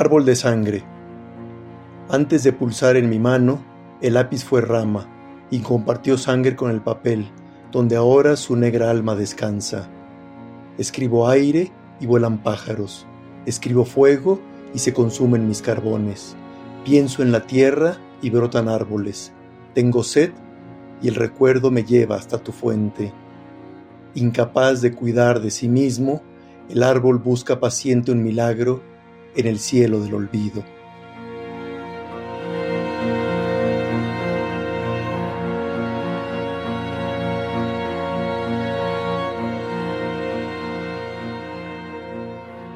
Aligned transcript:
Árbol 0.00 0.24
de 0.24 0.34
sangre. 0.34 0.82
Antes 2.08 2.42
de 2.42 2.54
pulsar 2.54 2.96
en 2.96 3.10
mi 3.10 3.18
mano, 3.18 3.62
el 4.00 4.14
lápiz 4.14 4.44
fue 4.44 4.62
rama 4.62 5.06
y 5.50 5.58
compartió 5.58 6.16
sangre 6.16 6.56
con 6.56 6.70
el 6.70 6.80
papel, 6.80 7.28
donde 7.70 7.96
ahora 7.96 8.36
su 8.36 8.56
negra 8.56 8.88
alma 8.88 9.14
descansa. 9.14 9.90
Escribo 10.78 11.28
aire 11.28 11.70
y 12.00 12.06
vuelan 12.06 12.42
pájaros. 12.42 13.06
Escribo 13.44 13.84
fuego 13.84 14.40
y 14.72 14.78
se 14.78 14.94
consumen 14.94 15.46
mis 15.46 15.60
carbones. 15.60 16.34
Pienso 16.82 17.22
en 17.22 17.30
la 17.30 17.46
tierra 17.46 17.98
y 18.22 18.30
brotan 18.30 18.70
árboles. 18.70 19.34
Tengo 19.74 20.02
sed 20.02 20.32
y 21.02 21.08
el 21.08 21.14
recuerdo 21.14 21.70
me 21.70 21.84
lleva 21.84 22.16
hasta 22.16 22.38
tu 22.38 22.52
fuente. 22.52 23.12
Incapaz 24.14 24.80
de 24.80 24.94
cuidar 24.94 25.42
de 25.42 25.50
sí 25.50 25.68
mismo, 25.68 26.22
el 26.70 26.84
árbol 26.84 27.18
busca 27.18 27.60
paciente 27.60 28.12
un 28.12 28.22
milagro 28.22 28.88
en 29.36 29.46
el 29.46 29.58
cielo 29.58 30.00
del 30.00 30.14
olvido. 30.14 30.64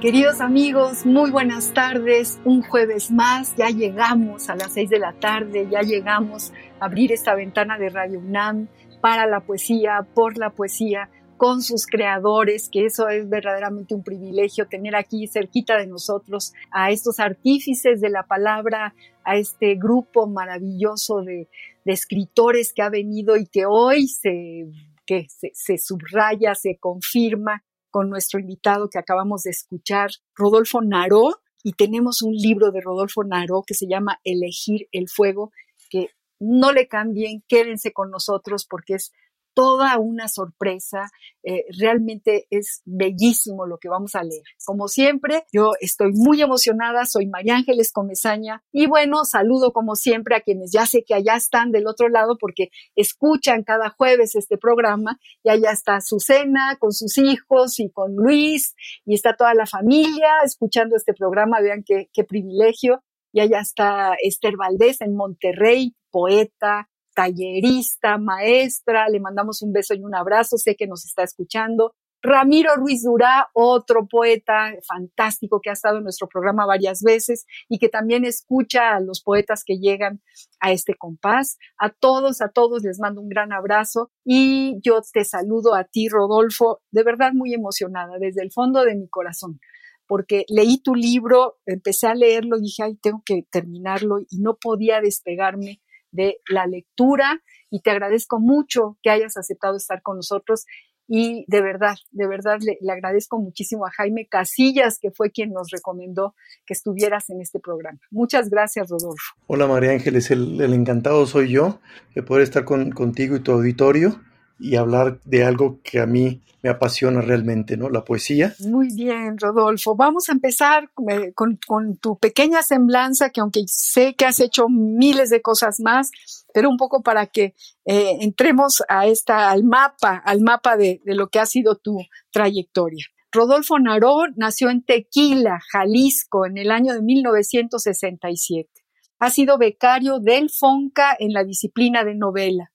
Queridos 0.04 0.42
amigos, 0.42 1.06
muy 1.06 1.30
buenas 1.30 1.72
tardes. 1.72 2.38
Un 2.44 2.60
jueves 2.60 3.10
más, 3.10 3.56
ya 3.56 3.70
llegamos 3.70 4.50
a 4.50 4.54
las 4.54 4.74
seis 4.74 4.90
de 4.90 4.98
la 4.98 5.14
tarde, 5.14 5.66
ya 5.70 5.80
llegamos 5.80 6.52
a 6.78 6.84
abrir 6.84 7.10
esta 7.10 7.34
ventana 7.34 7.78
de 7.78 7.88
Radio 7.88 8.18
UNAM 8.18 8.68
para 9.00 9.26
la 9.26 9.40
poesía, 9.40 10.06
por 10.12 10.36
la 10.36 10.50
poesía, 10.50 11.08
con 11.36 11.62
sus 11.62 11.86
creadores, 11.86 12.68
que 12.70 12.86
eso 12.86 13.08
es 13.08 13.28
verdaderamente 13.28 13.94
un 13.94 14.02
privilegio 14.02 14.66
tener 14.66 14.96
aquí 14.96 15.26
cerquita 15.26 15.76
de 15.76 15.86
nosotros 15.86 16.52
a 16.70 16.90
estos 16.90 17.20
artífices 17.20 18.00
de 18.00 18.10
la 18.10 18.24
palabra, 18.24 18.94
a 19.24 19.36
este 19.36 19.74
grupo 19.74 20.26
maravilloso 20.26 21.22
de, 21.22 21.48
escritores 21.86 22.72
que 22.72 22.80
ha 22.80 22.88
venido 22.88 23.36
y 23.36 23.46
que 23.46 23.66
hoy 23.66 24.08
se, 24.08 24.64
que 25.04 25.26
se 25.28 25.76
subraya, 25.76 26.54
se 26.54 26.78
confirma 26.78 27.62
con 27.90 28.08
nuestro 28.08 28.40
invitado 28.40 28.88
que 28.88 28.98
acabamos 28.98 29.42
de 29.42 29.50
escuchar, 29.50 30.10
Rodolfo 30.34 30.80
Naró, 30.80 31.42
y 31.62 31.74
tenemos 31.74 32.22
un 32.22 32.34
libro 32.34 32.72
de 32.72 32.80
Rodolfo 32.80 33.22
Naró 33.22 33.62
que 33.66 33.74
se 33.74 33.86
llama 33.86 34.18
Elegir 34.24 34.88
el 34.92 35.08
Fuego, 35.08 35.52
que 35.88 36.08
no 36.40 36.72
le 36.72 36.88
cambien, 36.88 37.42
quédense 37.48 37.92
con 37.92 38.10
nosotros 38.10 38.66
porque 38.68 38.94
es 38.94 39.12
toda 39.54 39.98
una 39.98 40.28
sorpresa. 40.28 41.10
Eh, 41.42 41.64
realmente 41.78 42.46
es 42.50 42.82
bellísimo 42.84 43.66
lo 43.66 43.78
que 43.78 43.88
vamos 43.88 44.14
a 44.14 44.22
leer. 44.22 44.42
Como 44.64 44.88
siempre, 44.88 45.44
yo 45.52 45.72
estoy 45.80 46.12
muy 46.12 46.40
emocionada, 46.42 47.04
soy 47.06 47.26
María 47.26 47.56
Ángeles 47.56 47.92
Comezaña 47.92 48.62
y 48.72 48.86
bueno, 48.86 49.24
saludo 49.24 49.72
como 49.72 49.94
siempre 49.94 50.36
a 50.36 50.40
quienes 50.40 50.72
ya 50.72 50.86
sé 50.86 51.04
que 51.04 51.14
allá 51.14 51.36
están 51.36 51.70
del 51.70 51.86
otro 51.86 52.08
lado 52.08 52.36
porque 52.38 52.68
escuchan 52.96 53.62
cada 53.62 53.90
jueves 53.90 54.34
este 54.34 54.58
programa 54.58 55.18
y 55.42 55.50
allá 55.50 55.70
está 55.70 56.00
Susana 56.00 56.76
con 56.78 56.92
sus 56.92 57.18
hijos 57.18 57.78
y 57.78 57.90
con 57.90 58.14
Luis 58.16 58.74
y 59.04 59.14
está 59.14 59.36
toda 59.36 59.54
la 59.54 59.66
familia 59.66 60.28
escuchando 60.44 60.96
este 60.96 61.14
programa, 61.14 61.60
vean 61.60 61.82
qué, 61.84 62.08
qué 62.12 62.24
privilegio. 62.24 63.02
Y 63.32 63.40
allá 63.40 63.60
está 63.60 64.14
Esther 64.22 64.56
Valdés 64.56 65.00
en 65.00 65.16
Monterrey, 65.16 65.96
poeta, 66.12 66.88
tallerista, 67.14 68.18
maestra, 68.18 69.08
le 69.08 69.20
mandamos 69.20 69.62
un 69.62 69.72
beso 69.72 69.94
y 69.94 70.02
un 70.02 70.14
abrazo, 70.14 70.56
sé 70.58 70.76
que 70.76 70.86
nos 70.86 71.04
está 71.04 71.22
escuchando. 71.22 71.94
Ramiro 72.26 72.74
Ruiz 72.76 73.02
Durá, 73.02 73.50
otro 73.52 74.06
poeta 74.08 74.72
fantástico 74.88 75.60
que 75.62 75.68
ha 75.68 75.74
estado 75.74 75.98
en 75.98 76.04
nuestro 76.04 76.26
programa 76.26 76.64
varias 76.64 77.02
veces 77.02 77.44
y 77.68 77.78
que 77.78 77.90
también 77.90 78.24
escucha 78.24 78.96
a 78.96 79.00
los 79.00 79.22
poetas 79.22 79.62
que 79.62 79.76
llegan 79.76 80.22
a 80.58 80.72
este 80.72 80.94
compás. 80.94 81.58
A 81.78 81.90
todos, 81.90 82.40
a 82.40 82.48
todos 82.48 82.82
les 82.82 82.98
mando 82.98 83.20
un 83.20 83.28
gran 83.28 83.52
abrazo 83.52 84.10
y 84.24 84.80
yo 84.82 85.02
te 85.12 85.22
saludo 85.24 85.74
a 85.74 85.84
ti, 85.84 86.08
Rodolfo, 86.08 86.80
de 86.90 87.04
verdad 87.04 87.32
muy 87.34 87.52
emocionada 87.52 88.16
desde 88.18 88.42
el 88.42 88.50
fondo 88.52 88.84
de 88.84 88.94
mi 88.94 89.06
corazón 89.06 89.60
porque 90.06 90.44
leí 90.48 90.82
tu 90.82 90.94
libro, 90.94 91.58
empecé 91.66 92.06
a 92.06 92.14
leerlo 92.14 92.58
dije, 92.58 92.82
ay, 92.82 92.96
tengo 92.96 93.22
que 93.24 93.46
terminarlo 93.50 94.18
y 94.20 94.38
no 94.38 94.56
podía 94.60 95.00
despegarme 95.00 95.80
de 96.14 96.38
la 96.48 96.66
lectura 96.66 97.42
y 97.70 97.80
te 97.80 97.90
agradezco 97.90 98.38
mucho 98.40 98.96
que 99.02 99.10
hayas 99.10 99.36
aceptado 99.36 99.76
estar 99.76 100.00
con 100.00 100.16
nosotros 100.16 100.64
y 101.06 101.44
de 101.48 101.60
verdad, 101.60 101.96
de 102.12 102.26
verdad 102.26 102.58
le, 102.62 102.78
agradezco 102.90 103.38
muchísimo 103.38 103.84
a 103.84 103.90
Jaime 103.90 104.26
Casillas, 104.26 104.98
que 104.98 105.10
fue 105.10 105.30
quien 105.30 105.52
nos 105.52 105.68
recomendó 105.70 106.34
que 106.64 106.72
estuvieras 106.72 107.28
en 107.28 107.42
este 107.42 107.60
programa. 107.60 107.98
Muchas 108.10 108.48
gracias, 108.48 108.88
Rodolfo. 108.88 109.34
Hola 109.46 109.66
María 109.66 109.90
Ángeles, 109.90 110.30
el, 110.30 110.60
encantado 110.72 111.26
soy 111.26 111.50
yo 111.50 111.80
de 112.14 112.22
poder 112.22 112.44
estar 112.44 112.64
contigo 112.64 113.36
y 113.36 113.40
tu 113.40 113.52
auditorio 113.52 114.20
y 114.64 114.76
hablar 114.76 115.20
de 115.24 115.44
algo 115.44 115.80
que 115.82 116.00
a 116.00 116.06
mí 116.06 116.40
me 116.62 116.70
apasiona 116.70 117.20
realmente, 117.20 117.76
¿no? 117.76 117.90
La 117.90 118.04
poesía. 118.04 118.54
Muy 118.60 118.88
bien, 118.94 119.36
Rodolfo. 119.38 119.94
Vamos 119.94 120.30
a 120.30 120.32
empezar 120.32 120.90
con, 121.34 121.58
tu 121.98 122.18
pequeña 122.18 122.62
semblanza, 122.62 123.28
que 123.28 123.42
aunque 123.42 123.64
sé 123.66 124.14
que 124.14 124.24
has 124.24 124.40
hecho 124.40 124.68
miles 124.70 125.28
de 125.28 125.42
cosas 125.42 125.80
más, 125.80 126.10
pero 126.54 126.70
un 126.70 126.78
poco 126.78 127.02
para 127.02 127.26
que 127.26 127.54
eh, 127.84 128.16
entremos 128.20 128.82
a 128.88 129.06
esta, 129.06 129.50
al 129.50 129.64
mapa, 129.64 130.16
al 130.24 130.40
mapa 130.40 130.78
de, 130.78 131.02
de 131.04 131.14
lo 131.14 131.28
que 131.28 131.38
ha 131.38 131.46
sido 131.46 131.76
tu 131.76 131.98
trayectoria. 132.30 133.04
Rodolfo 133.30 133.78
Naró 133.78 134.28
nació 134.36 134.70
en 134.70 134.82
Tequila, 134.82 135.60
Jalisco, 135.70 136.46
en 136.46 136.56
el 136.56 136.70
año 136.70 136.94
de 136.94 137.02
1967. 137.02 138.70
Ha 139.18 139.28
sido 139.28 139.58
becario 139.58 140.18
del 140.18 140.48
FONCA 140.48 141.14
en 141.18 141.34
la 141.34 141.44
disciplina 141.44 142.04
de 142.04 142.14
novela. 142.14 142.70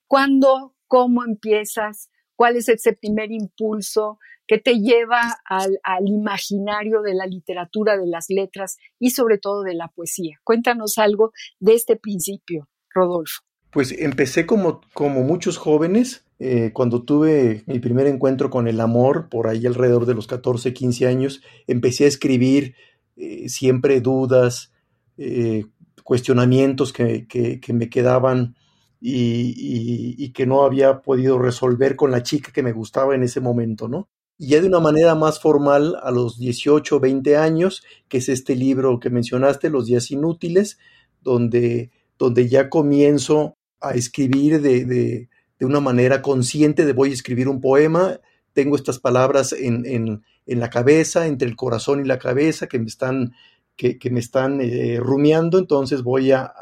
¿cuándo, 0.06 0.76
cómo 0.86 1.24
empiezas, 1.24 2.10
¿Cuál 2.36 2.56
es 2.56 2.68
ese 2.68 2.92
primer 2.92 3.32
impulso 3.32 4.18
que 4.46 4.58
te 4.58 4.78
lleva 4.78 5.38
al, 5.46 6.06
imaginario 6.06 7.00
de 7.00 7.14
la 7.14 7.26
literatura, 7.26 7.96
de 7.96 8.06
las 8.06 8.26
letras 8.28 8.76
y 8.98 9.10
sobre 9.10 9.38
todo 9.38 9.62
de 9.62 9.74
la 9.74 9.88
poesía? 9.88 10.38
Cuéntanos 10.44 10.98
algo 10.98 11.32
de 11.58 11.74
este 11.74 11.96
principio, 11.96 12.68
Rodolfo. 12.94 13.40
Pues 13.70 13.90
empecé 13.90 14.46
como, 14.46 14.82
como 14.92 15.22
muchos 15.22 15.56
jóvenes, 15.56 16.25
eh, 16.38 16.70
cuando 16.74 17.02
tuve 17.02 17.64
mi 17.66 17.78
primer 17.78 18.06
encuentro 18.06 18.50
con 18.50 18.68
el 18.68 18.80
amor, 18.80 19.28
por 19.30 19.48
ahí 19.48 19.66
alrededor 19.66 20.04
de 20.04 20.14
los 20.14 20.26
14, 20.26 20.74
15 20.74 21.06
años, 21.06 21.42
empecé 21.66 22.04
a 22.04 22.08
escribir 22.08 22.74
eh, 23.16 23.48
siempre 23.48 24.00
dudas, 24.00 24.72
eh, 25.16 25.64
cuestionamientos 26.04 26.92
que, 26.92 27.26
me 27.72 27.88
quedaban 27.88 28.54
y, 29.00 30.30
que 30.32 30.46
no 30.46 30.62
había 30.62 31.00
podido 31.00 31.38
resolver 31.38 31.96
con 31.96 32.10
la 32.10 32.22
chica 32.22 32.52
que 32.52 32.62
me 32.62 32.72
gustaba 32.72 33.14
en 33.14 33.22
ese 33.22 33.40
momento, 33.40 33.88
¿no? 33.88 34.08
Y 34.38 34.48
ya 34.48 34.60
de 34.60 34.68
una 34.68 34.80
manera 34.80 35.14
más 35.14 35.40
formal, 35.40 35.96
a 36.02 36.10
los 36.10 36.38
18, 36.38 37.00
20 37.00 37.36
años, 37.38 37.82
que 38.08 38.18
es 38.18 38.28
este 38.28 38.54
libro 38.54 39.00
que 39.00 39.08
mencionaste, 39.08 39.70
Los 39.70 39.86
días 39.86 40.10
inútiles, 40.10 40.78
donde, 41.22 41.90
donde 42.18 42.46
ya 42.46 42.68
comienzo 42.68 43.56
a 43.80 43.92
escribir 43.92 44.60
de, 44.60 44.84
de, 44.84 45.28
una 45.64 45.80
manera 45.80 46.20
consciente 46.20 46.84
de 46.84 46.92
voy 46.92 47.10
a 47.10 47.14
escribir 47.14 47.48
un 47.48 47.60
poema, 47.60 48.20
tengo 48.52 48.76
estas 48.76 48.98
palabras 48.98 49.52
en, 49.52 49.86
en, 49.86 50.22
en 50.46 50.60
la 50.60 50.70
cabeza, 50.70 51.26
entre 51.26 51.48
el 51.48 51.56
corazón 51.56 52.00
y 52.00 52.08
la 52.08 52.18
cabeza, 52.18 52.66
que 52.66 52.78
me 52.78 52.86
están 52.86 53.32
que, 53.76 53.98
me 54.10 54.20
están 54.20 54.60
eh, 54.60 54.98
rumiando, 55.00 55.58
entonces 55.58 56.02
voy 56.02 56.32
a, 56.32 56.52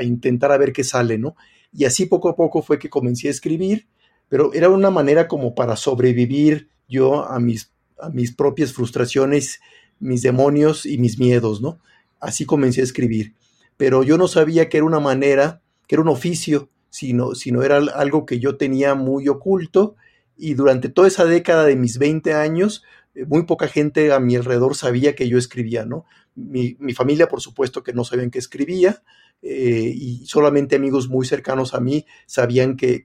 intentar 0.00 0.52
a 0.52 0.58
ver 0.58 0.72
qué 0.72 0.84
sale, 0.84 1.16
¿no? 1.16 1.36
Y 1.72 1.84
así 1.84 2.06
poco 2.06 2.28
a 2.28 2.36
poco 2.36 2.62
fue 2.62 2.78
que 2.78 2.90
comencé 2.90 3.28
a 3.28 3.30
escribir, 3.30 3.86
pero 4.28 4.52
era 4.52 4.68
una 4.68 4.90
manera 4.90 5.28
como 5.28 5.54
para 5.54 5.76
sobrevivir 5.76 6.68
yo 6.88 7.24
a 7.24 7.38
mis, 7.38 7.72
a 8.00 8.08
mis 8.08 8.34
propias 8.34 8.72
frustraciones, 8.72 9.60
mis 10.00 10.22
demonios 10.22 10.86
y 10.86 10.98
mis 10.98 11.18
miedos, 11.18 11.60
¿no? 11.60 11.78
Así 12.20 12.44
comencé 12.44 12.80
a 12.80 12.84
escribir. 12.84 13.34
Pero 13.76 14.02
yo 14.02 14.18
no 14.18 14.26
sabía 14.26 14.68
que 14.68 14.78
era 14.78 14.86
una 14.86 15.00
manera, 15.00 15.60
que 15.86 15.94
era 15.94 16.02
un 16.02 16.08
oficio, 16.08 16.68
sino, 16.96 17.34
sino 17.34 17.62
era 17.62 17.76
algo 17.76 18.24
que 18.24 18.38
yo 18.38 18.56
tenía 18.56 18.94
muy 18.94 19.28
oculto 19.28 19.96
y 20.34 20.54
durante 20.54 20.88
toda 20.88 21.08
esa 21.08 21.26
década 21.26 21.66
de 21.66 21.76
mis 21.76 21.98
20 21.98 22.32
años, 22.32 22.84
eh, 23.14 23.26
muy 23.26 23.42
poca 23.42 23.68
gente 23.68 24.12
a 24.12 24.18
mi 24.18 24.34
alrededor 24.34 24.74
sabía 24.74 25.14
que 25.14 25.28
yo 25.28 25.36
escribía, 25.36 25.84
¿no? 25.84 26.06
Mi, 26.34 26.74
familia, 26.94 27.28
por 27.28 27.42
supuesto, 27.42 27.82
que 27.82 27.92
no 27.92 28.02
sabían 28.02 28.30
que 28.30 28.38
escribía, 28.38 29.02
eh, 29.42 29.92
y 29.94 30.24
solamente 30.24 30.76
amigos 30.76 31.10
muy 31.10 31.26
cercanos 31.26 31.74
a 31.74 31.80
mí 31.80 32.06
sabían 32.24 32.78
que, 32.78 33.04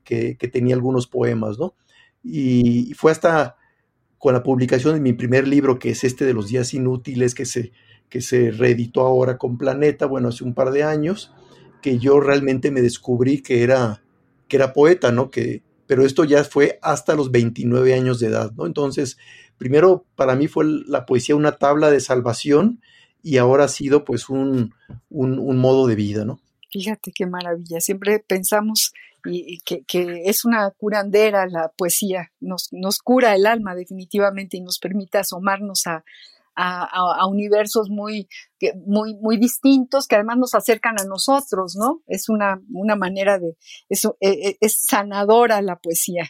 tenía 0.53 0.73
algunos 0.73 1.07
poemas, 1.07 1.59
¿no? 1.59 1.75
Y, 2.23 2.93
fue 2.93 3.11
hasta 3.11 3.57
con 4.17 4.33
la 4.33 4.41
publicación 4.41 4.93
de 4.93 5.01
mi 5.01 5.11
primer 5.11 5.49
libro, 5.49 5.79
que 5.79 5.89
es 5.89 6.05
este 6.05 6.23
de 6.23 6.33
los 6.33 6.47
días 6.47 6.73
inútiles, 6.73 7.35
que 7.35 7.45
se, 7.45 7.73
que 8.07 8.21
se 8.21 8.51
reeditó 8.51 9.01
ahora 9.01 9.37
con 9.37 9.57
Planeta, 9.57 10.05
bueno, 10.05 10.29
hace 10.29 10.45
un 10.45 10.53
par 10.53 10.71
de 10.71 10.83
años, 10.83 11.33
que 11.81 11.99
yo 11.99 12.19
realmente 12.19 12.71
me 12.71 12.81
descubrí 12.81 13.41
que 13.41 13.63
era, 13.63 14.01
que 14.47 14.57
era 14.57 14.73
poeta, 14.73 15.11
¿no? 15.11 15.29
Que, 15.29 15.63
pero 15.87 16.05
esto 16.05 16.23
ya 16.23 16.43
fue 16.43 16.79
hasta 16.81 17.15
los 17.15 17.31
29 17.31 17.93
años 17.93 18.19
de 18.19 18.27
edad, 18.27 18.51
¿no? 18.53 18.65
Entonces, 18.65 19.17
primero 19.57 20.05
para 20.15 20.35
mí 20.35 20.47
fue 20.47 20.65
la 20.65 21.05
poesía 21.05 21.35
una 21.35 21.57
tabla 21.57 21.91
de 21.91 21.99
salvación 21.99 22.81
y 23.23 23.37
ahora 23.37 23.65
ha 23.65 23.67
sido 23.67 24.05
pues 24.05 24.29
un, 24.29 24.73
modo 25.09 25.87
de 25.87 25.95
vida, 25.95 26.25
¿no? 26.25 26.39
Fíjate 26.71 27.11
qué 27.13 27.25
maravilla. 27.25 27.81
Siempre 27.81 28.23
pensamos 28.25 28.93
y, 29.25 29.59
que, 29.59 29.83
es 30.25 30.45
una 30.45 30.71
curandera 30.71 31.45
la 31.45 31.69
poesía, 31.69 32.31
nos, 32.39 32.69
nos 32.71 32.99
cura 32.99 33.35
el 33.35 33.45
alma 33.45 33.75
definitivamente 33.75 34.57
y 34.57 34.61
nos 34.61 34.79
permite 34.79 35.17
asomarnos 35.17 35.85
a, 35.87 36.03
a, 36.55 37.27
universos 37.27 37.89
muy, 37.89 38.27
muy, 38.85 39.15
muy 39.15 39.37
distintos 39.37 40.07
que 40.07 40.15
además 40.15 40.37
nos 40.37 40.55
acercan 40.55 40.99
a 40.99 41.05
nosotros, 41.05 41.75
¿no? 41.75 42.01
Es 42.07 42.29
una, 42.29 42.61
una 42.73 42.95
manera 42.95 43.39
de, 43.39 43.57
es, 43.89 44.05
e, 44.05 44.11
e, 44.21 44.57
es, 44.59 44.81
sanadora 44.81 45.61
la 45.61 45.77
poesía. 45.77 46.29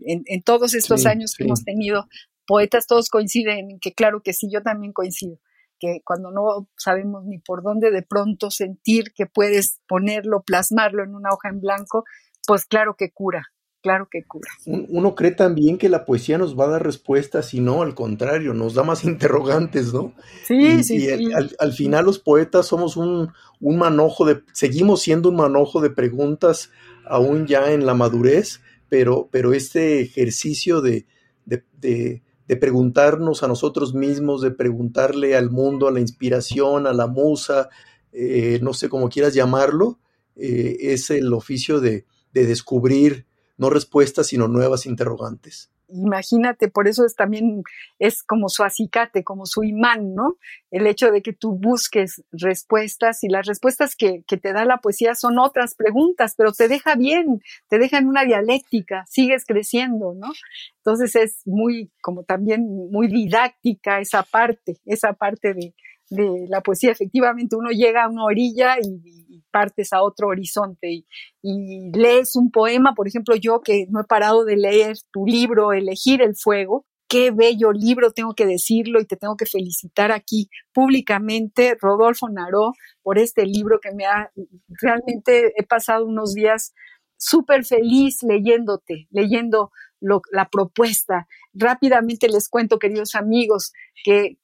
En, 0.00 0.42
todos 0.42 0.74
estos 0.74 1.06
años 1.06 1.34
que 1.36 1.44
hemos 1.44 1.64
tenido 1.64 2.06
poetas, 2.46 2.86
todos 2.86 3.10
coinciden 3.10 3.70
en 3.70 3.78
que 3.80 3.92
claro 3.92 4.22
que 4.22 4.32
sí, 4.32 4.48
yo 4.50 4.62
también 4.62 4.92
coincido 4.92 5.38
que 5.78 6.00
cuando 6.04 6.30
no 6.30 6.68
sabemos 6.76 7.24
ni 7.24 7.38
por 7.38 7.62
dónde 7.62 7.90
de 7.90 8.02
pronto 8.02 8.50
sentir 8.50 9.12
que 9.14 9.26
puedes 9.26 9.80
ponerlo, 9.86 10.42
plasmarlo 10.42 11.04
en 11.04 11.14
una 11.14 11.30
hoja 11.30 11.50
en 11.50 11.60
blanco, 11.60 12.04
pues 12.46 12.64
claro 12.64 12.96
que 12.96 13.12
cura, 13.12 13.46
claro 13.82 14.08
que 14.10 14.24
cura. 14.24 14.48
Uno 14.66 15.14
cree 15.14 15.32
también 15.32 15.78
que 15.78 15.88
la 15.88 16.04
poesía 16.04 16.38
nos 16.38 16.58
va 16.58 16.64
a 16.64 16.70
dar 16.70 16.84
respuestas 16.84 17.54
y 17.54 17.60
no, 17.60 17.82
al 17.82 17.94
contrario, 17.94 18.54
nos 18.54 18.74
da 18.74 18.82
más 18.82 19.04
interrogantes, 19.04 19.92
¿no? 19.92 20.14
Sí, 20.46 20.82
sí, 20.82 21.00
sí. 21.00 21.30
Al, 21.58 21.72
final 21.72 22.04
los 22.04 22.18
poetas 22.18 22.66
somos 22.66 22.96
un, 22.96 23.32
manojo 23.60 24.24
de, 24.24 24.42
seguimos 24.52 25.02
siendo 25.02 25.28
un 25.28 25.36
manojo 25.36 25.80
de 25.80 25.90
preguntas 25.90 26.70
aún 27.06 27.46
ya 27.46 27.72
en 27.72 27.86
la 27.86 27.94
madurez, 27.94 28.60
pero, 28.88 29.28
pero 29.30 29.52
este 29.52 30.00
ejercicio 30.00 30.80
de, 30.80 31.06
de 31.46 32.22
de 32.48 32.56
preguntarnos 32.56 33.42
a 33.42 33.48
nosotros 33.48 33.94
mismos, 33.94 34.40
de 34.40 34.50
preguntarle 34.50 35.36
al 35.36 35.50
mundo, 35.50 35.86
a 35.86 35.92
la 35.92 36.00
inspiración, 36.00 36.86
a 36.86 36.94
la 36.94 37.06
musa, 37.06 37.68
eh, 38.10 38.58
no 38.62 38.72
sé 38.72 38.88
cómo 38.88 39.10
quieras 39.10 39.34
llamarlo, 39.34 39.98
eh, 40.34 40.76
es 40.80 41.10
el 41.10 41.32
oficio 41.34 41.78
de, 41.78 42.06
de 42.32 42.46
descubrir 42.46 43.26
no 43.58 43.70
respuestas, 43.70 44.28
sino 44.28 44.48
nuevas 44.48 44.86
interrogantes 44.86 45.70
imagínate, 45.88 46.68
por 46.68 46.86
eso 46.86 47.04
es 47.04 47.14
también 47.14 47.62
es 47.98 48.22
como 48.22 48.48
su 48.48 48.62
acicate, 48.62 49.24
como 49.24 49.46
su 49.46 49.64
imán, 49.64 50.14
¿no? 50.14 50.36
El 50.70 50.86
hecho 50.86 51.10
de 51.10 51.22
que 51.22 51.32
tú 51.32 51.58
busques 51.58 52.22
respuestas 52.30 53.24
y 53.24 53.28
las 53.28 53.46
respuestas 53.46 53.96
que, 53.96 54.22
que, 54.26 54.36
te 54.36 54.52
da 54.52 54.64
la 54.64 54.78
poesía 54.78 55.14
son 55.14 55.38
otras 55.38 55.74
preguntas, 55.74 56.34
pero 56.36 56.52
te 56.52 56.68
deja 56.68 56.94
bien, 56.94 57.40
te 57.68 57.78
deja 57.78 57.98
en 57.98 58.08
una 58.08 58.24
dialéctica, 58.24 59.04
sigues 59.08 59.44
creciendo, 59.46 60.14
¿no? 60.14 60.32
Entonces 60.78 61.16
es 61.16 61.42
muy, 61.46 61.90
como 62.02 62.24
también 62.24 62.66
muy 62.90 63.08
didáctica 63.08 64.00
esa 64.00 64.22
parte, 64.22 64.78
esa 64.84 65.14
parte 65.14 65.54
de, 65.54 65.74
de 66.10 66.46
la 66.48 66.60
poesía. 66.60 66.90
Efectivamente, 66.90 67.56
uno 67.56 67.70
llega 67.70 68.04
a 68.04 68.08
una 68.08 68.24
orilla 68.24 68.76
y, 68.80 69.42
partes 69.50 69.94
a 69.94 70.02
otro 70.02 70.28
horizonte 70.28 71.04
y, 71.42 71.90
lees 71.92 72.36
un 72.36 72.50
poema, 72.50 72.94
por 72.94 73.08
ejemplo, 73.08 73.34
yo 73.34 73.60
que 73.60 73.86
no 73.88 74.00
he 74.00 74.04
parado 74.04 74.44
de 74.44 74.56
leer 74.56 74.96
tu 75.10 75.24
libro, 75.26 75.72
Elegir 75.72 76.20
el 76.22 76.36
Fuego, 76.36 76.84
qué 77.08 77.30
bello 77.30 77.72
libro, 77.72 78.12
tengo 78.12 78.34
que 78.34 78.46
decirlo 78.46 79.00
y 79.00 79.06
te 79.06 79.16
tengo 79.16 79.36
que 79.36 79.46
felicitar 79.46 80.12
aquí 80.12 80.50
públicamente, 80.74 81.76
Rodolfo 81.80 82.28
Naró, 82.28 82.72
por 83.02 83.18
este 83.18 83.46
libro 83.46 83.80
que 83.80 83.92
me 83.94 84.04
ha, 84.04 84.30
realmente 84.68 85.52
he 85.56 85.64
pasado 85.64 86.04
unos 86.04 86.34
días 86.34 86.74
súper 87.16 87.64
feliz 87.64 88.22
leyéndote, 88.22 89.08
leyendo 89.10 89.72
la 90.00 90.48
propuesta. 90.50 91.26
Rápidamente 91.52 92.28
les 92.28 92.48
cuento, 92.48 92.78
queridos 92.78 93.14
amigos, 93.14 93.72
que, 94.04 94.38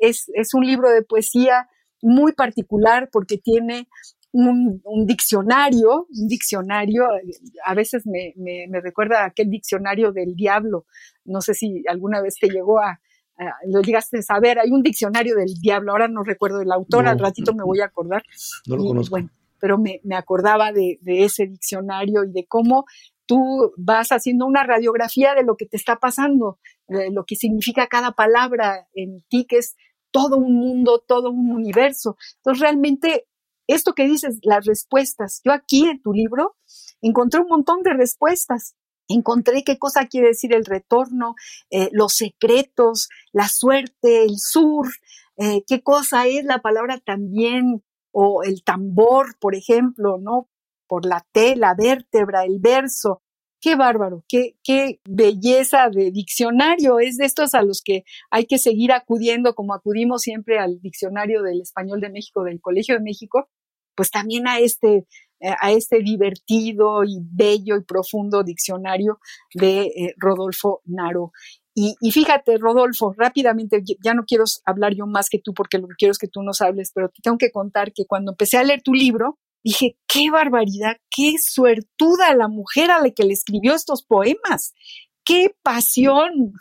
es, 0.00 0.54
un 0.54 0.66
libro 0.66 0.90
de 0.90 1.02
poesía 1.02 1.68
muy 2.02 2.32
particular 2.32 3.08
porque 3.12 3.38
tiene 3.38 3.88
un, 4.32 5.06
diccionario, 5.06 6.06
un 6.10 6.28
diccionario, 6.28 7.06
a 7.64 7.74
veces 7.74 8.04
me, 8.06 8.34
recuerda 8.80 9.22
a 9.22 9.26
aquel 9.26 9.48
diccionario 9.48 10.12
del 10.12 10.34
diablo, 10.34 10.86
no 11.24 11.40
sé 11.40 11.54
si 11.54 11.84
alguna 11.88 12.20
vez 12.20 12.34
te 12.38 12.48
llegó 12.48 12.80
a, 12.80 13.00
lo 13.66 13.80
llegaste 13.80 14.18
a 14.18 14.22
saber, 14.22 14.58
hay 14.58 14.70
un 14.70 14.82
diccionario 14.82 15.36
del 15.36 15.54
diablo, 15.60 15.92
ahora 15.92 16.08
no 16.08 16.22
recuerdo 16.22 16.60
el 16.60 16.70
autor, 16.72 17.06
al 17.06 17.18
ratito 17.18 17.54
me 17.54 17.64
voy 17.64 17.80
a 17.80 17.86
acordar. 17.86 18.22
No 18.66 18.76
lo 18.76 18.84
conozco. 18.84 19.10
Bueno, 19.10 19.30
pero 19.60 19.78
me, 19.78 20.00
acordaba 20.14 20.72
de, 20.72 20.98
de, 21.00 21.24
ese 21.24 21.46
diccionario 21.46 22.24
y 22.24 22.32
de 22.32 22.44
cómo 22.46 22.84
tú 23.26 23.72
vas 23.76 24.08
haciendo 24.08 24.46
una 24.46 24.64
radiografía 24.64 25.34
de 25.34 25.44
lo 25.44 25.56
que 25.56 25.66
te 25.66 25.76
está 25.76 25.96
pasando, 25.96 26.58
de 26.88 27.10
lo 27.10 27.24
que 27.24 27.36
significa 27.36 27.86
cada 27.86 28.12
palabra 28.12 28.88
en 28.94 29.22
ti, 29.28 29.46
que 29.46 29.58
es 29.58 29.76
todo 30.10 30.36
un 30.36 30.54
mundo, 30.54 31.02
todo 31.06 31.30
un 31.30 31.50
universo. 31.50 32.16
Entonces, 32.36 32.60
realmente, 32.60 33.26
esto 33.66 33.94
que 33.94 34.04
dices, 34.06 34.38
las 34.42 34.64
respuestas, 34.64 35.40
yo 35.44 35.52
aquí 35.52 35.88
en 35.88 36.02
tu 36.02 36.12
libro 36.12 36.56
encontré 37.00 37.40
un 37.40 37.48
montón 37.48 37.82
de 37.82 37.94
respuestas. 37.94 38.76
Encontré 39.08 39.64
qué 39.64 39.78
cosa 39.78 40.06
quiere 40.06 40.28
decir 40.28 40.54
el 40.54 40.64
retorno, 40.64 41.34
eh, 41.70 41.90
los 41.92 42.14
secretos, 42.14 43.08
la 43.32 43.48
suerte, 43.48 44.22
el 44.22 44.38
sur, 44.38 44.86
eh, 45.36 45.62
qué 45.66 45.82
cosa 45.82 46.26
es 46.26 46.44
la 46.44 46.62
palabra 46.62 47.00
también 47.00 47.82
o 48.12 48.44
el 48.44 48.62
tambor, 48.62 49.36
por 49.40 49.54
ejemplo, 49.54 50.16
¿no? 50.18 50.48
La 51.00 51.24
T, 51.32 51.56
la 51.56 51.74
vértebra, 51.74 52.44
el 52.44 52.58
verso. 52.60 53.22
Qué 53.60 53.76
bárbaro, 53.76 54.24
qué, 54.28 54.56
qué 54.62 55.00
belleza 55.08 55.88
de 55.90 56.10
diccionario. 56.10 56.98
Es 56.98 57.16
de 57.16 57.24
estos 57.24 57.54
a 57.54 57.62
los 57.62 57.80
que 57.82 58.04
hay 58.30 58.44
que 58.46 58.58
seguir 58.58 58.92
acudiendo, 58.92 59.54
como 59.54 59.74
acudimos 59.74 60.22
siempre 60.22 60.58
al 60.58 60.80
diccionario 60.80 61.42
del 61.42 61.62
español 61.62 62.00
de 62.00 62.10
México, 62.10 62.44
del 62.44 62.60
Colegio 62.60 62.96
de 62.96 63.00
México, 63.02 63.48
pues 63.94 64.10
también 64.10 64.46
a 64.48 64.58
este 64.58 65.06
eh, 65.44 65.54
a 65.60 65.72
este 65.72 65.98
divertido 65.98 67.04
y 67.04 67.18
bello 67.20 67.76
y 67.76 67.84
profundo 67.84 68.42
diccionario 68.42 69.18
de 69.52 69.82
eh, 69.82 70.14
Rodolfo 70.16 70.80
Naro. 70.86 71.32
Y, 71.74 71.96
y, 72.00 72.12
fíjate, 72.12 72.56
Rodolfo, 72.56 73.12
rápidamente, 73.14 73.82
ya 74.02 74.14
no 74.14 74.24
quiero 74.24 74.44
hablar 74.64 74.94
yo 74.94 75.06
más 75.06 75.28
que 75.28 75.40
tú 75.40 75.52
porque 75.52 75.76
lo 75.76 75.88
que 75.88 75.96
quiero 75.98 76.12
es 76.12 76.18
que 76.18 76.28
tú 76.28 76.42
nos 76.42 76.62
hables, 76.62 76.92
pero 76.94 77.10
te 77.10 77.20
tengo 77.20 77.36
que 77.36 77.50
contar 77.50 77.92
que 77.92 78.06
cuando 78.06 78.32
empecé 78.32 78.56
a 78.56 78.62
leer 78.64 78.80
tu 78.82 78.94
libro, 78.94 79.38
dije, 79.64 79.96
qué 80.06 80.30
barbaridad, 80.30 80.98
qué 81.10 81.34
suertuda 81.42 82.34
la 82.34 82.48
mujer 82.48 82.90
a 82.90 83.00
la 83.00 83.10
que 83.10 83.24
le 83.24 83.32
escribió 83.32 83.74
estos 83.74 84.04
poemas, 84.04 84.74
qué 85.24 85.56
pasión. 85.62 86.52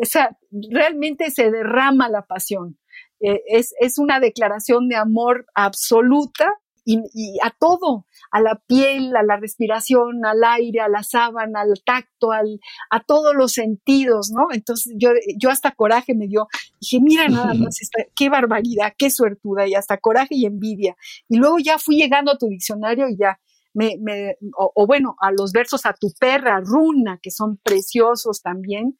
O 0.00 0.04
sea, 0.04 0.38
realmente 0.70 1.30
se 1.30 1.50
derrama 1.50 2.08
la 2.08 2.22
pasión. 2.22 2.78
Eh, 3.20 3.42
es, 3.48 3.74
es 3.80 3.98
una 3.98 4.20
declaración 4.20 4.88
de 4.88 4.96
amor 4.96 5.46
absoluta 5.54 6.54
y, 6.88 7.38
a 7.42 7.50
todo, 7.50 8.06
a 8.30 8.40
la 8.40 8.60
piel, 8.66 9.14
a 9.16 9.22
la 9.22 9.36
respiración, 9.36 10.24
al 10.24 10.42
aire, 10.42 10.80
a 10.80 10.88
la 10.88 11.02
sábana, 11.02 11.60
al 11.60 11.82
tacto, 11.84 12.32
al, 12.32 12.60
a 12.90 13.00
todos 13.00 13.34
los 13.34 13.52
sentidos, 13.52 14.30
¿no? 14.30 14.46
Entonces 14.52 14.94
yo, 14.96 15.10
yo 15.36 15.50
hasta 15.50 15.72
coraje 15.72 16.14
me 16.14 16.26
dio, 16.26 16.48
dije, 16.80 16.98
mira 17.00 17.28
nada 17.28 17.52
más, 17.54 17.78
qué 18.16 18.28
barbaridad, 18.30 18.94
qué 18.96 19.10
suertuda, 19.10 19.66
y 19.66 19.74
hasta 19.74 19.98
coraje 19.98 20.34
y 20.34 20.46
envidia. 20.46 20.96
Y 21.28 21.36
luego 21.36 21.58
ya 21.58 21.78
fui 21.78 21.96
llegando 21.96 22.32
a 22.32 22.38
tu 22.38 22.46
diccionario 22.46 23.08
y 23.08 23.18
ya, 23.18 23.38
me, 23.74 23.96
me, 24.00 24.36
o, 24.56 24.86
bueno, 24.86 25.14
a 25.20 25.30
los 25.30 25.52
versos 25.52 25.84
a 25.84 25.92
tu 25.92 26.12
perra, 26.18 26.60
runa, 26.60 27.18
que 27.22 27.30
son 27.30 27.58
preciosos 27.58 28.40
también. 28.40 28.96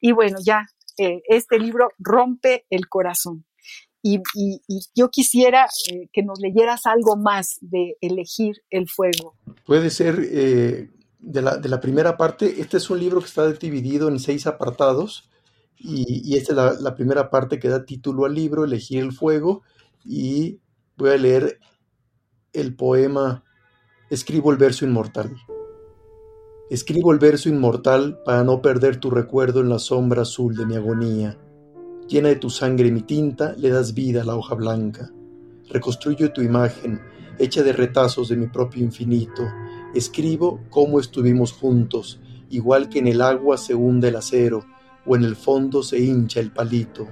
Y 0.00 0.12
bueno, 0.12 0.38
ya, 0.42 0.66
eh, 0.98 1.22
este 1.28 1.58
libro 1.58 1.90
rompe 1.98 2.64
el 2.70 2.88
corazón. 2.88 3.44
Y, 4.06 4.60
yo 4.94 5.10
quisiera 5.10 5.66
eh, 5.90 6.08
que 6.12 6.22
nos 6.22 6.38
leyeras 6.38 6.86
algo 6.86 7.16
más 7.16 7.58
de 7.60 7.96
elegir 8.00 8.62
el 8.70 8.88
fuego. 8.88 9.34
Puede 9.64 9.90
ser 9.90 10.20
eh, 10.22 10.90
de, 11.18 11.42
la, 11.42 11.80
primera 11.80 12.16
parte. 12.16 12.60
Este 12.60 12.76
es 12.76 12.88
un 12.88 13.00
libro 13.00 13.20
que 13.20 13.26
está 13.26 13.50
dividido 13.52 14.08
en 14.08 14.20
seis 14.20 14.46
apartados 14.46 15.28
y, 15.76 16.22
y 16.24 16.36
esta 16.36 16.52
es 16.52 16.56
la, 16.56 16.72
la, 16.74 16.94
primera 16.94 17.30
parte 17.30 17.58
que 17.58 17.68
da 17.68 17.84
título 17.84 18.26
al 18.26 18.34
libro, 18.34 18.64
Elegir 18.64 19.02
el 19.02 19.12
fuego. 19.12 19.62
Y 20.04 20.60
voy 20.96 21.10
a 21.10 21.16
leer 21.16 21.58
el 22.52 22.76
poema 22.76 23.42
Escribo 24.08 24.52
el 24.52 24.56
verso 24.56 24.84
inmortal. 24.84 25.36
Escribo 26.70 27.12
el 27.12 27.18
verso 27.18 27.48
inmortal 27.48 28.20
para 28.24 28.44
no 28.44 28.62
perder 28.62 28.98
tu 28.98 29.10
recuerdo 29.10 29.60
en 29.60 29.68
la 29.68 29.80
sombra 29.80 30.22
azul 30.22 30.54
de 30.54 30.64
mi 30.64 30.76
agonía 30.76 31.36
Llena 32.08 32.28
de 32.28 32.36
tu 32.36 32.50
sangre 32.50 32.92
mi 32.92 33.02
tinta, 33.02 33.54
le 33.58 33.68
das 33.68 33.92
vida 33.92 34.20
a 34.22 34.24
la 34.24 34.36
hoja 34.36 34.54
blanca. 34.54 35.10
Reconstruyo 35.68 36.32
tu 36.32 36.40
imagen, 36.40 37.00
hecha 37.36 37.64
de 37.64 37.72
retazos 37.72 38.28
de 38.28 38.36
mi 38.36 38.46
propio 38.46 38.84
infinito. 38.84 39.42
Escribo 39.92 40.60
cómo 40.70 41.00
estuvimos 41.00 41.50
juntos, 41.50 42.20
igual 42.48 42.88
que 42.88 43.00
en 43.00 43.08
el 43.08 43.20
agua 43.20 43.58
se 43.58 43.74
hunde 43.74 44.08
el 44.08 44.16
acero, 44.16 44.64
o 45.04 45.16
en 45.16 45.24
el 45.24 45.34
fondo 45.34 45.82
se 45.82 45.98
hincha 45.98 46.38
el 46.38 46.52
palito, 46.52 47.08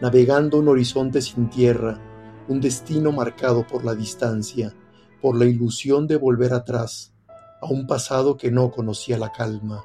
navegando 0.00 0.58
un 0.60 0.68
horizonte 0.68 1.20
sin 1.20 1.50
tierra, 1.50 2.00
un 2.48 2.58
destino 2.58 3.12
marcado 3.12 3.66
por 3.66 3.84
la 3.84 3.94
distancia, 3.94 4.74
por 5.20 5.36
la 5.36 5.44
ilusión 5.44 6.06
de 6.06 6.16
volver 6.16 6.54
atrás, 6.54 7.12
a 7.60 7.66
un 7.66 7.86
pasado 7.86 8.38
que 8.38 8.50
no 8.50 8.70
conocía 8.70 9.18
la 9.18 9.30
calma. 9.30 9.84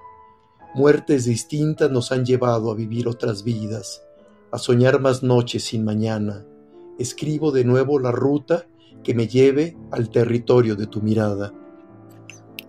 Muertes 0.74 1.26
distintas 1.26 1.92
nos 1.92 2.14
han 2.14 2.26
llevado 2.26 2.72
a 2.72 2.76
vivir 2.76 3.10
otras 3.10 3.44
vidas 3.44 4.07
a 4.52 4.58
soñar 4.58 5.00
más 5.00 5.24
noches 5.24 5.64
sin 5.64 5.84
mañana. 5.84 6.46
Escribo 7.00 7.52
de 7.52 7.64
nuevo 7.64 8.00
la 8.00 8.12
ruta 8.12 8.68
que 9.04 9.14
me 9.14 9.28
lleve 9.28 9.78
al 9.92 10.10
territorio 10.10 10.76
de 10.76 10.88
tu 10.88 11.02
mirada. 11.02 11.54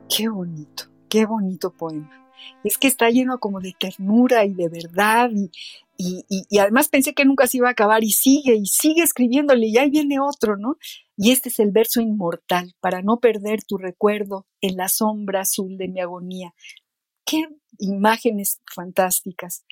Qué 0.08 0.28
bonito, 0.28 0.84
qué 1.08 1.26
bonito 1.26 1.72
poema. 1.72 2.10
Es 2.62 2.78
que 2.78 2.88
está 2.88 3.10
lleno 3.10 3.38
como 3.38 3.60
de 3.60 3.74
ternura 3.78 4.44
y 4.44 4.54
de 4.54 4.68
verdad 4.68 5.30
y, 5.32 5.50
y, 6.28 6.58
además 6.58 6.88
pensé 6.88 7.12
que 7.12 7.24
nunca 7.24 7.48
se 7.48 7.56
iba 7.56 7.68
a 7.68 7.72
acabar 7.72 8.04
y 8.04 8.12
sigue 8.12 8.54
y 8.54 8.66
sigue 8.66 9.02
escribiéndole 9.02 9.66
y 9.66 9.78
ahí 9.78 9.90
viene 9.90 10.20
otro, 10.20 10.56
¿no? 10.56 10.76
Y 11.16 11.32
este 11.32 11.48
es 11.48 11.58
el 11.58 11.72
verso 11.72 12.00
inmortal, 12.00 12.74
para 12.78 13.02
no 13.02 13.18
perder 13.18 13.64
tu 13.64 13.76
recuerdo 13.76 14.46
en 14.60 14.76
la 14.76 14.88
sombra 14.88 15.40
azul 15.40 15.76
de 15.76 15.88
mi 15.88 16.00
agonía. 16.00 16.54
Qué 17.24 17.48
imágenes 17.78 18.60
fantásticas 18.72 19.64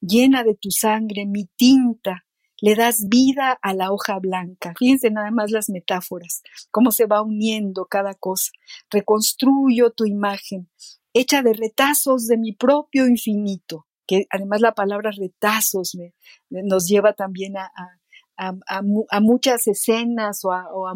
llena 0.00 0.44
de 0.44 0.54
tu 0.54 0.70
sangre 0.70 1.26
mi 1.26 1.46
tinta, 1.56 2.24
le 2.60 2.74
das 2.74 3.08
vida 3.08 3.58
a 3.62 3.74
la 3.74 3.92
hoja 3.92 4.18
blanca. 4.18 4.74
Fíjense 4.78 5.10
nada 5.10 5.30
más 5.30 5.50
las 5.50 5.70
metáforas, 5.70 6.42
cómo 6.70 6.92
se 6.92 7.06
va 7.06 7.22
uniendo 7.22 7.86
cada 7.86 8.14
cosa. 8.14 8.52
Reconstruyo 8.90 9.90
tu 9.92 10.04
imagen, 10.04 10.70
hecha 11.14 11.42
de 11.42 11.54
retazos 11.54 12.26
de 12.26 12.36
mi 12.36 12.52
propio 12.52 13.06
infinito, 13.06 13.86
que 14.06 14.26
además 14.30 14.60
la 14.60 14.74
palabra 14.74 15.10
retazos 15.10 15.96
nos 16.50 16.86
lleva 16.86 17.14
también 17.14 17.54
a, 17.56 17.70
muchas 19.20 19.66
escenas 19.66 20.44
o, 20.44 20.52
a, 20.52 20.94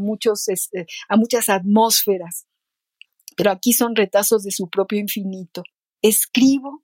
este, 0.48 0.86
a 1.08 1.16
muchas 1.16 1.48
atmósferas. 1.48 2.46
Pero 3.36 3.50
aquí 3.50 3.72
son 3.72 3.96
retazos 3.96 4.44
de 4.44 4.52
su 4.52 4.68
propio 4.68 4.98
infinito. 4.98 5.64
Escribo 6.02 6.83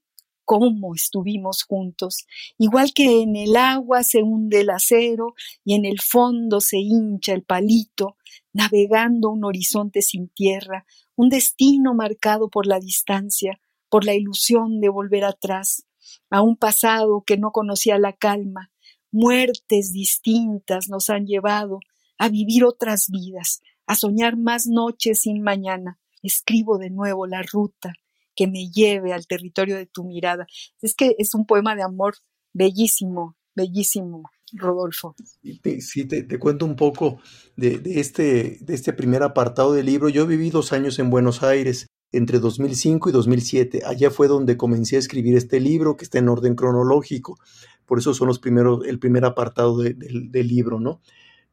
cómo 0.50 0.97
estuvimos 0.97 1.62
juntos, 1.62 2.26
igual 2.59 2.92
que 2.92 3.23
en 3.23 3.37
el 3.37 3.54
agua 3.54 4.02
se 4.02 4.25
hunde 4.25 4.62
el 4.62 4.71
acero 4.71 5.35
y 5.64 5.75
en 5.75 5.85
el 5.85 6.00
fondo 6.00 6.61
se 6.61 6.78
hincha 6.78 7.35
el 7.35 7.45
palito, 7.45 8.16
navegando 8.52 9.30
un 9.30 9.45
horizonte 9.45 10.02
sin 10.02 10.28
tierra, 10.28 10.87
un 11.14 11.28
destino 11.28 11.95
marcado 11.95 12.49
por 12.49 12.66
la 12.66 12.80
distancia, 12.80 13.61
por 13.88 14.04
la 14.04 14.14
ilusión 14.14 14.80
de 14.80 14.88
volver 14.88 15.23
atrás, 15.23 15.87
a 16.30 16.42
un 16.42 16.57
pasado 16.57 17.23
que 17.25 17.37
no 17.37 17.52
conocía 17.52 17.97
la 18.00 18.14
calma, 18.14 18.73
muertes 19.12 19.92
distintas 19.92 20.88
nos 20.88 21.11
han 21.11 21.26
llevado 21.26 21.78
a 22.19 22.28
vivir 22.28 22.64
otras 22.64 23.09
vidas, 23.09 23.62
a 23.87 23.95
soñar 23.95 24.37
más 24.37 24.66
noches 24.66 25.21
sin 25.21 25.42
mañana. 25.42 26.00
Escribo 26.25 26.76
de 26.76 26.90
nuevo 26.90 27.28
la 27.28 27.42
ruta, 27.42 27.92
que 28.40 28.47
me 28.47 28.70
lleve 28.70 29.12
al 29.12 29.26
territorio 29.26 29.76
de 29.76 29.85
tu 29.85 30.02
mirada. 30.02 30.47
Es 30.80 30.94
que 30.94 31.14
es 31.18 31.35
un 31.35 31.44
poema 31.44 31.76
de 31.76 31.82
amor 31.82 32.14
bellísimo, 32.54 33.37
bellísimo, 33.54 34.23
Rodolfo. 34.54 35.14
Sí, 35.80 36.06
te, 36.06 36.38
cuento 36.38 36.64
un 36.64 36.75
poco 36.75 37.20
de, 37.56 37.82
este, 37.85 38.56
de 38.62 38.75
este 38.75 38.94
primer 38.94 39.23
apartado 39.25 39.75
del 39.75 39.85
libro. 39.85 40.09
Yo 40.09 40.26
viví 40.26 40.49
dos 40.49 40.73
años 40.73 40.99
en 40.99 41.11
Buenos 41.11 41.42
Aires, 41.42 41.88
entre 42.12 42.38
2005 42.38 43.11
y 43.11 43.12
2007. 43.12 43.82
Allá 43.85 44.11
fue 44.11 44.26
donde 44.26 44.56
comencé 44.56 44.97
a 44.97 45.00
escribir 45.00 45.37
este 45.37 45.61
libro, 45.61 45.99
que 45.99 46.04
está 46.04 46.18
en 46.18 46.30
orden 46.30 46.54
cronológico. 46.54 47.37
Por 47.85 47.99
eso 47.99 48.14
son 48.14 48.28
los 48.28 48.38
primeros, 48.38 48.87
el 48.87 48.99
primer 48.99 49.26
apartado 49.26 49.82
del 49.82 50.49
libro, 50.49 50.80
¿no? 50.80 51.02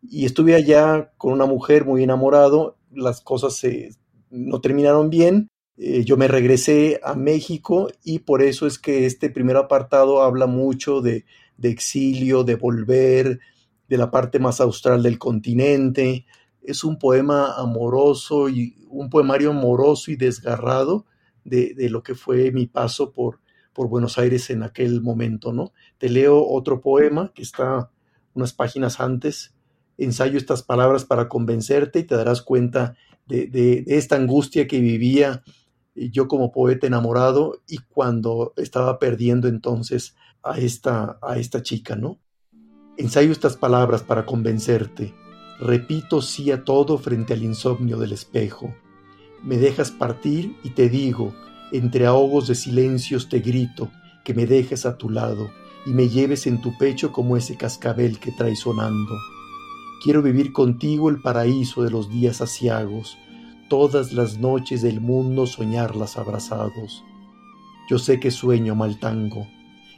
Y 0.02 0.26
estuve 0.26 0.56
allá 0.56 1.12
con 1.18 1.34
una 1.34 1.48
mujer 1.48 1.84
muy 1.84 2.02
enamorado. 2.02 2.78
Las 2.92 3.20
cosas 3.20 3.58
se, 3.58 3.90
no 4.30 4.62
terminaron 4.62 5.10
bien 5.10 5.50
eh, 5.78 6.04
yo 6.04 6.18
me 6.18 6.28
regresé 6.28 7.00
a 7.04 7.14
México 7.14 7.88
y 8.04 8.20
por 8.20 8.42
eso 8.42 8.66
es 8.66 8.80
que 8.80 9.06
este 9.06 9.30
primer 9.30 9.58
apartado 9.58 10.24
habla 10.24 10.48
mucho 10.48 11.02
de, 11.02 11.26
exilio, 11.62 12.44
de 12.44 12.56
volver, 12.56 13.40
de 13.88 13.98
la 13.98 14.10
parte 14.10 14.40
más 14.40 14.60
austral 14.60 15.04
del 15.04 15.20
continente. 15.20 16.26
Es 16.64 16.84
un 16.84 16.98
poema 16.98 17.54
amoroso 17.56 18.50
y 18.50 18.76
un 18.90 19.10
poemario 19.12 19.52
amoroso 19.52 20.10
y 20.10 20.16
desgarrado 20.16 21.06
de, 21.44 21.76
lo 21.90 22.02
que 22.02 22.16
fue 22.16 22.52
mi 22.52 22.66
paso 22.66 23.14
por, 23.14 23.40
por 23.72 23.88
Buenos 23.88 24.18
Aires 24.18 24.50
en 24.50 24.64
aquel 24.64 25.02
momento, 25.02 25.54
¿no? 25.54 25.74
Te 26.00 26.10
leo 26.10 26.44
otro 26.44 26.82
poema 26.82 27.32
que 27.36 27.44
está 27.44 27.92
unas 28.34 28.52
páginas 28.52 29.00
antes. 29.00 29.54
Ensayo 29.98 30.38
estas 30.38 30.64
palabras 30.64 31.06
para 31.06 31.30
convencerte 31.30 32.00
y 32.00 32.04
te 32.04 32.16
darás 32.16 32.42
cuenta 32.42 32.96
de, 33.28 33.48
de 33.48 33.84
esta 33.88 34.16
angustia 34.16 34.68
que 34.68 34.80
vivía 34.80 35.44
yo 35.98 36.28
como 36.28 36.52
poeta 36.52 36.88
enamorado 36.88 37.62
y 37.68 37.80
cuando 37.80 38.54
estaba 38.58 39.00
perdiendo 39.00 39.48
entonces 39.48 40.16
a 40.44 40.58
esta, 40.60 41.18
a 41.22 41.38
esta 41.38 41.62
chica, 41.62 41.96
¿no? 41.96 42.20
Ensayo 42.98 43.32
estas 43.32 43.58
palabras 43.58 44.04
para 44.04 44.26
convencerte. 44.26 45.14
Repito 45.60 46.22
sí 46.22 46.52
a 46.52 46.64
todo 46.64 46.98
frente 46.98 47.34
al 47.34 47.44
insomnio 47.44 47.98
del 47.98 48.12
espejo. 48.12 48.74
Me 49.44 49.58
dejas 49.58 49.92
partir 49.92 50.56
y 50.64 50.72
te 50.72 50.90
digo, 50.90 51.34
entre 51.72 52.06
ahogos 52.06 52.48
de 52.48 52.56
silencios 52.56 53.30
te 53.30 53.40
grito, 53.40 53.92
que 54.24 54.34
me 54.34 54.46
dejes 54.46 54.86
a 54.86 54.98
tu 54.98 55.10
lado 55.10 55.50
y 55.86 55.92
me 55.92 56.10
lleves 56.10 56.48
en 56.48 56.62
tu 56.62 56.78
pecho 56.78 57.12
como 57.12 57.38
ese 57.38 57.56
cascabel 57.56 58.20
que 58.20 58.32
traes 58.32 58.60
sonando. 58.60 59.16
Quiero 60.04 60.22
vivir 60.22 60.54
contigo 60.54 61.10
el 61.10 61.22
paraíso 61.22 61.84
de 61.84 61.92
los 61.92 62.10
días 62.10 62.42
asiagos, 62.42 63.18
todas 63.70 64.14
las 64.14 64.38
noches 64.38 64.82
del 64.82 65.02
mundo 65.02 65.46
soñarlas 65.46 66.18
abrazados. 66.18 67.04
Yo 67.90 68.00
sé 68.00 68.20
que 68.20 68.32
sueño 68.32 68.76
mal 68.76 69.00
tango, 69.00 69.48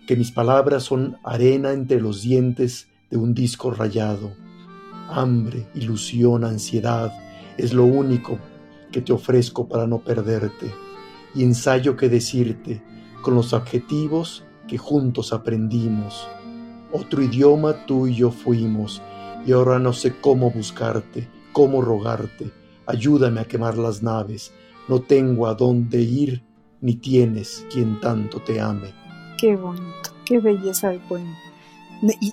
que 0.08 0.16
mis 0.16 0.32
palabras 0.32 0.84
son 0.84 1.18
arena 1.24 1.72
entre 1.72 2.02
los 2.02 2.22
dientes 2.22 2.88
de 3.10 3.18
un 3.18 3.34
disco 3.34 3.72
rayado. 3.72 4.32
Hambre, 5.10 5.68
ilusión, 5.76 6.44
ansiedad 6.44 7.14
es 7.58 7.74
lo 7.74 7.86
único 7.86 8.38
que 8.92 9.02
te 9.02 9.14
ofrezco 9.14 9.68
para 9.68 9.86
no 9.86 10.00
perderte, 10.00 10.72
y 11.36 11.44
ensayo 11.44 11.96
que 11.96 12.10
decirte 12.10 12.82
con 13.22 13.36
los 13.36 13.54
adjetivos 13.54 14.44
que 14.68 14.78
juntos 14.78 15.34
aprendimos. 15.34 16.28
Otro 16.92 17.22
idioma 17.22 17.86
tú 17.86 18.08
y 18.08 18.16
yo 18.16 18.32
fuimos, 18.32 19.02
y 19.46 19.52
ahora 19.52 19.78
no 19.80 19.94
sé 19.94 20.20
cómo 20.20 20.52
buscarte, 20.52 21.28
cómo 21.54 21.82
rogarte. 21.82 22.59
Ayúdame 22.90 23.42
a 23.42 23.46
quemar 23.46 23.78
las 23.78 24.02
naves, 24.02 24.52
no 24.88 25.00
tengo 25.04 25.46
a 25.46 25.54
dónde 25.54 26.02
ir, 26.02 26.42
ni 26.82 26.96
tienes 26.96 27.64
quien 27.72 28.00
tanto 28.00 28.42
te 28.42 28.60
ame. 28.60 28.96
Qué 29.38 29.56
bonito, 29.56 30.10
qué 30.26 30.40
belleza 30.40 30.90
de 30.90 30.98
poema. 30.98 31.38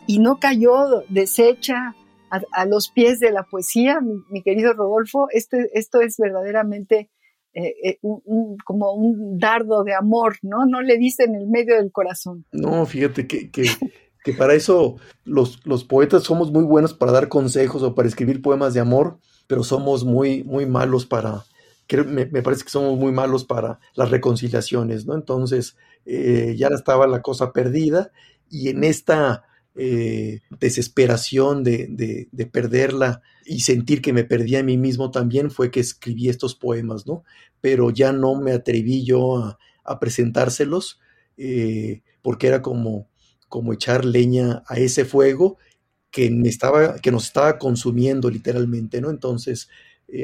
Y, 0.07 0.19
no 0.19 0.41
cayó 0.41 1.03
deshecha 1.11 1.95
a, 2.31 2.65
los 2.65 2.89
pies 2.89 3.21
de 3.21 3.33
la 3.33 3.43
poesía, 3.43 4.01
mi, 4.01 4.43
querido 4.43 4.73
Rodolfo. 4.73 5.29
Este, 5.31 5.69
esto 5.79 6.01
es 6.01 6.17
verdaderamente 6.17 7.11
eh, 7.53 7.75
eh, 7.85 7.99
como 8.65 8.95
un 8.95 9.39
dardo 9.39 9.85
de 9.85 9.95
amor, 9.95 10.37
¿no? 10.41 10.65
No 10.65 10.81
le 10.81 10.97
dice 10.97 11.25
en 11.25 11.35
el 11.35 11.49
medio 11.49 11.77
del 11.77 11.93
corazón. 11.93 12.47
No, 12.51 12.87
fíjate 12.87 13.27
que, 13.27 13.51
que, 13.51 13.67
que 14.25 14.33
para 14.33 14.55
eso 14.55 14.97
los, 15.25 15.61
los, 15.67 15.85
poetas 15.85 16.23
somos 16.23 16.51
muy 16.51 16.65
buenos 16.65 16.95
para 16.95 17.13
dar 17.13 17.29
consejos 17.29 17.83
o 17.83 17.95
para 17.95 18.09
escribir 18.09 18.41
poemas 18.41 18.73
de 18.73 18.81
amor, 18.81 19.19
pero 19.47 19.65
somos 19.65 20.05
muy, 20.05 20.45
muy 20.45 20.67
malos 20.67 21.07
para, 21.07 21.45
me, 22.07 22.27
me, 22.27 22.43
parece 22.43 22.65
que 22.65 22.71
somos 22.71 22.99
muy 22.99 23.13
malos 23.13 23.45
para 23.45 23.79
las 23.95 24.11
reconciliaciones, 24.11 25.07
¿no? 25.07 25.15
Entonces 25.15 25.77
eh, 26.05 26.55
ya 26.57 26.69
estaba 26.69 27.07
la 27.07 27.23
cosa 27.23 27.53
perdida 27.53 28.11
y 28.51 28.69
en 28.69 28.85
esta 28.85 29.45
eh, 29.75 30.41
desesperación 30.59 31.63
de, 31.63 32.27
de, 32.33 32.47
perderla 32.47 33.21
y 33.45 33.61
sentir 33.61 34.01
que 34.01 34.15
me 34.15 34.25
perdí 34.25 34.57
a 34.57 34.63
mí 34.63 34.79
mismo 34.79 35.11
también 35.11 35.51
fue 35.51 35.71
que 35.71 35.81
escribí 35.81 36.31
estos 36.31 36.55
poemas, 36.55 37.07
¿no? 37.07 37.25
Pero 37.61 37.91
ya 37.91 38.13
no 38.13 38.41
me 38.41 38.53
atreví 38.53 39.05
yo 39.05 39.37
a, 39.85 40.01
presentárselos 40.01 40.99
eh, 41.37 42.03
porque 42.23 42.47
era 42.47 42.63
como, 42.63 43.09
como 43.49 43.75
echar 43.75 44.05
leña 44.05 44.63
a 44.67 44.79
ese 44.79 45.05
fuego 45.05 45.59
que, 46.17 46.31
me 46.31 46.49
estaba, 46.49 46.97
que 46.97 47.13
nos 47.13 47.27
estaba 47.27 47.59
consumiendo 47.59 48.31
literalmente, 48.31 49.03
¿no? 49.03 49.11
Entonces, 49.11 49.69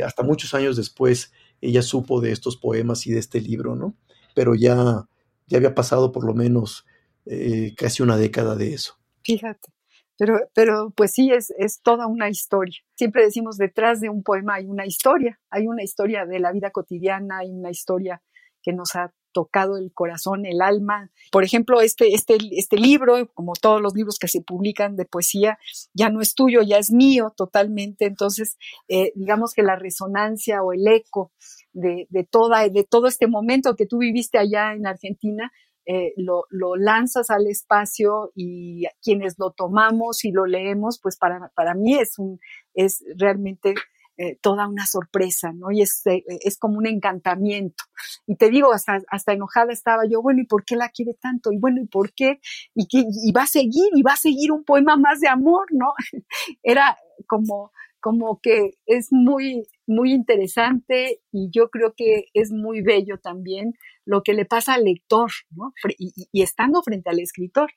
hasta 0.02 0.22
muchos 0.22 0.54
años 0.54 0.74
después, 0.74 1.34
ella 1.60 1.82
supo 1.82 2.22
de 2.22 2.32
estos 2.32 2.56
poemas 2.56 3.06
y 3.06 3.12
de 3.12 3.18
este 3.18 3.42
libro, 3.42 3.76
¿no? 3.76 3.94
Pero 4.34 4.54
ya, 4.54 5.06
ya 5.48 5.58
había 5.58 5.74
pasado 5.74 6.10
por 6.10 6.24
lo 6.24 6.32
menos 6.32 6.86
eh, 7.26 7.74
casi 7.76 8.02
una 8.02 8.16
década 8.16 8.56
de 8.56 8.72
eso. 8.72 8.96
Fíjate. 9.22 9.70
Pero, 10.16 10.38
pero 10.54 10.92
pues 10.96 11.10
sí, 11.12 11.30
es, 11.30 11.52
es 11.58 11.82
toda 11.82 12.06
una 12.06 12.30
historia. 12.30 12.78
Siempre 12.94 13.24
decimos, 13.24 13.58
detrás 13.58 14.00
de 14.00 14.08
un 14.08 14.22
poema 14.22 14.54
hay 14.54 14.68
una 14.68 14.86
historia, 14.86 15.40
hay 15.50 15.66
una 15.66 15.82
historia 15.82 16.24
de 16.24 16.40
la 16.40 16.52
vida 16.52 16.70
cotidiana, 16.70 17.40
hay 17.40 17.50
una 17.50 17.70
historia 17.70 18.22
que 18.62 18.72
nos 18.72 18.94
ha 18.94 19.12
tocado 19.32 19.76
el 19.76 19.92
corazón, 19.92 20.46
el 20.46 20.60
alma. 20.60 21.10
Por 21.30 21.44
ejemplo, 21.44 21.80
este, 21.80 22.14
este, 22.14 22.38
este 22.52 22.76
libro, 22.76 23.28
como 23.34 23.54
todos 23.54 23.80
los 23.80 23.94
libros 23.94 24.18
que 24.18 24.28
se 24.28 24.40
publican 24.40 24.96
de 24.96 25.04
poesía, 25.04 25.58
ya 25.94 26.10
no 26.10 26.20
es 26.20 26.34
tuyo, 26.34 26.62
ya 26.62 26.78
es 26.78 26.90
mío 26.90 27.32
totalmente. 27.36 28.06
Entonces, 28.06 28.56
eh, 28.88 29.12
digamos 29.14 29.54
que 29.54 29.62
la 29.62 29.76
resonancia 29.76 30.62
o 30.62 30.72
el 30.72 30.86
eco 30.86 31.32
de, 31.72 32.06
de, 32.10 32.24
toda, 32.24 32.68
de 32.68 32.84
todo 32.84 33.06
este 33.06 33.26
momento 33.26 33.76
que 33.76 33.86
tú 33.86 33.98
viviste 33.98 34.38
allá 34.38 34.74
en 34.74 34.86
Argentina, 34.86 35.52
eh, 35.84 36.12
lo, 36.16 36.44
lo, 36.50 36.76
lanzas 36.76 37.28
al 37.30 37.48
espacio 37.48 38.30
y 38.36 38.84
quienes 39.02 39.34
lo 39.36 39.50
tomamos 39.50 40.24
y 40.24 40.30
lo 40.30 40.46
leemos, 40.46 41.00
pues 41.02 41.16
para, 41.16 41.50
para 41.56 41.74
mí 41.74 41.96
es, 41.98 42.20
un, 42.20 42.38
es 42.72 43.02
realmente 43.16 43.74
eh, 44.18 44.36
toda 44.42 44.68
una 44.68 44.86
sorpresa, 44.86 45.52
¿no? 45.52 45.70
Y 45.70 45.82
es, 45.82 46.06
eh, 46.06 46.22
es 46.42 46.58
como 46.58 46.76
un 46.76 46.86
encantamiento. 46.86 47.84
Y 48.26 48.36
te 48.36 48.50
digo, 48.50 48.72
hasta, 48.72 49.00
hasta 49.08 49.32
enojada 49.32 49.72
estaba 49.72 50.02
yo, 50.06 50.20
bueno, 50.20 50.42
¿y 50.42 50.46
por 50.46 50.64
qué 50.64 50.76
la 50.76 50.90
quiere 50.90 51.14
tanto? 51.14 51.50
Y 51.50 51.58
bueno, 51.58 51.80
¿y 51.82 51.86
por 51.86 52.12
qué? 52.12 52.38
Y, 52.74 53.32
va 53.32 53.42
a 53.42 53.46
seguir, 53.46 53.88
y 53.94 54.02
va 54.02 54.12
a 54.12 54.16
seguir 54.16 54.52
un 54.52 54.64
poema 54.64 54.96
más 54.96 55.20
de 55.20 55.28
amor, 55.28 55.66
¿no? 55.70 55.94
Era 56.62 56.98
como, 57.26 57.72
como 58.00 58.40
que 58.42 58.72
es 58.84 59.08
muy, 59.12 59.66
muy 59.86 60.12
interesante 60.12 61.20
y 61.30 61.48
yo 61.50 61.70
creo 61.70 61.94
que 61.96 62.26
es 62.34 62.52
muy 62.52 62.82
bello 62.82 63.18
también 63.18 63.72
lo 64.04 64.22
que 64.22 64.34
le 64.34 64.44
pasa 64.44 64.74
al 64.74 64.84
lector, 64.84 65.30
¿no? 65.50 65.72
Y, 65.98 66.42
estando 66.42 66.82
frente 66.82 67.10
al 67.10 67.20
escritor, 67.20 67.70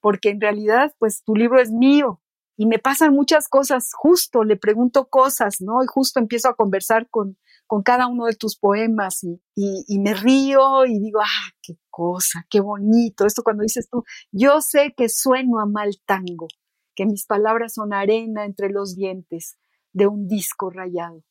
porque 0.00 0.30
en 0.30 0.40
realidad, 0.40 0.94
pues 0.98 1.24
tu 1.24 1.34
libro 1.34 1.60
es 1.60 1.72
mío, 1.72 2.20
y 2.60 2.66
me 2.66 2.78
pasan 2.78 3.14
muchas 3.14 3.48
cosas, 3.48 3.88
justo 3.94 4.44
le 4.44 4.54
pregunto 4.54 5.08
cosas, 5.08 5.62
¿no? 5.62 5.82
Y 5.82 5.86
justo 5.86 6.20
empiezo 6.20 6.50
a 6.50 6.54
conversar 6.54 7.08
con, 7.08 7.38
con 7.66 7.82
cada 7.82 8.06
uno 8.06 8.26
de 8.26 8.34
tus 8.34 8.58
poemas 8.58 9.24
y, 9.24 9.40
y, 9.54 9.98
me 9.98 10.12
río 10.12 10.84
y 10.84 10.98
digo, 10.98 11.20
ah, 11.22 11.50
qué 11.62 11.78
cosa, 11.88 12.44
qué 12.50 12.60
bonito. 12.60 13.24
Esto 13.24 13.42
cuando 13.42 13.62
dices 13.62 13.88
tú, 13.88 14.04
yo 14.30 14.60
sé 14.60 14.92
que 14.94 15.08
sueno 15.08 15.58
a 15.58 15.64
mal 15.64 16.02
tango, 16.04 16.48
que 16.94 17.06
mis 17.06 17.24
palabras 17.24 17.72
son 17.72 17.94
arena 17.94 18.44
entre 18.44 18.68
los 18.68 18.94
dientes 18.94 19.56
de 19.94 20.06
un 20.06 20.28
disco 20.28 20.68
rayado 20.68 21.22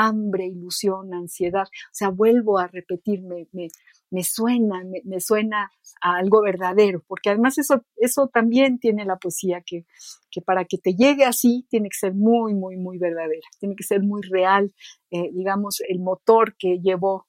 hambre, 0.00 0.46
ilusión, 0.46 1.12
ansiedad. 1.14 1.64
O 1.64 1.92
sea, 1.92 2.08
vuelvo 2.08 2.58
a 2.58 2.66
repetir, 2.66 3.22
me, 3.22 3.48
me, 4.10 4.24
suena, 4.24 4.82
me, 5.04 5.20
suena 5.20 5.70
a 6.02 6.16
algo 6.16 6.42
verdadero, 6.42 7.02
porque 7.06 7.30
además 7.30 7.58
eso, 7.58 7.84
eso 7.96 8.28
también 8.32 8.78
tiene 8.78 9.04
la 9.04 9.16
poesía, 9.16 9.62
que, 9.64 9.84
que 10.30 10.40
para 10.40 10.64
que 10.64 10.78
te 10.78 10.94
llegue 10.94 11.24
así 11.24 11.66
tiene 11.68 11.88
que 11.88 11.98
ser 11.98 12.14
muy, 12.14 12.54
muy, 12.54 12.76
muy 12.76 12.98
verdadera, 12.98 13.46
tiene 13.58 13.76
que 13.76 13.84
ser 13.84 14.02
muy 14.02 14.22
real, 14.22 14.72
eh, 15.10 15.30
digamos, 15.32 15.80
el 15.88 16.00
motor 16.00 16.56
que 16.58 16.78
llevó 16.82 17.26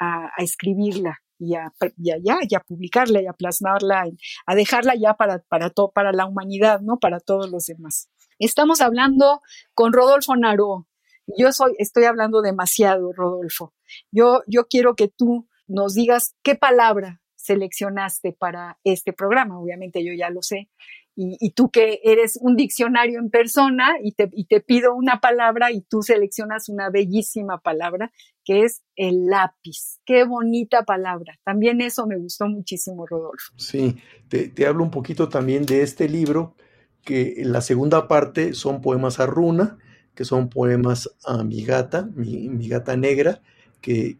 a, 0.00 0.30
escribirla 0.38 1.18
y 1.38 1.54
a, 1.54 1.72
y 1.98 2.54
a, 2.54 2.60
publicarla 2.60 3.22
y 3.22 3.26
a 3.26 3.32
plasmarla, 3.32 4.06
a 4.46 4.54
dejarla 4.54 4.94
ya 4.96 5.14
para, 5.14 5.40
para, 5.48 5.70
para 5.94 6.12
la 6.12 6.26
humanidad, 6.26 6.80
¿no? 6.80 6.98
Para 6.98 7.20
todos 7.20 7.50
los 7.50 7.66
demás. 7.66 8.08
Estamos 8.38 8.80
hablando 8.80 9.40
con 9.74 9.92
Rodolfo 9.92 10.34
Naró, 10.36 10.88
yo 11.26 11.52
soy, 11.52 11.74
estoy 11.78 12.04
hablando 12.04 12.42
demasiado, 12.42 13.12
Rodolfo. 13.12 13.74
Yo, 14.10 14.42
yo 14.46 14.66
quiero 14.66 14.94
que 14.94 15.08
tú 15.08 15.48
nos 15.66 15.94
digas 15.94 16.34
qué 16.42 16.54
palabra 16.54 17.20
seleccionaste 17.36 18.32
para 18.32 18.78
este 18.84 19.12
programa. 19.12 19.58
Obviamente 19.58 20.04
yo 20.04 20.12
ya 20.12 20.30
lo 20.30 20.42
sé. 20.42 20.70
Y, 21.16 21.50
tú 21.50 21.70
que 21.70 22.00
eres 22.02 22.36
un 22.40 22.56
diccionario 22.56 23.20
en 23.20 23.30
persona 23.30 23.90
y 24.02 24.14
te, 24.14 24.26
pido 24.60 24.96
una 24.96 25.20
palabra 25.20 25.70
y 25.70 25.82
tú 25.82 26.02
seleccionas 26.02 26.68
una 26.68 26.90
bellísima 26.90 27.58
palabra 27.58 28.10
que 28.44 28.62
es 28.64 28.82
el 28.96 29.26
lápiz. 29.26 30.00
Qué 30.04 30.24
bonita 30.24 30.82
palabra. 30.82 31.38
También 31.44 31.80
eso 31.80 32.08
me 32.08 32.16
gustó 32.16 32.48
muchísimo, 32.48 33.06
Rodolfo. 33.06 33.52
Sí, 33.56 33.96
te, 34.28 34.48
te 34.48 34.66
hablo 34.66 34.82
un 34.82 34.90
poquito 34.90 35.28
también 35.28 35.66
de 35.66 35.82
este 35.82 36.08
libro, 36.08 36.56
que 37.04 37.34
en 37.42 37.52
la 37.52 37.60
segunda 37.60 38.08
parte 38.08 38.52
son 38.52 38.80
poemas 38.80 39.20
a 39.20 39.26
runa 39.26 39.78
que 40.14 40.24
son 40.24 40.48
poemas 40.48 41.10
a 41.24 41.42
mi 41.42 41.64
gata, 41.64 42.08
mi, 42.14 42.68
gata 42.68 42.96
negra, 42.96 43.42
que, 43.80 44.18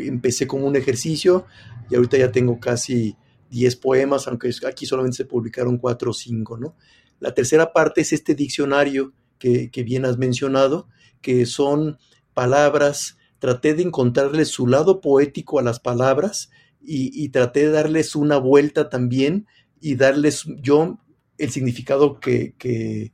empecé 0.00 0.46
como 0.46 0.66
un 0.66 0.76
ejercicio 0.76 1.46
y 1.88 1.94
ahorita 1.94 2.18
ya 2.18 2.32
tengo 2.32 2.58
casi 2.60 3.16
10 3.50 3.76
poemas, 3.76 4.26
aunque 4.26 4.50
aquí 4.66 4.86
solamente 4.86 5.16
se 5.16 5.24
publicaron 5.24 5.78
4 5.78 6.10
o 6.10 6.14
5, 6.14 6.58
¿no? 6.58 6.74
La 7.20 7.34
tercera 7.34 7.72
parte 7.72 8.00
es 8.00 8.12
este 8.12 8.34
diccionario 8.34 9.12
que, 9.38 9.70
bien 9.84 10.04
has 10.04 10.18
mencionado, 10.18 10.88
que 11.20 11.46
son 11.46 11.98
palabras, 12.34 13.16
traté 13.38 13.74
de 13.74 13.82
encontrarle 13.82 14.44
su 14.44 14.66
lado 14.66 15.00
poético 15.00 15.58
a 15.58 15.62
las 15.62 15.80
palabras 15.80 16.50
y, 16.82 17.28
traté 17.28 17.66
de 17.66 17.70
darles 17.70 18.16
una 18.16 18.38
vuelta 18.38 18.88
también 18.88 19.46
y 19.80 19.94
darles 19.94 20.44
yo 20.60 20.98
el 21.38 21.50
significado 21.50 22.20
que, 22.20 22.54
que, 22.58 23.12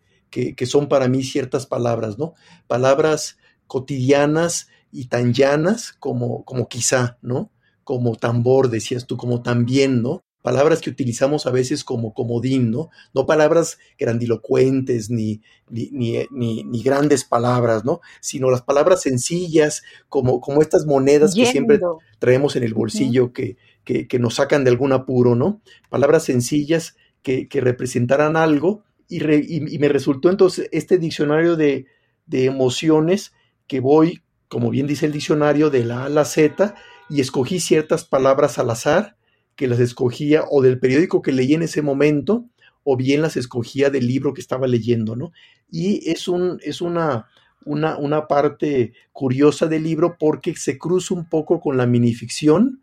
son 0.67 0.89
para 0.89 1.09
mí 1.09 1.23
ciertas 1.23 1.67
palabras, 1.67 2.19
¿no? 2.19 2.35
Palabras 2.67 3.39
cotidianas 3.67 4.69
y 4.93 5.07
tan 5.07 5.33
llanas 5.33 5.93
como, 5.99 6.45
como 6.45 6.69
quizá, 6.69 7.19
¿no? 7.23 7.51
Como 7.85 8.17
tambor, 8.17 8.71
decías 8.71 9.07
tú, 9.07 9.17
como 9.17 9.43
también, 9.43 10.03
¿no? 10.03 10.23
Palabras 10.43 10.81
que 10.81 10.91
utilizamos 10.91 11.47
a 11.47 11.51
veces 11.51 11.83
como 11.83 12.15
comodín, 12.15 12.71
¿no? 12.71 12.91
No 13.13 13.27
palabras 13.27 13.79
grandilocuentes 13.99 15.11
ni, 15.11 15.43
ni, 15.69 15.91
ni, 16.31 16.83
grandes 16.83 17.25
palabras, 17.25 17.85
¿no? 17.85 18.01
Sino 18.21 18.51
las 18.51 18.63
palabras 18.63 19.03
sencillas, 19.03 19.83
como, 20.09 20.41
como 20.41 20.63
estas 20.63 20.87
monedas 20.87 21.35
que 21.35 21.47
siempre 21.47 21.81
traemos 22.21 22.55
en 22.55 22.63
el 22.63 22.75
bolsillo 22.75 23.33
que, 23.33 23.57
que, 23.85 24.19
nos 24.21 24.37
sacan 24.37 24.63
de 24.63 24.71
algún 24.71 24.93
apuro, 24.93 25.35
¿no? 25.35 25.61
Palabras 25.91 26.23
sencillas 26.23 26.97
que, 27.23 27.49
que 27.49 27.61
representaran 27.61 28.37
algo 28.37 28.86
y, 29.09 29.79
me 29.79 29.89
resultó 29.89 30.31
entonces 30.31 30.69
este 30.73 30.99
diccionario 30.99 31.57
de, 31.57 31.87
emociones 32.31 33.33
que 33.67 33.81
voy, 33.81 34.23
como 34.49 34.71
bien 34.71 34.87
dice 34.87 35.07
el 35.07 35.13
diccionario, 35.13 35.71
de 35.71 35.85
la 35.85 36.03
A 36.03 36.05
a 36.07 36.09
la 36.09 36.25
Z 36.25 36.75
y 37.09 37.21
escogí 37.21 37.61
ciertas 37.61 38.05
palabras 38.05 38.59
al 38.59 38.71
azar 38.71 39.17
que 39.55 39.69
las 39.69 39.79
escogía 39.79 40.45
o 40.51 40.61
del 40.61 40.79
periódico 40.79 41.23
que 41.23 41.33
leí 41.33 41.55
en 41.55 41.63
ese 41.63 41.83
momento 41.83 42.47
o 42.83 42.97
bien 42.97 43.23
las 43.23 43.37
escogía 43.37 43.91
del 43.91 44.07
libro 44.07 44.35
que 44.35 44.41
estaba 44.41 44.67
leyendo, 44.67 45.17
¿no? 45.17 45.33
Y 45.71 46.09
es, 46.11 46.29
un, 46.29 46.59
es 46.63 46.81
una, 46.81 47.27
una, 47.65 47.97
una 47.97 48.29
parte 48.29 48.93
curiosa 49.13 49.67
del 49.67 49.85
libro 49.85 50.17
porque 50.19 50.55
se 50.57 50.79
cruza 50.79 51.15
un 51.15 51.29
poco 51.29 51.61
con 51.61 51.77
la 51.77 51.87
minificción. 51.87 52.83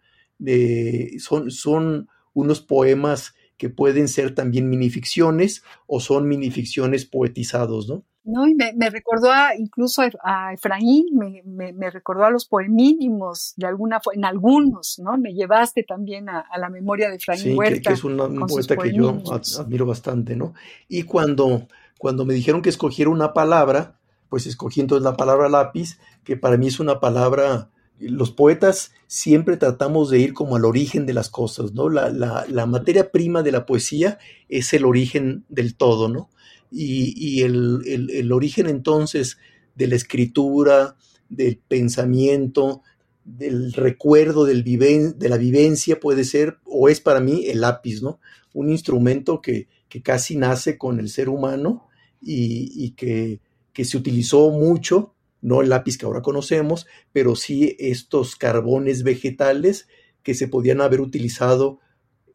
son, 1.20 1.52
son 1.52 2.10
unos 2.34 2.62
poemas 2.62 3.36
que 3.58 3.70
pueden 3.70 4.08
ser 4.08 4.36
también 4.36 4.70
minificciones 4.70 5.64
o 5.88 6.00
son 6.00 6.28
minificciones 6.28 7.06
poetizados, 7.06 7.88
¿no? 7.88 8.04
No, 8.26 8.48
y 8.48 8.56
me, 8.56 8.90
recordó 8.90 9.30
incluso 9.58 10.02
a, 10.24 10.54
Efraín, 10.54 11.08
me, 11.46 11.90
recordó 11.92 12.24
a 12.24 12.30
los 12.30 12.46
poemínimos, 12.46 13.54
de 13.58 13.68
alguna 13.68 14.00
en 14.14 14.24
algunos, 14.24 14.98
¿no? 15.00 15.18
Me 15.18 15.34
llevaste 15.34 15.84
también 15.84 16.30
a, 16.30 16.46
la 16.58 16.70
memoria 16.70 17.10
de 17.10 17.18
Efraín 17.18 17.42
sí, 17.42 17.54
Huerta. 17.54 17.90
Que, 17.90 17.94
es 17.94 18.04
un 18.06 18.46
poeta 18.48 18.78
que 18.78 18.94
yo 18.94 19.22
admiro 19.60 19.86
bastante, 19.86 20.38
¿no? 20.38 20.54
Y 20.88 21.04
cuando, 21.04 21.68
cuando 22.00 22.24
me 22.24 22.34
dijeron 22.34 22.62
que 22.62 22.70
escogiera 22.70 23.12
una 23.12 23.34
palabra, 23.34 24.00
pues 24.30 24.48
escogí 24.48 24.80
entonces 24.80 25.04
la 25.04 25.18
palabra 25.18 25.50
lápiz, 25.50 26.00
que 26.24 26.38
para 26.38 26.56
mí 26.56 26.68
es 26.68 26.80
una 26.80 27.02
palabra 27.02 27.72
los 28.10 28.32
poetas 28.32 28.92
siempre 29.08 29.58
tratamos 29.58 30.10
de 30.10 30.20
ir 30.20 30.34
como 30.34 30.56
al 30.56 30.66
origen 30.66 31.06
de 31.06 31.14
las 31.14 31.30
cosas, 31.30 31.74
¿no? 31.74 31.90
La, 31.90 32.66
materia 32.66 33.12
prima 33.12 33.44
de 33.44 33.52
la 33.52 33.66
poesía 33.66 34.18
es 34.50 34.74
el 34.74 34.86
origen 34.86 35.46
del 35.50 35.76
todo, 35.76 36.10
¿no? 36.10 36.30
Y, 36.72 37.42
el, 37.44 38.32
origen 38.32 38.68
entonces 38.68 39.38
de 39.76 39.88
la 39.88 39.96
escritura, 39.96 40.96
del 41.30 41.58
pensamiento, 41.58 42.82
del 43.24 43.74
recuerdo, 43.74 44.46
del 44.46 44.64
de 44.64 45.30
la 45.30 45.38
vivencia 45.38 46.00
puede 46.00 46.24
ser, 46.24 46.58
o 46.66 46.90
es 46.90 47.00
para 47.00 47.20
mí, 47.20 47.46
el 47.48 47.62
lápiz, 47.62 48.02
¿no? 48.02 48.20
Un 48.54 48.70
instrumento 48.70 49.42
que, 49.42 49.68
casi 50.04 50.36
nace 50.36 50.80
con 50.80 51.00
el 51.00 51.10
ser 51.10 51.30
humano 51.30 51.88
y, 52.20 52.92
que 52.92 53.40
se 53.86 53.98
utilizó 53.98 54.50
mucho 54.50 55.14
no 55.44 55.62
el 55.62 55.70
lápiz 55.70 55.98
que 55.98 56.06
ahora 56.06 56.22
conocemos, 56.22 56.88
pero 57.12 57.36
sí 57.36 57.76
estos 57.78 58.36
carbones 58.36 59.04
vegetales 59.04 59.88
que 60.24 60.34
se 60.34 60.48
podían 60.48 60.82
haber 60.82 61.02
utilizado 61.02 61.80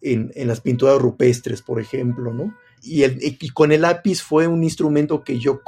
en, 0.00 0.30
las 0.36 0.60
pinturas 0.60 1.00
rupestres, 1.00 1.62
por 1.62 1.80
ejemplo, 1.80 2.32
¿no? 2.32 2.54
Y, 2.82 3.02
el, 3.02 3.18
con 3.54 3.72
el 3.72 3.80
lápiz 3.80 4.22
fue 4.22 4.46
un 4.46 4.62
instrumento 4.62 5.24
que 5.24 5.38
yo 5.38 5.62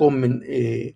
eh, 0.46 0.94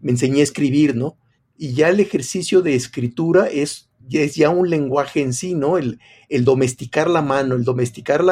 me 0.00 0.10
enseñé 0.10 0.40
a 0.40 0.44
escribir, 0.44 0.94
¿no? 0.94 1.16
Y 1.56 1.72
ya 1.72 1.88
el 1.88 1.98
ejercicio 1.98 2.60
de 2.60 2.74
escritura 2.74 3.46
es, 3.46 3.88
es 4.10 4.36
ya 4.36 4.50
un 4.50 4.68
lenguaje 4.68 5.22
en 5.22 5.32
sí, 5.32 5.54
¿no? 5.54 5.78
El, 5.78 5.98
el 6.28 6.44
domesticar 6.44 7.08
la 7.08 7.22
mano, 7.22 7.54
el 7.54 7.64
domesticar 7.64 8.22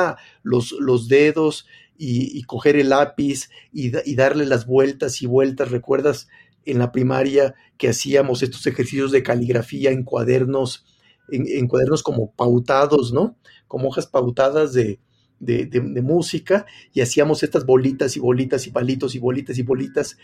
los, 0.42 0.72
los 0.72 1.09
dedos 1.09 1.66
y, 1.96 2.42
coger 2.42 2.77
el 2.77 2.90
lápiz 2.90 3.48
y, 3.72 3.92
y, 4.09 4.14
darle 4.14 4.46
las 4.46 4.66
vueltas 4.66 5.22
y 5.22 5.27
vueltas. 5.27 5.70
¿Recuerdas 5.70 6.29
en 6.66 6.79
la 6.79 6.92
primaria 6.92 7.55
que 7.79 7.88
hacíamos 7.88 8.42
estos 8.42 8.66
ejercicios 8.66 9.12
de 9.12 9.22
caligrafía 9.22 9.90
en 9.90 10.05
cuadernos, 10.05 10.85
en, 11.31 11.66
cuadernos 11.68 12.03
como 12.03 12.33
pautados, 12.33 13.12
¿no? 13.12 13.37
Como 13.66 13.88
hojas 13.88 14.07
pautadas 14.07 14.72
de, 14.72 15.00
de, 15.40 16.03
música 16.03 16.66
y 16.92 17.00
hacíamos 17.00 17.42
estas 17.42 17.66
bolitas 17.66 18.16
y 18.16 18.20
bolitas 18.20 18.66
y 18.66 18.70
palitos 18.70 19.14
y 19.14 19.18
bolitas 19.18 19.59
y 19.59 19.62
bolitas 19.62 20.18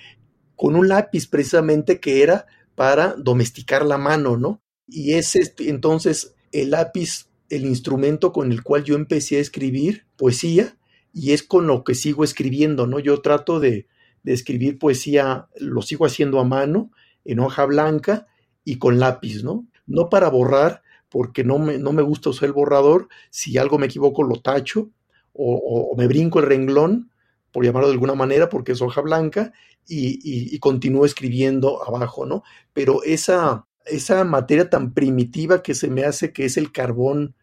con 0.57 0.77
un 0.77 0.89
lápiz 0.89 1.27
precisamente 1.27 2.01
que 2.01 2.23
era 2.23 2.47
para 2.75 3.15
domesticar 3.15 3.85
la 3.85 3.99
mano, 3.99 4.37
¿no? 4.37 4.63
Y 4.87 5.15
ese 5.15 5.55
entonces 5.59 6.35
el 6.53 6.71
lápiz, 6.71 7.29
el 7.49 7.65
instrumento 7.65 8.33
con 8.33 8.53
el 8.53 8.63
cual 8.63 8.85
yo 8.85 8.95
empecé 8.95 9.37
a 9.37 9.41
escribir 9.41 10.07
poesía 10.17 10.77
y 11.13 11.33
es 11.33 11.43
con 11.43 11.67
lo 11.67 11.85
que 11.85 11.95
sigo 11.95 12.25
escribiendo, 12.25 12.87
¿no? 12.87 12.99
Yo 12.99 13.21
trato 13.21 13.61
de, 13.61 13.87
de 14.23 14.33
escribir 14.33 14.79
poesía 14.79 15.49
lo 15.57 15.83
sigo 15.83 16.07
haciendo 16.07 16.41
a 16.41 16.45
mano, 16.45 16.91
en 17.25 17.41
hoja 17.41 17.65
blanca 17.65 18.27
y 18.65 18.77
con 18.77 18.99
lápiz, 18.99 19.43
¿no? 19.43 19.67
No 19.87 20.09
para 20.09 20.29
borrar, 20.29 20.83
porque 21.09 21.45
no 21.45 21.59
me, 21.59 21.79
no 21.79 21.93
me 21.93 22.03
gusta 22.03 22.31
usar 22.31 22.47
el 22.47 22.53
borrador, 22.53 23.09
si 23.31 23.59
algo 23.59 23.79
me 23.79 23.87
equivoco 23.87 24.23
lo 24.23 24.41
tacho 24.41 24.91
o, 25.33 25.95
me 25.97 26.07
brinco 26.07 26.41
el 26.41 26.47
renglón, 26.47 27.11
por 27.53 27.65
llamarlo 27.65 27.89
de 27.89 27.95
alguna 27.95 28.15
manera, 28.15 28.49
porque 28.49 28.73
es 28.73 28.83
hoja 28.83 29.01
blanca, 29.01 29.53
y, 29.89 30.59
continúo 30.61 31.05
escribiendo 31.05 31.83
abajo, 31.83 32.27
¿no? 32.27 32.43
Pero 32.73 33.03
esa, 33.03 33.67
esa 33.87 34.25
materia 34.25 34.71
tan 34.71 34.93
primitiva 34.93 35.63
que 35.63 35.75
se 35.75 35.89
me 35.89 36.05
hace, 36.05 36.33
que 36.33 36.45
es 36.45 36.57
el 36.57 36.71
carbón 36.71 37.35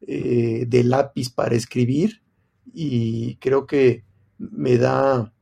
eh, 0.00 0.64
de 0.66 0.84
lápiz 0.84 1.30
para 1.30 1.54
escribir, 1.54 2.22
y 2.72 3.36
creo 3.36 3.66
que 3.66 4.04
me 4.38 4.76
da 4.76 5.33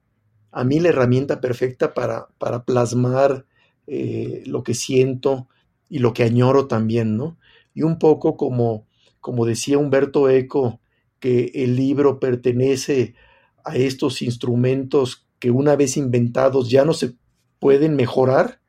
a 0.53 0.65
mí 0.65 0.79
la 0.79 0.91
herramienta 0.91 1.41
perfecta 1.41 1.95
para, 1.95 2.29
para 2.38 2.65
plasmar 2.65 3.47
eh, 3.87 4.43
lo 4.47 4.62
que 4.62 4.75
siento 4.75 5.49
y 5.88 5.99
lo 5.99 6.12
que 6.12 6.23
añoro 6.23 6.69
también, 6.69 7.17
¿no? 7.17 7.38
Y 7.75 7.83
un 7.83 7.99
poco 7.99 8.37
como, 8.37 8.87
como 9.21 9.47
decía 9.47 9.79
Humberto 9.79 10.29
Eco, 10.29 10.81
que 11.19 11.51
el 11.55 11.77
libro 11.77 12.21
pertenece 12.21 13.15
a 13.65 13.77
estos 13.77 14.23
instrumentos 14.23 15.27
que 15.38 15.51
una 15.51 15.75
vez 15.75 15.97
inventados 15.97 16.69
ya 16.69 16.85
no 16.85 16.93
se 16.93 17.15
pueden 17.59 17.97
mejorar, 17.97 18.61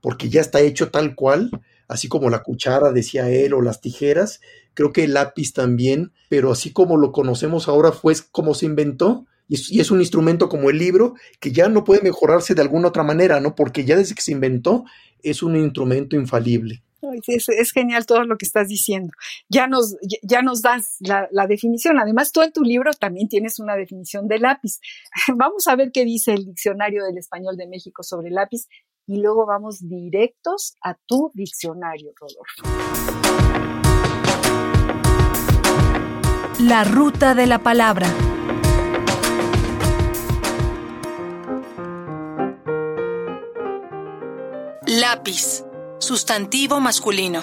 porque 0.00 0.28
ya 0.28 0.40
está 0.40 0.60
hecho 0.60 0.90
tal 0.90 1.14
cual, 1.14 1.50
así 1.88 2.08
como 2.08 2.30
la 2.30 2.42
cuchara, 2.42 2.92
decía 2.92 3.30
él, 3.30 3.52
o 3.54 3.62
las 3.62 3.80
tijeras, 3.80 4.40
creo 4.74 4.92
que 4.92 5.04
el 5.04 5.14
lápiz 5.14 5.52
también, 5.52 6.12
pero 6.28 6.52
así 6.52 6.72
como 6.72 6.96
lo 6.96 7.12
conocemos 7.12 7.68
ahora 7.68 7.92
fue 7.92 8.14
como 8.30 8.54
se 8.54 8.66
inventó, 8.66 9.26
y 9.48 9.80
es, 9.80 9.90
un 9.90 10.00
instrumento 10.00 10.48
como 10.48 10.70
el 10.70 10.78
libro 10.78 11.14
que 11.38 11.52
ya 11.52 11.68
no 11.68 11.84
puede 11.84 12.00
mejorarse 12.00 12.54
de 12.54 12.62
alguna 12.62 12.88
otra 12.88 13.02
manera, 13.02 13.38
¿no? 13.38 13.54
Porque 13.54 13.84
ya 13.84 13.96
desde 13.96 14.14
que 14.14 14.22
se 14.22 14.32
inventó 14.32 14.84
es 15.22 15.42
un 15.42 15.56
instrumento 15.56 16.16
infalible. 16.16 16.82
Es, 17.26 17.72
genial 17.72 18.06
todo 18.06 18.24
lo 18.24 18.38
que 18.38 18.46
estás 18.46 18.68
diciendo. 18.68 19.12
Ya 19.48 19.66
nos, 19.66 19.96
ya 20.22 20.40
nos 20.40 20.62
das 20.62 20.96
la, 21.00 21.28
la, 21.32 21.46
definición. 21.46 21.98
Además, 21.98 22.30
tú 22.30 22.42
en 22.42 22.52
tu 22.52 22.62
libro 22.62 22.92
también 22.92 23.28
tienes 23.28 23.58
una 23.58 23.74
definición 23.74 24.28
de 24.28 24.38
lápiz. 24.38 24.78
Vamos 25.36 25.66
a 25.66 25.76
ver 25.76 25.90
qué 25.92 26.04
dice 26.04 26.32
el 26.32 26.46
Diccionario 26.46 27.04
del 27.04 27.18
Español 27.18 27.56
de 27.56 27.66
México 27.66 28.02
sobre 28.02 28.30
lápiz 28.30 28.68
y 29.06 29.20
luego 29.20 29.46
vamos 29.46 29.80
directos 29.88 30.76
a 30.82 30.94
tu 31.06 31.30
diccionario, 31.34 32.12
Rodolfo. 32.16 32.62
La 36.60 36.84
ruta 36.84 37.34
de 37.34 37.46
la 37.46 37.58
palabra. 37.58 38.06
Lápiz. 44.94 45.64
Sustantivo 46.00 46.78
masculino. 46.78 47.40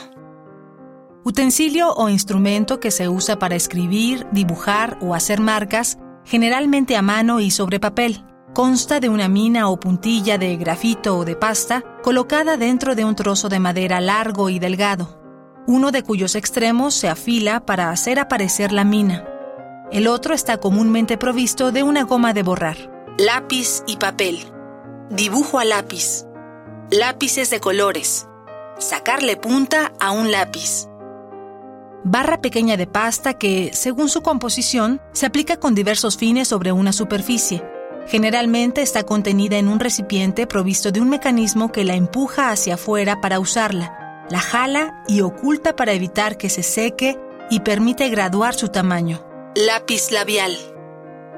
Utensilio 1.23 1.91
o 1.95 2.07
instrumento 2.07 2.79
que 2.79 2.91
se 2.91 3.09
usa 3.09 3.39
para 3.39 3.55
escribir, 3.55 4.27
dibujar 4.31 4.99
o 5.01 5.15
hacer 5.15 5.39
marcas, 5.39 5.97
generalmente 6.25 6.95
a 6.95 7.01
mano 7.01 7.39
y 7.39 7.49
sobre 7.49 7.79
papel. 7.79 8.23
Consta 8.53 8.99
de 8.99 9.09
una 9.09 9.29
mina 9.29 9.67
o 9.67 9.79
puntilla 9.79 10.37
de 10.37 10.57
grafito 10.57 11.17
o 11.17 11.25
de 11.25 11.35
pasta 11.35 11.83
colocada 12.03 12.55
dentro 12.55 12.93
de 12.93 13.03
un 13.03 13.15
trozo 13.15 13.49
de 13.49 13.59
madera 13.59 13.99
largo 13.99 14.51
y 14.51 14.59
delgado, 14.59 15.19
uno 15.65 15.89
de 15.89 16.03
cuyos 16.03 16.35
extremos 16.35 16.93
se 16.93 17.09
afila 17.09 17.65
para 17.65 17.89
hacer 17.89 18.19
aparecer 18.19 18.71
la 18.71 18.83
mina. 18.83 19.27
El 19.91 20.05
otro 20.05 20.35
está 20.35 20.59
comúnmente 20.59 21.17
provisto 21.17 21.71
de 21.71 21.81
una 21.81 22.03
goma 22.03 22.31
de 22.35 22.43
borrar. 22.43 22.77
Lápiz 23.17 23.81
y 23.87 23.97
papel. 23.97 24.37
Dibujo 25.09 25.57
a 25.57 25.65
lápiz. 25.65 26.28
Lápices 26.91 27.51
de 27.51 27.59
colores. 27.59 28.27
Sacarle 28.79 29.37
punta 29.37 29.93
a 29.99 30.09
un 30.09 30.31
lápiz. 30.31 30.87
Barra 32.03 32.41
pequeña 32.41 32.77
de 32.77 32.87
pasta 32.87 33.35
que, 33.35 33.69
según 33.73 34.09
su 34.09 34.23
composición, 34.23 34.99
se 35.11 35.27
aplica 35.27 35.57
con 35.57 35.75
diversos 35.75 36.17
fines 36.17 36.47
sobre 36.47 36.71
una 36.71 36.91
superficie. 36.91 37.63
Generalmente 38.07 38.81
está 38.81 39.03
contenida 39.03 39.59
en 39.59 39.67
un 39.67 39.79
recipiente 39.79 40.47
provisto 40.47 40.91
de 40.91 40.99
un 40.99 41.09
mecanismo 41.09 41.71
que 41.71 41.83
la 41.83 41.93
empuja 41.93 42.49
hacia 42.49 42.73
afuera 42.73 43.21
para 43.21 43.39
usarla, 43.39 44.25
la 44.31 44.39
jala 44.39 45.03
y 45.07 45.21
oculta 45.21 45.75
para 45.75 45.93
evitar 45.93 46.37
que 46.37 46.49
se 46.49 46.63
seque 46.63 47.19
y 47.51 47.59
permite 47.59 48.09
graduar 48.09 48.55
su 48.55 48.69
tamaño. 48.69 49.23
Lápiz 49.53 50.09
labial. 50.09 50.57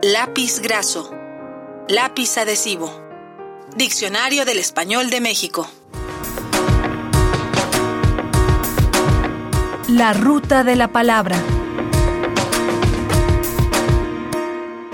Lápiz 0.01 0.61
graso. 0.61 1.11
Lápiz 1.89 2.37
adhesivo. 2.37 3.10
Diccionario 3.75 4.43
del 4.43 4.59
Español 4.59 5.09
de 5.09 5.21
México. 5.21 5.65
La 9.87 10.11
ruta 10.11 10.65
de 10.65 10.75
la 10.75 10.89
palabra. 10.89 11.37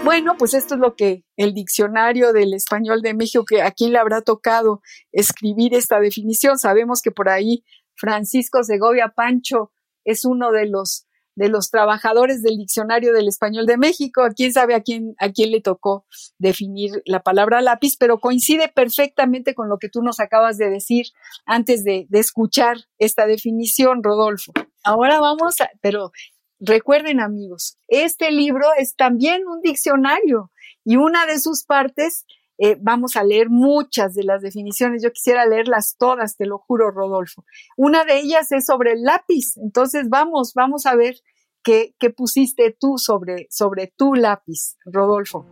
Bueno, 0.04 0.36
pues 0.38 0.54
esto 0.54 0.76
es 0.76 0.80
lo 0.80 0.96
que 0.96 1.24
el 1.38 1.56
diccionario 1.56 2.34
del 2.34 2.54
español 2.54 3.02
de 3.02 3.16
México, 3.16 3.44
que 3.46 3.64
a 3.64 3.72
quién 3.72 3.94
le 3.94 3.98
habrá 3.98 4.22
tocado 4.22 4.82
escribir 5.12 5.74
esta 5.74 6.00
definición. 6.00 6.60
Sabemos 6.60 7.02
que 7.02 7.10
por 7.10 7.30
ahí 7.30 7.66
Francisco 7.96 8.64
Segovia 8.64 9.12
Pancho 9.16 9.72
es 10.06 10.24
uno 10.24 10.52
de 10.52 10.68
los 10.68 11.07
de 11.38 11.50
los 11.50 11.70
trabajadores 11.70 12.42
del 12.42 12.58
Diccionario 12.58 13.14
del 13.14 13.28
Español 13.28 13.68
de 13.68 13.78
México. 13.78 14.28
Quién 14.36 14.52
sabe 14.52 14.74
a 14.74 14.82
quién, 14.82 15.14
a 15.20 15.30
quién 15.30 15.52
le 15.52 15.62
tocó 15.62 16.06
definir 16.40 17.04
la 17.06 17.22
palabra 17.22 17.62
lápiz, 17.62 17.96
pero 17.98 18.20
coincide 18.20 18.70
perfectamente 18.70 19.54
con 19.54 19.70
lo 19.70 19.78
que 19.78 19.88
tú 19.88 20.02
nos 20.02 20.20
acabas 20.20 20.58
de 20.58 20.72
decir 20.72 21.06
antes 21.46 21.84
de, 21.84 22.08
de 22.10 22.20
escuchar 22.20 22.78
esta 22.98 23.28
definición, 23.28 24.02
Rodolfo. 24.04 24.52
Ahora 24.84 25.20
vamos 25.20 25.62
a, 25.62 25.70
pero 25.80 26.12
recuerden 26.60 27.20
amigos, 27.20 27.78
este 27.88 28.32
libro 28.32 28.66
es 28.76 28.96
también 28.96 29.44
un 29.48 29.62
diccionario 29.62 30.52
y 30.84 30.96
una 30.96 31.28
de 31.28 31.40
sus 31.40 31.66
partes 31.66 32.26
eh, 32.58 32.78
vamos 32.82 33.16
a 33.16 33.24
leer 33.24 33.50
muchas 33.50 34.14
de 34.16 34.24
las 34.24 34.42
definiciones. 34.42 35.04
Yo 35.04 35.12
quisiera 35.12 35.46
leerlas 35.46 35.96
todas, 35.98 36.38
te 36.38 36.46
lo 36.46 36.58
juro, 36.58 36.92
Rodolfo. 36.92 37.46
Una 37.76 38.04
de 38.04 38.20
ellas 38.20 38.52
es 38.52 38.66
sobre 38.66 38.94
el 38.94 39.04
lápiz. 39.04 39.58
Entonces, 39.58 40.10
vamos, 40.10 40.54
vamos 40.54 40.86
a 40.86 40.96
ver 40.96 41.16
qué, 41.64 41.96
qué 42.00 42.10
pusiste 42.10 42.76
tú 42.80 42.98
sobre, 42.98 43.48
sobre 43.50 43.94
tu 43.96 44.16
lápiz, 44.16 44.78
Rodolfo. 44.86 45.46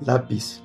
Lápiz. 0.00 0.62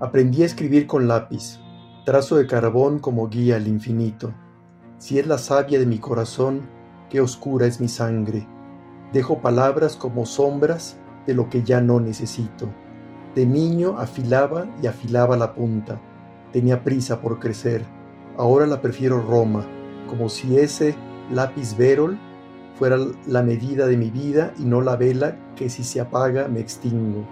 Aprendí 0.00 0.42
a 0.42 0.46
escribir 0.46 0.86
con 0.86 1.08
lápiz, 1.08 1.60
trazo 2.04 2.36
de 2.36 2.46
carbón 2.46 2.98
como 2.98 3.28
guía 3.28 3.56
al 3.56 3.68
infinito. 3.68 4.34
Si 4.98 5.18
es 5.18 5.26
la 5.26 5.38
savia 5.38 5.78
de 5.78 5.86
mi 5.86 5.98
corazón, 5.98 6.68
qué 7.10 7.20
oscura 7.20 7.66
es 7.66 7.80
mi 7.80 7.88
sangre. 7.88 8.46
Dejo 9.12 9.40
palabras 9.40 9.96
como 9.96 10.26
sombras 10.26 10.98
de 11.26 11.34
lo 11.34 11.48
que 11.48 11.62
ya 11.62 11.80
no 11.80 12.00
necesito. 12.00 12.68
De 13.34 13.44
niño 13.46 13.98
afilaba 13.98 14.66
y 14.82 14.86
afilaba 14.86 15.36
la 15.36 15.54
punta. 15.54 16.00
Tenía 16.52 16.84
prisa 16.84 17.20
por 17.20 17.40
crecer. 17.40 17.82
Ahora 18.36 18.66
la 18.66 18.80
prefiero 18.80 19.20
Roma, 19.20 19.66
como 20.08 20.28
si 20.28 20.56
ese 20.56 20.94
lápiz 21.32 21.76
verol 21.76 22.18
fuera 22.76 22.96
la 23.26 23.42
medida 23.42 23.86
de 23.86 23.96
mi 23.96 24.10
vida 24.10 24.52
y 24.58 24.64
no 24.64 24.80
la 24.80 24.96
vela 24.96 25.36
que 25.56 25.68
si 25.68 25.82
se 25.82 26.00
apaga 26.00 26.48
me 26.48 26.60
extingo. 26.60 27.26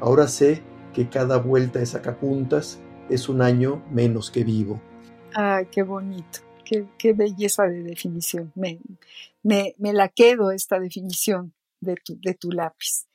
Ahora 0.00 0.28
sé 0.28 0.62
que 0.92 1.08
cada 1.08 1.38
vuelta 1.38 1.78
de 1.78 1.86
sacapuntas 1.86 2.80
es 3.08 3.28
un 3.28 3.42
año 3.42 3.82
menos 3.90 4.30
que 4.30 4.44
vivo. 4.44 4.80
Ay, 5.34 5.66
qué 5.70 5.82
bonito, 5.82 6.40
qué, 6.64 7.12
belleza 7.12 7.64
de 7.64 7.82
definición. 7.82 8.52
Me, 8.54 8.78
me, 9.42 9.74
me, 9.78 9.92
la 9.92 10.08
quedo 10.08 10.50
esta 10.50 10.78
definición 10.78 11.52
de 11.80 11.96
tu, 11.96 12.18
de 12.20 12.34
tu 12.34 12.50
lápiz 12.50 13.06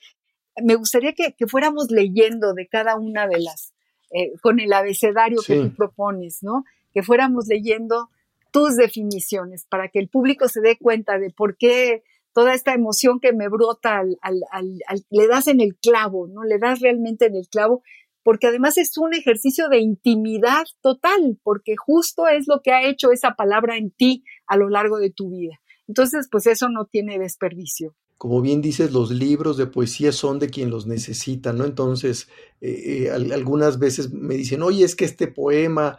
me 0.63 0.75
gustaría 0.75 1.13
que, 1.13 1.33
fuéramos 1.47 1.91
leyendo 1.91 2.53
de 2.53 2.67
cada 2.67 2.95
una 2.95 3.27
de 3.27 3.39
las, 3.39 3.73
eh, 4.11 4.33
con 4.41 4.59
el 4.59 4.71
abecedario 4.73 5.41
que 5.45 5.55
tú 5.55 5.75
propones, 5.75 6.39
¿no? 6.41 6.63
Que 6.93 7.03
fuéramos 7.03 7.47
leyendo 7.47 8.09
tus 8.51 8.75
definiciones 8.75 9.65
para 9.69 9.89
que 9.89 9.99
el 9.99 10.07
público 10.07 10.47
se 10.47 10.61
dé 10.61 10.77
cuenta 10.77 11.19
de 11.19 11.29
por 11.29 11.57
qué 11.57 12.03
toda 12.33 12.53
esta 12.53 12.73
emoción 12.73 13.19
que 13.19 13.33
me 13.33 13.49
brota 13.49 13.99
al, 13.99 14.17
le 15.09 15.27
das 15.27 15.47
en 15.47 15.61
el 15.61 15.75
clavo, 15.77 16.27
¿no? 16.27 16.43
Le 16.43 16.57
das 16.57 16.79
realmente 16.79 17.25
en 17.25 17.35
el 17.35 17.47
clavo, 17.47 17.83
porque 18.23 18.47
además 18.47 18.77
es 18.77 18.97
un 18.97 19.13
ejercicio 19.13 19.69
de 19.69 19.79
intimidad 19.79 20.63
total, 20.81 21.37
porque 21.43 21.75
justo 21.77 22.27
es 22.27 22.47
lo 22.47 22.61
que 22.61 22.71
ha 22.71 22.87
hecho 22.87 23.11
esa 23.11 23.31
palabra 23.31 23.77
en 23.77 23.91
ti 23.91 24.23
a 24.47 24.57
lo 24.57 24.69
largo 24.69 24.97
de 24.97 25.11
tu 25.11 25.29
vida. 25.29 25.59
Entonces, 25.87 26.27
pues 26.31 26.47
eso 26.47 26.69
no 26.69 26.85
tiene 26.85 27.19
desperdicio 27.19 27.95
como 28.17 28.41
bien 28.41 28.62
dices, 28.62 28.91
los 28.91 29.12
libros 29.12 29.58
de 29.58 29.67
poesía 29.67 30.12
son 30.12 30.39
de 30.39 30.49
quien 30.49 30.69
los 30.69 30.88
necesita, 30.88 31.54
¿no? 31.54 31.65
Entonces, 31.65 32.30
eh, 32.62 33.08
eh, 33.08 33.12
algunas 33.12 33.78
veces 33.78 34.12
me 34.12 34.36
dicen, 34.36 34.62
oye, 34.62 34.86
es 34.86 34.95
que 34.95 35.06
este 35.06 35.28
poema 35.28 35.97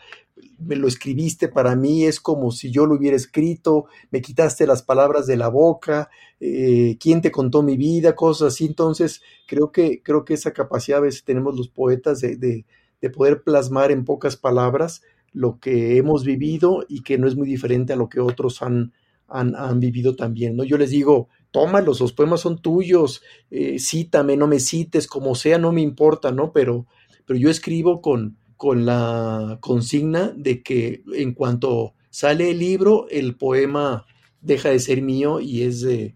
me 0.59 0.77
lo 0.77 0.89
escribiste 0.89 1.49
para 1.49 1.77
mí, 1.77 2.05
es 2.05 2.21
como 2.21 2.51
si 2.51 2.71
yo 2.71 2.87
lo 2.87 2.95
hubiera 2.97 3.17
escrito, 3.17 3.87
me 4.11 4.23
quitaste 4.23 4.67
las 4.67 4.83
palabras 4.83 5.27
de 5.27 5.37
la 5.37 5.49
boca, 5.49 6.09
eh, 6.41 6.97
quién 6.99 7.21
te 7.21 7.31
contó 7.31 7.63
mi 7.63 7.77
vida, 7.77 8.15
cosas 8.15 8.55
así. 8.55 8.67
Entonces, 8.67 9.23
creo 9.47 9.71
que, 9.71 10.03
creo 10.03 10.25
que 10.25 10.35
esa 10.35 10.53
capacidad 10.53 10.99
a 10.99 11.03
veces 11.03 11.25
tenemos 11.25 11.57
los 11.57 11.69
poetas 11.69 12.21
de, 12.21 12.37
de, 12.37 12.65
de 13.01 13.11
poder 13.11 13.43
plasmar 13.43 13.91
en 13.91 14.05
pocas 14.05 14.37
palabras 14.37 15.03
lo 15.33 15.59
que 15.61 15.99
hemos 15.99 16.25
vivido 16.25 16.85
y 16.89 17.03
que 17.03 17.19
no 17.19 17.29
es 17.29 17.37
muy 17.37 17.47
diferente 17.47 17.93
a 17.93 17.97
lo 17.97 18.09
que 18.09 18.21
otros 18.21 18.63
han, 18.63 18.95
han, 19.29 19.55
han 19.55 19.81
vivido 19.81 20.17
también, 20.17 20.57
¿no? 20.57 20.65
Yo 20.65 20.79
les 20.79 20.91
digo, 20.91 21.29
tómalos, 21.57 22.01
los 22.01 22.13
poemas 22.13 22.43
son 22.43 22.59
tuyos, 22.59 23.23
eh, 23.51 23.79
cítame, 23.79 24.37
no 24.37 24.47
me 24.47 24.61
cites, 24.61 25.07
como 25.07 25.35
sea, 25.35 25.57
no 25.57 25.73
me 25.73 25.81
importa, 25.81 26.31
¿no? 26.31 26.53
Pero, 26.53 26.85
pero 27.25 27.39
yo 27.39 27.49
escribo 27.49 28.03
con, 28.03 28.37
con 28.59 28.85
la 28.85 29.57
consigna 29.63 30.35
de 30.37 30.63
que 30.63 31.03
en 31.15 31.33
cuanto 31.33 31.95
sale 32.11 32.51
el 32.51 32.59
libro, 32.59 33.07
el 33.09 33.39
poema 33.39 34.05
deja 34.43 34.69
de 34.69 34.81
ser 34.81 35.01
mío 35.01 35.41
y 35.41 35.63
es 35.63 35.81
de, 35.81 36.15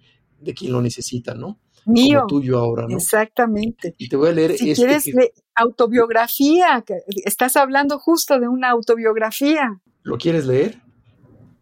quien 0.55 0.73
lo 0.73 0.83
necesita, 0.83 1.35
¿no? 1.35 1.59
Mío. 1.87 2.27
tuyo 2.29 2.59
ahora, 2.59 2.87
¿no? 2.87 2.99
Exactamente. 2.99 3.95
Y 3.97 4.11
te 4.11 4.17
voy 4.17 4.29
a 4.29 4.33
leer 4.33 4.59
si 4.59 4.73
este 4.73 4.85
quieres 4.85 5.33
autobiografía, 5.55 6.85
estás 7.25 7.57
hablando 7.57 7.99
justo 7.99 8.39
de 8.39 8.47
una 8.47 8.69
autobiografía. 8.69 9.81
¿Lo 10.03 10.19
quieres 10.19 10.45
leer? 10.45 10.83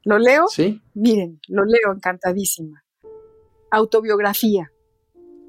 ¿Lo 0.02 0.18
leo? 0.18 0.48
Sí. 0.48 0.82
Miren, 0.94 1.38
lo 1.46 1.64
leo 1.64 1.94
encantadísima. 1.94 2.82
Autobiografía. 3.70 4.72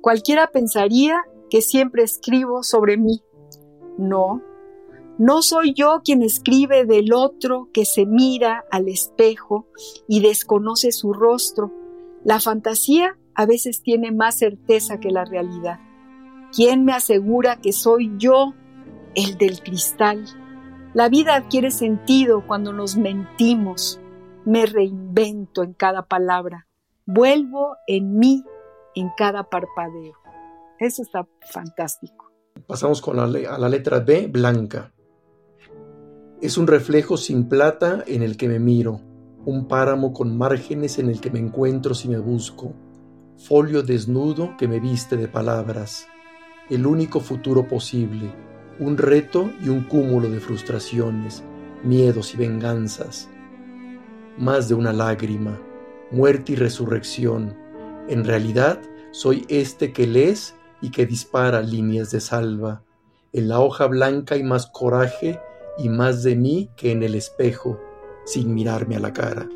Cualquiera 0.01 0.47
pensaría 0.51 1.23
que 1.49 1.61
siempre 1.61 2.03
escribo 2.03 2.63
sobre 2.63 2.97
mí. 2.97 3.21
No, 3.97 4.41
no 5.19 5.41
soy 5.41 5.73
yo 5.73 5.99
quien 6.01 6.21
escribe 6.21 6.85
del 6.85 7.11
otro 7.11 7.67
que 7.73 7.83
se 7.83 8.05
mira 8.05 8.63
al 8.71 8.87
espejo 8.87 9.67
y 10.07 10.21
desconoce 10.21 10.93
su 10.93 11.11
rostro. 11.11 11.73
La 12.23 12.39
fantasía 12.39 13.17
a 13.35 13.45
veces 13.45 13.83
tiene 13.83 14.13
más 14.13 14.37
certeza 14.37 15.01
que 15.01 15.11
la 15.11 15.25
realidad. 15.25 15.81
¿Quién 16.55 16.85
me 16.85 16.93
asegura 16.93 17.57
que 17.57 17.73
soy 17.73 18.13
yo 18.17 18.53
el 19.13 19.37
del 19.37 19.61
cristal? 19.61 20.23
La 20.93 21.09
vida 21.09 21.35
adquiere 21.35 21.71
sentido 21.71 22.47
cuando 22.47 22.71
nos 22.71 22.95
mentimos. 22.95 23.99
Me 24.45 24.65
reinvento 24.65 25.63
en 25.63 25.73
cada 25.73 26.03
palabra 26.03 26.68
vuelvo 27.11 27.75
en 27.87 28.19
mí 28.19 28.43
en 28.93 29.09
cada 29.17 29.43
parpadeo. 29.43 30.13
Eso 30.79 31.01
está 31.01 31.27
fantástico. 31.51 32.31
Pasamos 32.67 33.01
con 33.01 33.17
la, 33.17 33.23
a 33.23 33.57
la 33.57 33.67
letra 33.67 33.99
B, 33.99 34.27
blanca. 34.27 34.93
Es 36.39 36.57
un 36.57 36.67
reflejo 36.67 37.17
sin 37.17 37.49
plata 37.49 38.03
en 38.05 38.21
el 38.21 38.37
que 38.37 38.47
me 38.47 38.59
miro, 38.59 39.01
un 39.45 39.67
páramo 39.67 40.13
con 40.13 40.37
márgenes 40.37 40.99
en 40.99 41.09
el 41.09 41.19
que 41.19 41.31
me 41.31 41.39
encuentro 41.39 41.95
si 41.95 42.07
me 42.07 42.19
busco, 42.19 42.73
folio 43.37 43.81
desnudo 43.81 44.55
que 44.57 44.67
me 44.67 44.79
viste 44.79 45.17
de 45.17 45.27
palabras, 45.27 46.07
el 46.69 46.85
único 46.85 47.19
futuro 47.21 47.67
posible, 47.67 48.31
un 48.79 48.97
reto 48.97 49.49
y 49.61 49.69
un 49.69 49.83
cúmulo 49.85 50.29
de 50.29 50.39
frustraciones, 50.39 51.43
miedos 51.83 52.35
y 52.35 52.37
venganzas, 52.37 53.29
más 54.37 54.69
de 54.69 54.75
una 54.75 54.93
lágrima, 54.93 55.59
muerte 56.11 56.53
y 56.53 56.55
resurrección. 56.55 57.55
En 58.07 58.25
realidad, 58.25 58.81
soy 59.11 59.45
este 59.49 59.93
que 59.93 60.07
lees 60.07 60.55
y 60.81 60.91
que 60.91 61.05
dispara 61.05 61.61
líneas 61.61 62.11
de 62.11 62.19
salva. 62.19 62.83
En 63.33 63.47
la 63.47 63.59
hoja 63.59 63.87
blanca 63.87 64.35
hay 64.35 64.43
más 64.43 64.67
coraje 64.67 65.39
y 65.77 65.89
más 65.89 66.23
de 66.23 66.35
mí 66.35 66.69
que 66.75 66.91
en 66.91 67.03
el 67.03 67.15
espejo, 67.15 67.79
sin 68.25 68.53
mirarme 68.53 68.95
a 68.95 68.99
la 68.99 69.13
cara. 69.13 69.47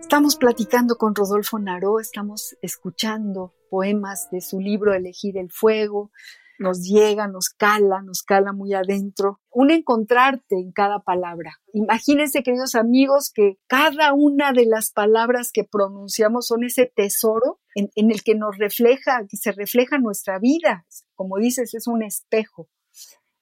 Estamos 0.00 0.36
platicando 0.36 0.96
con 0.96 1.14
Rodolfo 1.14 1.58
Naró, 1.58 1.98
estamos 1.98 2.56
escuchando 2.60 3.54
poemas 3.70 4.28
de 4.30 4.40
su 4.40 4.60
libro 4.60 4.94
Elegir 4.94 5.38
el 5.38 5.50
Fuego, 5.50 6.10
nos 6.58 6.82
llega, 6.82 7.26
nos 7.28 7.50
cala, 7.50 8.02
nos 8.02 8.22
cala 8.22 8.52
muy 8.52 8.74
adentro. 8.74 9.40
Un 9.50 9.70
encontrarte 9.70 10.56
en 10.56 10.72
cada 10.72 11.00
palabra. 11.00 11.58
Imagínense, 11.72 12.42
queridos 12.42 12.74
amigos, 12.74 13.30
que 13.34 13.58
cada 13.66 14.12
una 14.12 14.52
de 14.52 14.66
las 14.66 14.92
palabras 14.92 15.50
que 15.52 15.64
pronunciamos 15.64 16.46
son 16.46 16.64
ese 16.64 16.90
tesoro 16.94 17.60
en, 17.74 17.90
el 17.96 18.22
que 18.22 18.34
nos 18.34 18.56
refleja, 18.56 19.26
que 19.28 19.36
se 19.36 19.52
refleja 19.52 19.98
nuestra 19.98 20.38
vida. 20.38 20.86
Como 21.14 21.38
dices, 21.38 21.74
es 21.74 21.86
un 21.86 22.02
espejo. 22.02 22.68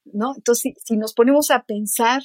¿no? 0.04 0.34
Entonces, 0.36 0.74
si, 0.84 0.96
nos 0.96 1.14
ponemos 1.14 1.50
a 1.50 1.64
pensar 1.64 2.22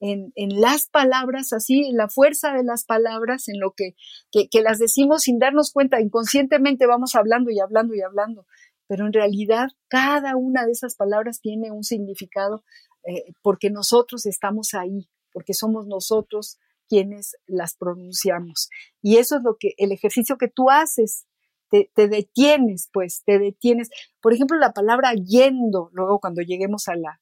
en, 0.00 0.32
las 0.36 0.88
palabras, 0.88 1.54
así, 1.54 1.88
en 1.88 1.96
la 1.96 2.08
fuerza 2.08 2.52
de 2.52 2.62
las 2.62 2.84
palabras, 2.84 3.48
en 3.48 3.58
lo 3.58 3.72
que, 3.72 3.94
que 4.30 4.60
las 4.60 4.78
decimos 4.78 5.22
sin 5.22 5.38
darnos 5.38 5.72
cuenta, 5.72 6.00
inconscientemente 6.00 6.86
vamos 6.86 7.14
hablando 7.14 7.50
y 7.50 7.58
hablando 7.60 7.94
y 7.94 8.02
hablando 8.02 8.46
pero 8.86 9.06
en 9.06 9.12
realidad 9.12 9.68
cada 9.88 10.36
una 10.36 10.64
de 10.64 10.72
esas 10.72 10.94
palabras 10.94 11.40
tiene 11.40 11.70
un 11.70 11.84
significado 11.84 12.64
eh, 13.04 13.32
porque 13.42 13.70
nosotros 13.70 14.26
estamos 14.26 14.74
ahí, 14.74 15.08
porque 15.32 15.54
somos 15.54 15.86
nosotros 15.86 16.58
quienes 16.88 17.36
las 17.46 17.76
pronunciamos. 17.76 18.70
Y 19.02 19.16
eso 19.16 19.36
es 19.36 19.42
lo 19.42 19.56
que 19.58 19.74
el 19.78 19.92
ejercicio 19.92 20.38
que 20.38 20.48
tú 20.48 20.70
haces, 20.70 21.26
te, 21.68 22.08
detienes, 22.08 22.88
pues, 22.92 23.22
te 23.24 23.38
detienes. 23.38 23.90
Por 24.20 24.32
ejemplo, 24.32 24.56
la 24.58 24.72
palabra 24.72 25.14
yendo, 25.14 25.90
luego 25.92 26.20
cuando 26.20 26.42
lleguemos 26.42 26.88
a 26.88 26.94
la, 26.94 27.20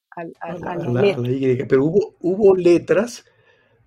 Pero 1.69 1.85
hubo, 1.85 2.15
hubo 2.21 2.55
letras, 2.55 3.25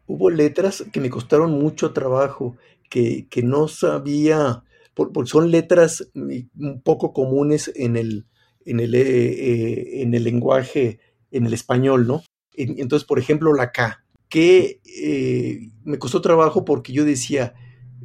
hubo 0.08 0.30
letras 0.30 0.84
que 0.92 1.00
me 1.00 1.10
costaron 1.10 1.52
mucho 1.52 1.94
trabajo, 1.94 2.58
que, 2.90 3.28
no 3.44 3.68
sabía, 3.68 4.63
porque 4.98 5.30
son 5.30 5.52
letras 5.52 6.10
un 6.16 6.82
poco 6.84 7.14
comunes 7.14 7.72
en 7.76 7.98
el, 7.98 8.26
en 8.66 8.80
el, 8.80 8.96
eh, 8.96 9.02
eh, 9.02 10.02
en 10.02 10.14
el 10.14 10.24
lenguaje, 10.24 11.00
en 11.32 11.46
el 11.46 11.54
español, 11.54 12.08
¿no? 12.08 12.24
Entonces, 12.54 13.06
por 13.06 13.20
ejemplo, 13.20 13.54
la 13.54 13.72
K, 13.72 14.04
que 14.30 14.82
eh, 14.84 15.70
me 15.84 16.00
costó 16.00 16.22
trabajo 16.22 16.66
porque 16.66 16.92
yo 16.92 17.06
decía, 17.06 17.54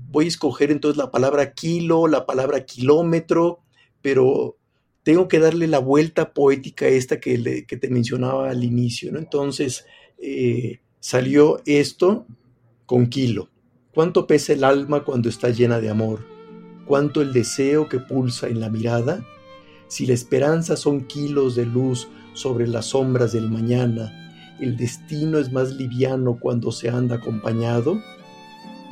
voy 0.08 0.26
a 0.26 0.28
escoger 0.28 0.70
entonces 0.70 0.98
la 0.98 1.10
palabra 1.10 1.54
kilo, 1.54 2.06
la 2.06 2.26
palabra 2.26 2.66
kilómetro, 2.66 3.60
pero 4.02 4.58
tengo 5.02 5.26
que 5.26 5.38
darle 5.38 5.66
la 5.66 5.78
vuelta 5.78 6.34
poética 6.34 6.86
esta 6.86 7.18
que, 7.18 7.64
te 7.66 7.88
mencionaba 7.88 8.50
al 8.50 8.62
inicio, 8.62 9.10
¿no? 9.10 9.18
Entonces 9.18 9.86
salió 11.00 11.62
esto 11.64 12.26
con 12.84 13.06
kilo. 13.06 13.48
¿Cuánto 13.94 14.26
pesa 14.26 14.52
el 14.52 14.64
alma 14.64 15.02
cuando 15.02 15.28
está 15.28 15.48
llena 15.48 15.80
de 15.80 15.90
amor? 15.90 16.31
¿Cuánto 16.92 17.22
el 17.22 17.32
deseo 17.32 17.88
que 17.88 18.00
pulsa 18.00 18.48
en 18.48 18.60
la 18.60 18.68
mirada? 18.68 19.24
Si 19.88 20.04
la 20.04 20.12
esperanza 20.12 20.76
son 20.76 21.06
kilos 21.06 21.56
de 21.56 21.64
luz 21.64 22.06
sobre 22.34 22.66
las 22.66 22.88
sombras 22.88 23.32
del 23.32 23.48
mañana, 23.48 24.12
el 24.60 24.76
destino 24.76 25.38
es 25.38 25.50
más 25.50 25.72
liviano 25.72 26.36
cuando 26.38 26.70
se 26.70 26.90
anda 26.90 27.16
acompañado. 27.16 27.98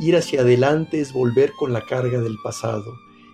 Ir 0.01 0.17
hacia 0.17 0.41
adelante 0.41 0.99
es 0.99 1.13
volver 1.13 1.53
con 1.59 1.75
la 1.75 1.85
carga 1.85 2.23
del 2.23 2.37
pasado. 2.43 2.91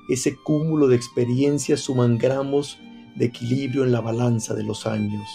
Ese 0.08 0.34
cúmulo 0.34 0.88
de 0.88 0.96
experiencias 0.96 1.78
suman 1.78 2.18
gramos 2.18 2.76
de 3.14 3.26
equilibrio 3.26 3.84
en 3.84 3.92
la 3.92 4.00
balanza 4.00 4.52
de 4.54 4.64
los 4.64 4.84
años. 4.84 5.28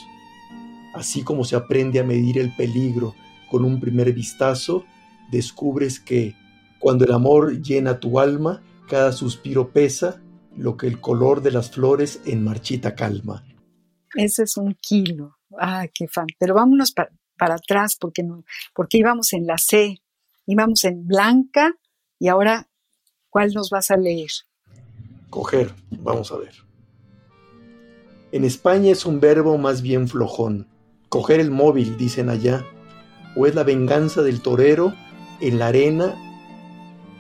Así 0.94 1.24
como 1.24 1.46
se 1.46 1.56
aprende 1.56 2.02
a 2.02 2.04
medir 2.04 2.38
el 2.38 2.54
peligro 2.58 3.16
con 3.50 3.64
un 3.64 3.80
primer 3.80 4.12
vistazo, 4.12 4.84
descubres 5.32 6.02
que, 6.02 6.36
cuando 6.80 7.06
el 7.06 7.14
amor 7.14 7.62
llena 7.62 7.98
tu 7.98 8.20
alma, 8.20 8.62
cada 8.92 9.14
suspiro 9.14 9.72
pesa 9.72 10.22
lo 10.58 10.76
que 10.76 10.86
el 10.86 11.00
color 11.00 11.42
de 11.42 11.52
las 11.52 11.72
flores 11.72 12.20
en 12.26 12.44
marchita 12.44 12.94
calma. 12.94 13.46
Ese 14.16 14.44
es 14.44 14.58
un 14.58 14.76
kilo. 14.82 15.38
Ah, 15.58 15.88
qué 15.94 16.10
fan. 16.10 16.28
Pero 16.38 16.56
vámonos 16.56 16.92
para 16.92 17.56
atrás 17.56 17.96
porque, 17.98 18.22
no, 18.22 18.44
porque 18.76 18.98
íbamos 18.98 19.32
en 19.32 19.48
la 19.48 19.58
C, 19.58 20.02
íbamos 20.46 20.84
en 20.84 21.08
blanca 21.08 21.74
y 22.20 22.28
ahora, 22.28 22.68
¿cuál 23.30 23.54
nos 23.54 23.70
vas 23.70 23.92
a 23.92 23.96
leer? 23.96 24.30
Coger, 25.30 25.74
vamos 25.92 26.30
a 26.34 26.36
ver. 26.36 26.54
En 28.34 28.44
España 28.44 28.92
es 28.92 29.06
un 29.06 29.22
verbo 29.22 29.58
más 29.58 29.82
bien 29.82 30.10
flojón. 30.10 30.68
Coger 31.08 31.40
el 31.40 31.50
móvil, 31.50 31.98
dicen 31.98 32.28
allá, 32.28 32.66
o 33.38 33.48
es 33.48 33.56
la 33.56 33.64
venganza 33.64 34.22
del 34.22 34.42
torero 34.42 34.94
en 35.40 35.60
la 35.60 35.68
arena 35.68 36.14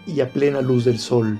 y 0.05 0.19
a 0.19 0.33
plena 0.33 0.59
luz 0.59 0.83
del 0.83 0.99
sol. 0.99 1.39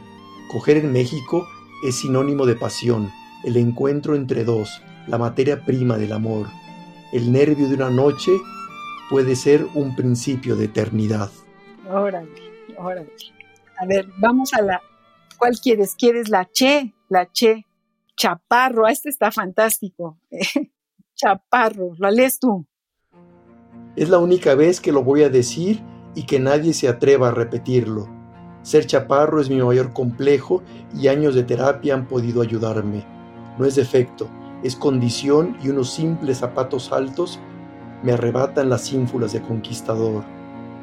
Coger 0.52 0.76
en 0.76 0.92
México 0.92 1.48
es 1.82 2.00
sinónimo 2.00 2.46
de 2.46 2.56
pasión, 2.56 3.10
el 3.46 3.56
encuentro 3.56 4.16
entre 4.16 4.44
dos, 4.44 4.82
la 5.08 5.18
materia 5.18 5.64
prima 5.64 5.98
del 5.98 6.12
amor. 6.12 6.48
El 7.14 7.32
nervio 7.32 7.70
de 7.70 7.76
una 7.76 7.90
noche 7.90 8.34
puede 9.10 9.38
ser 9.38 9.66
un 9.76 9.96
principio 9.96 10.58
de 10.58 10.66
eternidad. 10.66 11.32
Órale, 11.90 12.30
órale. 12.78 13.14
A 13.80 13.86
ver, 13.86 14.10
vamos 14.18 14.54
a 14.54 14.62
la. 14.62 14.82
¿Cuál 15.38 15.58
quieres? 15.58 15.96
¿Quieres 15.96 16.28
la 16.28 16.46
Che? 16.52 16.94
La 17.08 17.32
Che. 17.32 17.66
Chaparro, 18.18 18.90
este 18.90 19.08
está 19.08 19.32
fantástico. 19.32 20.20
Chaparro, 21.16 21.94
¿lo 21.98 22.12
lees 22.12 22.40
tú? 22.40 22.66
Es 23.96 24.10
la 24.10 24.20
única 24.20 24.56
vez 24.56 24.82
que 24.82 24.92
lo 24.92 25.02
voy 25.02 25.24
a 25.24 25.30
decir 25.30 25.82
y 26.14 26.26
que 26.26 26.40
nadie 26.40 26.74
se 26.74 26.90
atreva 26.90 27.30
a 27.30 27.32
repetirlo. 27.32 28.21
Ser 28.64 28.86
chaparro 28.86 29.42
es 29.42 29.50
mi 29.50 29.62
mayor 29.62 29.92
complejo 29.92 30.62
y 30.96 31.08
años 31.08 31.34
de 31.34 31.44
terapia 31.44 31.96
han 31.96 32.08
podido 32.08 32.42
ayudarme. 32.42 33.04
No 33.58 33.66
es 33.66 33.76
defecto, 33.76 34.28
es 34.64 34.76
condición 34.76 35.58
y 35.64 35.70
unos 35.70 35.92
simples 35.92 36.38
zapatos 36.38 36.92
altos 36.92 37.40
me 38.04 38.14
arrebatan 38.14 38.70
las 38.70 38.92
ínfulas 38.94 39.34
de 39.34 39.42
conquistador. 39.42 40.24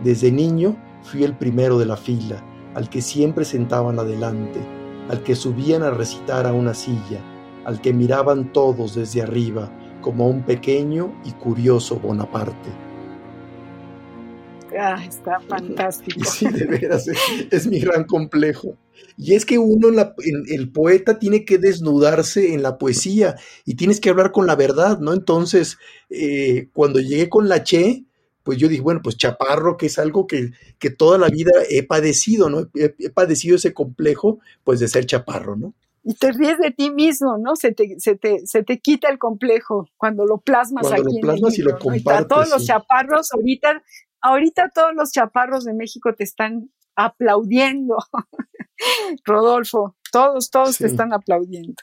Desde 0.02 0.32
niño 0.32 0.76
fui 1.02 1.22
el 1.22 1.34
primero 1.34 1.78
de 1.78 1.86
la 1.86 1.96
fila, 1.96 2.42
al 2.74 2.88
que 2.88 3.00
siempre 3.00 3.44
sentaban 3.44 3.98
adelante, 3.98 4.60
al 5.08 5.22
que 5.22 5.34
subían 5.34 5.82
a 5.82 5.90
recitar 5.90 6.46
a 6.46 6.52
una 6.52 6.74
silla, 6.74 7.20
al 7.64 7.80
que 7.80 7.92
miraban 7.92 8.52
todos 8.52 8.94
desde 8.94 9.22
arriba, 9.22 9.68
como 10.00 10.28
un 10.28 10.42
pequeño 10.42 11.12
y 11.24 11.32
curioso 11.32 11.98
Bonaparte. 11.98 12.88
Ah, 14.78 15.04
está 15.04 15.40
fantástico. 15.48 16.24
Sí, 16.24 16.48
de 16.48 16.66
veras, 16.66 17.06
es 17.50 17.66
mi 17.66 17.80
gran 17.80 18.04
complejo. 18.04 18.76
Y 19.16 19.34
es 19.34 19.44
que 19.44 19.58
uno, 19.58 19.88
el 20.48 20.70
poeta, 20.70 21.18
tiene 21.18 21.44
que 21.44 21.58
desnudarse 21.58 22.54
en 22.54 22.62
la 22.62 22.78
poesía 22.78 23.36
y 23.64 23.74
tienes 23.74 24.00
que 24.00 24.10
hablar 24.10 24.32
con 24.32 24.46
la 24.46 24.56
verdad, 24.56 24.98
¿no? 25.00 25.12
Entonces, 25.12 25.78
eh, 26.10 26.68
cuando 26.72 27.00
llegué 27.00 27.28
con 27.28 27.48
la 27.48 27.64
Che, 27.64 28.04
pues 28.44 28.58
yo 28.58 28.68
dije, 28.68 28.80
bueno, 28.80 29.00
pues 29.02 29.16
chaparro, 29.16 29.76
que 29.76 29.86
es 29.86 29.98
algo 29.98 30.26
que, 30.26 30.52
que 30.78 30.90
toda 30.90 31.18
la 31.18 31.28
vida 31.28 31.50
he 31.68 31.82
padecido, 31.82 32.48
¿no? 32.48 32.70
He, 32.74 33.10
padecido 33.10 33.56
ese 33.56 33.74
complejo, 33.74 34.38
pues 34.64 34.80
de 34.80 34.88
ser 34.88 35.04
chaparro, 35.04 35.56
¿no? 35.56 35.74
Y 36.04 36.14
te 36.14 36.32
ríes 36.32 36.56
de 36.58 36.70
ti 36.70 36.90
mismo, 36.90 37.36
¿no? 37.36 37.56
Se 37.56 37.72
te, 37.72 37.96
se 37.98 38.14
te, 38.14 38.46
se 38.46 38.62
te 38.62 38.78
quita 38.78 39.10
el 39.10 39.18
complejo 39.18 39.88
cuando 39.96 40.24
lo 40.24 40.38
plasmas 40.38 40.86
cuando 40.86 41.02
aquí 41.02 41.16
lo 41.16 41.20
plasmas 41.20 41.58
en 41.58 41.60
el 41.60 41.66
libro, 41.66 41.70
y 41.70 41.74
lo 41.74 41.78
compartes. 41.78 42.24
A 42.24 42.28
todos 42.28 42.50
los 42.50 42.64
chaparros, 42.64 43.28
ahorita, 43.34 43.82
ahorita 44.20 44.70
todos 44.74 44.94
los 44.94 45.12
chaparros 45.12 45.64
de 45.64 45.74
México 45.74 46.14
te 46.14 46.24
están 46.24 46.70
aplaudiendo. 46.96 47.96
Rodolfo, 49.24 49.96
todos, 50.12 50.50
todos 50.50 50.78
te 50.78 50.87
están 50.87 51.12
aplaudiendo. 51.12 51.83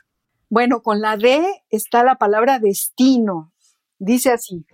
Bueno, 0.49 0.81
con 0.81 1.01
la 1.01 1.17
D 1.17 1.43
está 1.69 2.03
la 2.03 2.15
palabra 2.15 2.59
destino. 2.59 3.51
Dice 3.97 4.31
así. 4.31 4.65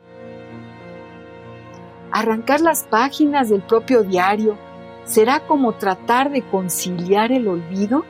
Arrancar 2.11 2.61
las 2.61 2.83
páginas 2.83 3.49
del 3.49 3.61
propio 3.61 4.03
diario 4.03 4.57
será 5.05 5.45
como 5.47 5.73
tratar 5.73 6.31
de 6.31 6.41
conciliar 6.41 7.31
el 7.31 7.47
olvido. 7.47 8.03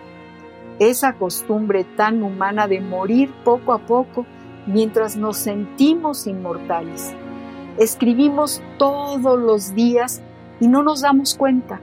Esa 0.80 1.14
costumbre 1.14 1.84
tan 1.84 2.24
humana 2.24 2.68
de 2.68 2.82
morir 2.82 3.32
poco 3.44 3.74
a 3.74 3.86
poco 3.86 4.26
mientras 4.66 5.16
nos 5.16 5.38
sentimos 5.38 6.26
inmortales. 6.26 7.14
Escribimos 7.78 8.62
todos 8.78 9.40
los 9.40 9.74
días 9.74 10.22
y 10.60 10.68
no 10.68 10.84
nos 10.84 11.02
damos 11.02 11.36
cuenta. 11.36 11.80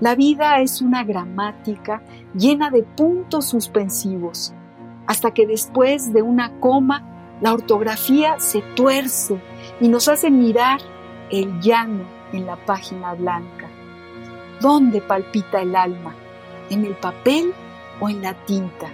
La 0.00 0.14
vida 0.14 0.60
es 0.60 0.80
una 0.80 1.04
gramática 1.04 2.02
llena 2.34 2.70
de 2.70 2.82
puntos 2.82 3.46
suspensivos, 3.46 4.54
hasta 5.06 5.32
que 5.32 5.46
después 5.46 6.12
de 6.12 6.22
una 6.22 6.58
coma 6.58 7.04
la 7.40 7.52
ortografía 7.52 8.38
se 8.38 8.62
tuerce 8.74 9.40
y 9.80 9.88
nos 9.88 10.08
hace 10.08 10.30
mirar 10.30 10.80
el 11.30 11.60
llano 11.60 12.04
en 12.32 12.46
la 12.46 12.56
página 12.56 13.14
blanca. 13.14 13.68
¿Dónde 14.60 15.00
palpita 15.00 15.60
el 15.60 15.76
alma? 15.76 16.14
¿En 16.70 16.84
el 16.84 16.94
papel 16.94 17.52
o 18.00 18.08
en 18.08 18.22
la 18.22 18.34
tinta? 18.46 18.88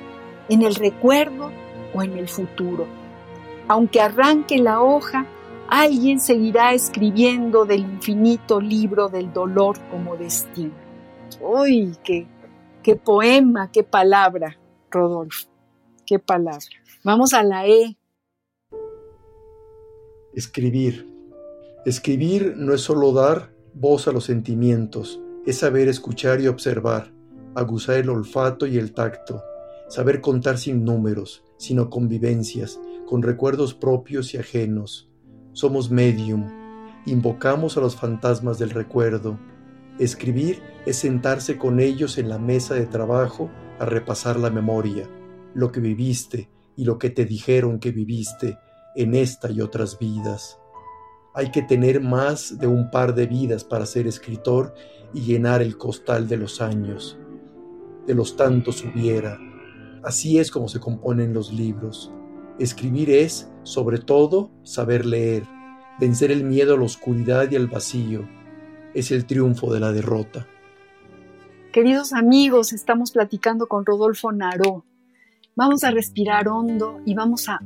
¿En 0.48 0.62
el 0.62 0.74
recuerdo 0.74 1.50
o 1.94 2.02
en 2.02 2.16
el 2.16 2.28
futuro? 2.28 2.86
Aunque 3.68 4.00
arranque 4.00 4.58
la 4.58 4.80
hoja, 4.80 5.26
alguien 5.68 6.20
seguirá 6.20 6.72
escribiendo 6.72 7.64
del 7.64 7.80
infinito 7.80 8.60
libro 8.60 9.08
del 9.08 9.32
dolor 9.32 9.76
como 9.90 10.16
destino. 10.16 10.74
Uy, 11.40 11.96
qué, 12.04 12.26
qué 12.82 12.96
poema, 12.96 13.70
qué 13.70 13.82
palabra, 13.82 14.58
Rodolfo, 14.90 15.48
qué 16.04 16.18
palabra. 16.18 16.66
Vamos 17.04 17.34
a 17.34 17.42
la 17.42 17.66
E. 17.66 17.96
Escribir. 20.34 21.06
Escribir 21.84 22.54
no 22.56 22.74
es 22.74 22.80
solo 22.80 23.12
dar 23.12 23.52
voz 23.74 24.08
a 24.08 24.12
los 24.12 24.24
sentimientos, 24.24 25.20
es 25.46 25.58
saber 25.58 25.88
escuchar 25.88 26.40
y 26.40 26.48
observar, 26.48 27.12
aguzar 27.54 27.96
el 27.96 28.10
olfato 28.10 28.66
y 28.66 28.76
el 28.78 28.92
tacto, 28.92 29.42
saber 29.88 30.20
contar 30.20 30.58
sin 30.58 30.84
números, 30.84 31.44
sino 31.58 31.88
convivencias, 31.88 32.80
con 33.06 33.22
recuerdos 33.22 33.74
propios 33.74 34.34
y 34.34 34.38
ajenos. 34.38 35.08
Somos 35.56 35.90
medium, 35.90 36.44
invocamos 37.06 37.78
a 37.78 37.80
los 37.80 37.96
fantasmas 37.96 38.58
del 38.58 38.68
recuerdo, 38.68 39.38
Escribir 39.98 40.62
es 40.84 40.98
sentarse 40.98 41.56
con 41.56 41.80
ellos 41.80 42.18
en 42.18 42.28
la 42.28 42.38
mesa 42.38 42.74
de 42.74 42.84
trabajo 42.84 43.50
a 43.78 43.86
repasar 43.86 44.38
la 44.38 44.50
memoria, 44.50 45.08
lo 45.54 45.72
que 45.72 45.80
viviste 45.80 46.50
y 46.76 46.84
lo 46.84 46.98
que 46.98 47.08
te 47.08 47.24
dijeron 47.24 47.80
que 47.80 47.90
viviste 47.90 48.58
en 48.96 49.14
esta 49.14 49.50
y 49.50 49.62
otras 49.62 49.98
vidas. 49.98 50.58
Hay 51.34 51.50
que 51.50 51.62
tener 51.62 52.02
más 52.02 52.58
de 52.58 52.66
un 52.66 52.90
par 52.90 53.14
de 53.14 53.26
vidas 53.26 53.64
para 53.64 53.86
ser 53.86 54.06
escritor 54.06 54.74
y 55.14 55.22
llenar 55.22 55.62
el 55.62 55.78
costal 55.78 56.28
de 56.28 56.36
los 56.36 56.60
años. 56.60 57.18
De 58.06 58.14
los 58.14 58.36
tantos 58.36 58.84
hubiera. 58.84 59.38
Así 60.04 60.38
es 60.38 60.50
como 60.50 60.68
se 60.68 60.80
componen 60.80 61.32
los 61.32 61.50
libros. 61.50 62.12
Escribir 62.58 63.08
es, 63.08 63.50
sobre 63.66 63.98
todo, 63.98 64.50
saber 64.62 65.04
leer, 65.04 65.42
vencer 65.98 66.30
el 66.30 66.44
miedo 66.44 66.74
a 66.74 66.78
la 66.78 66.84
oscuridad 66.84 67.50
y 67.50 67.56
al 67.56 67.66
vacío, 67.66 68.28
es 68.94 69.10
el 69.10 69.26
triunfo 69.26 69.72
de 69.72 69.80
la 69.80 69.92
derrota. 69.92 70.46
Queridos 71.72 72.12
amigos, 72.12 72.72
estamos 72.72 73.10
platicando 73.10 73.66
con 73.66 73.84
Rodolfo 73.84 74.30
Naró. 74.32 74.84
Vamos 75.56 75.84
a 75.84 75.90
respirar 75.90 76.48
hondo 76.48 77.00
y 77.04 77.14
vamos 77.14 77.48
a, 77.48 77.58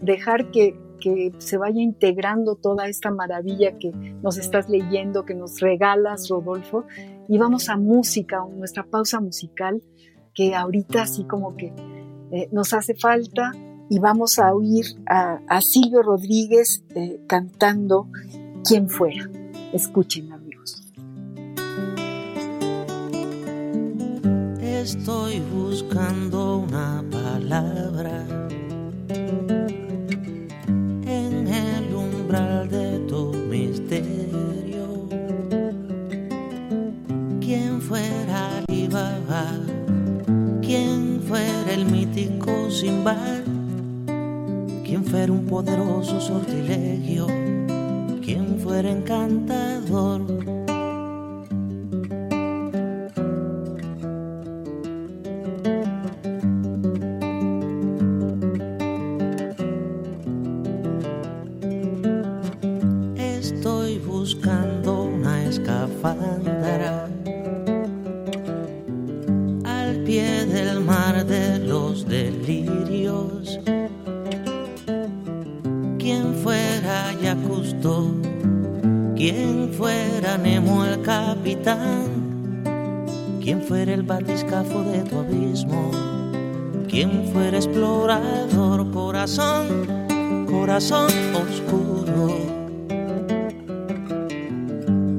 dejar 0.00 0.50
que, 0.50 0.76
que, 0.98 1.32
se 1.38 1.58
vaya 1.58 1.80
integrando 1.82 2.56
toda 2.56 2.88
esta 2.88 3.10
maravilla 3.10 3.78
que 3.78 3.90
nos 3.90 4.38
estás 4.38 4.68
leyendo, 4.68 5.24
que 5.24 5.34
nos 5.34 5.60
regalas, 5.60 6.28
Rodolfo. 6.28 6.86
Y 7.28 7.38
vamos 7.38 7.68
a 7.68 7.76
música, 7.76 8.42
nuestra 8.56 8.84
pausa 8.84 9.20
musical, 9.20 9.82
que 10.34 10.54
ahorita 10.54 11.02
así 11.02 11.24
como 11.24 11.56
que 11.56 11.74
eh, 12.32 12.48
nos 12.50 12.72
hace 12.72 12.94
falta. 12.94 13.52
Y 13.90 13.98
vamos 13.98 14.38
a 14.38 14.54
oír 14.54 14.86
a, 15.04 15.60
Silvio 15.60 16.02
Rodríguez 16.02 16.84
eh, 16.94 17.20
cantando 17.26 18.06
Quien 18.64 18.88
fuera. 18.88 19.28
Escuchen, 19.72 20.32
amigos. 20.32 20.80
Estoy 24.60 25.40
buscando 25.52 26.58
una 26.58 27.04
palabra 27.10 28.24
en 31.04 31.48
el 31.48 31.92
umbral 31.92 32.70
de 32.70 33.00
tu 33.08 33.32
misterio. 33.32 35.08
Quien 37.40 37.80
fuera 37.80 38.58
Alibaba, 38.68 39.46
quien 40.62 41.20
fuera 41.26 41.72
el 41.72 41.86
mítico 41.86 42.70
Simbar, 42.70 43.42
quien 44.90 45.04
fuera 45.04 45.32
un 45.32 45.46
poderoso 45.46 46.20
sortilegio 46.20 47.28
quien 48.20 48.58
fuera 48.58 48.90
encantador. 48.90 50.59
Capitán, 81.50 82.62
quien 83.42 83.60
fuera 83.62 83.92
el 83.92 84.04
batiscafo 84.04 84.82
de 84.82 85.00
tu 85.00 85.18
abismo, 85.18 85.90
quien 86.88 87.28
fuera 87.32 87.56
explorador, 87.56 88.90
corazón, 88.92 89.66
corazón 90.48 91.10
oscuro, 91.34 92.36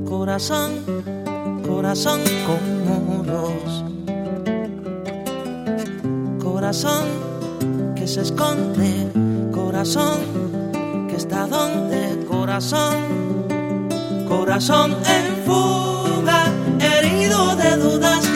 corazón, 0.08 0.72
corazón 1.68 2.22
con 2.48 2.64
muros, 2.88 3.84
corazón 6.42 7.06
que 7.96 8.08
se 8.08 8.22
esconde, 8.22 9.10
corazón 9.52 10.20
que 11.10 11.18
está 11.18 11.46
donde, 11.48 12.26
corazón 12.26 13.32
corazón 14.32 14.92
en 14.92 15.44
herido 16.80 17.56
de 17.56 17.78
dudas 17.78 18.31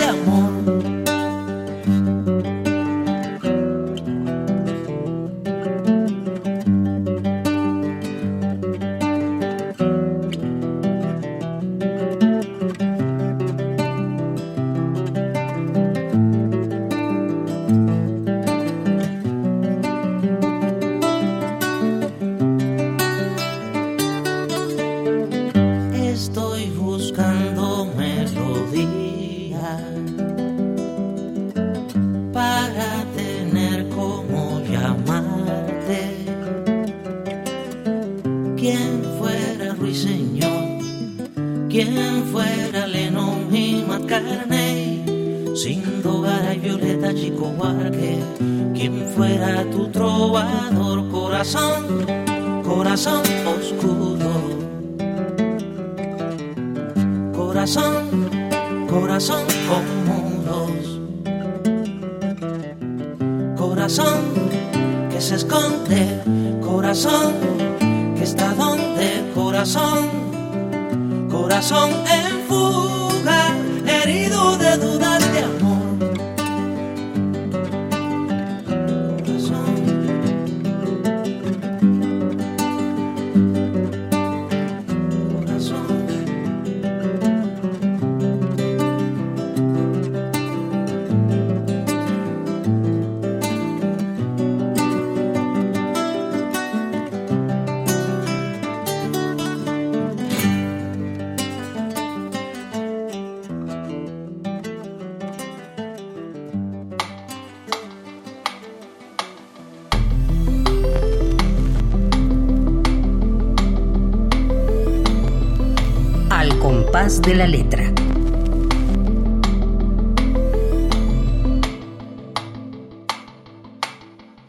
de 117.06 117.36
la 117.36 117.45
letra. 117.45 117.84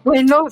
Bueno, 0.03 0.47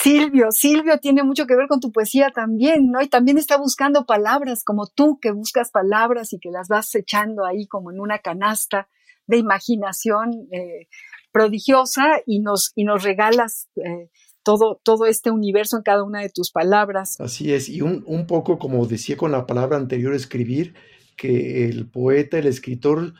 Silvio, 0.00 0.52
Silvio 0.52 0.98
tiene 0.98 1.24
mucho 1.24 1.44
que 1.46 1.56
ver 1.56 1.66
con 1.66 1.80
tu 1.80 1.90
poesía 1.90 2.30
también, 2.32 2.92
¿no? 2.92 3.02
Y 3.02 3.08
también 3.08 3.38
está 3.38 3.56
buscando 3.56 4.06
palabras 4.06 4.62
como 4.62 4.86
tú, 4.86 5.18
que 5.20 5.32
buscas 5.32 5.72
palabras 5.72 6.32
y 6.32 6.38
que 6.38 6.52
las 6.52 6.68
vas 6.68 6.94
echando 6.94 7.44
ahí 7.44 7.66
como 7.66 7.90
en 7.90 7.98
una 7.98 8.18
canasta 8.18 8.88
de 9.26 9.38
imaginación 9.38 10.46
eh, 10.52 10.86
prodigiosa 11.32 12.20
y 12.24 12.38
nos, 12.38 12.70
y 12.76 12.84
nos 12.84 13.02
regalas 13.02 13.68
eh, 13.74 14.10
todo, 14.44 14.80
todo 14.84 15.06
este 15.06 15.32
universo 15.32 15.76
en 15.76 15.82
cada 15.82 16.04
una 16.04 16.20
de 16.20 16.30
tus 16.30 16.52
palabras. 16.52 17.16
Así 17.18 17.52
es, 17.52 17.68
y 17.68 17.80
un, 17.80 18.04
un 18.06 18.28
poco 18.28 18.60
como 18.60 18.86
decía 18.86 19.16
con 19.16 19.32
la 19.32 19.44
palabra 19.44 19.76
anterior, 19.76 20.14
escribir, 20.14 20.74
que 21.16 21.66
el 21.66 21.86
poeta, 21.86 22.38
el 22.38 22.46
escritor, 22.46 23.14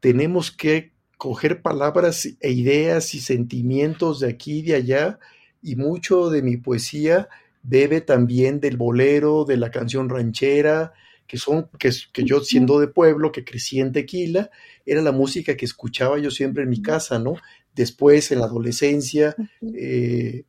tenemos 0.00 0.50
que 0.50 0.92
coger 1.16 1.62
palabras 1.62 2.28
e 2.40 2.50
ideas 2.50 3.14
y 3.14 3.20
sentimientos 3.20 4.20
de 4.20 4.28
aquí 4.28 4.60
y 4.60 4.62
de 4.62 4.74
allá, 4.74 5.18
y 5.62 5.76
mucho 5.76 6.30
de 6.30 6.42
mi 6.42 6.56
poesía 6.56 7.28
bebe 7.62 8.00
también 8.00 8.60
del 8.60 8.76
bolero, 8.76 9.44
de 9.44 9.58
la 9.58 9.70
canción 9.70 10.08
ranchera, 10.08 10.94
que 11.26 11.36
son, 11.36 11.68
que, 11.78 11.90
que 12.12 12.24
yo 12.24 12.40
siendo 12.40 12.80
de 12.80 12.88
pueblo, 12.88 13.30
que 13.30 13.44
crecí 13.44 13.80
en 13.80 13.92
Tequila, 13.92 14.50
era 14.86 15.02
la 15.02 15.12
música 15.12 15.56
que 15.56 15.64
escuchaba 15.64 16.18
yo 16.18 16.30
siempre 16.30 16.62
en 16.62 16.70
mi 16.70 16.82
casa, 16.82 17.18
¿no? 17.18 17.36
Después, 17.74 18.32
en 18.32 18.40
la 18.40 18.46
adolescencia, 18.46 19.36
eh, 19.74 20.44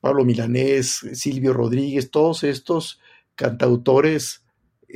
Pablo 0.00 0.24
Milanés, 0.24 1.00
Silvio 1.12 1.52
Rodríguez, 1.52 2.10
todos 2.10 2.44
estos 2.44 3.00
cantautores 3.34 4.43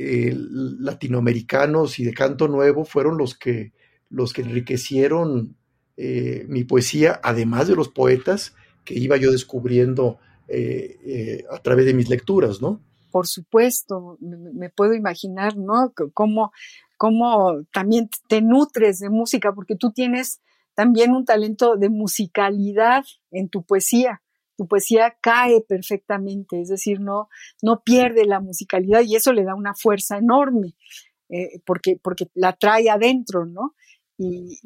eh, 0.01 0.33
latinoamericanos 0.33 1.99
y 1.99 2.05
de 2.05 2.13
canto 2.13 2.47
nuevo 2.47 2.85
fueron 2.85 3.17
los 3.17 3.37
que 3.37 3.73
los 4.09 4.31
que 4.31 4.43
enriquecieron 4.43 5.57
eh, 5.97 6.45
mi 6.47 6.63
poesía, 6.63 7.19
además 7.21 7.67
de 7.67 7.75
los 7.75 7.89
poetas 7.89 8.55
que 8.85 8.93
iba 8.93 9.17
yo 9.17 9.29
descubriendo 9.29 10.17
eh, 10.47 11.43
a 11.51 11.57
través 11.57 11.85
de 11.85 11.93
mis 11.93 12.07
lecturas, 12.07 12.61
¿no? 12.61 12.79
Por 13.11 13.27
supuesto, 13.27 14.17
me, 14.21 14.69
puedo 14.69 14.93
imaginar, 14.93 15.57
¿no? 15.57 15.93
Cómo, 16.13 16.53
cómo 16.95 17.65
también 17.73 18.09
te 18.29 18.41
nutres 18.41 18.99
de 18.99 19.09
música, 19.09 19.51
porque 19.51 19.75
tú 19.75 19.91
tienes 19.91 20.39
también 20.75 21.11
un 21.11 21.25
talento 21.25 21.75
de 21.75 21.89
musicalidad 21.89 23.03
en 23.31 23.49
tu 23.49 23.63
poesía. 23.63 24.21
Tu 24.59 24.67
poesía 24.67 25.15
cae 25.21 25.61
perfectamente, 25.61 26.59
es 26.59 26.67
decir, 26.67 26.99
no, 26.99 27.29
no 27.61 27.81
pierde 27.81 28.25
la 28.25 28.41
musicalidad 28.41 29.03
y 29.03 29.15
eso 29.15 29.31
le 29.31 29.45
da 29.45 29.55
una 29.55 29.73
fuerza 29.73 30.17
enorme, 30.17 30.75
porque, 31.65 31.97
porque 32.03 32.25
la 32.33 32.51
trae 32.51 32.89
adentro, 32.89 33.45
¿no? 33.45 33.73
y, 34.19 34.59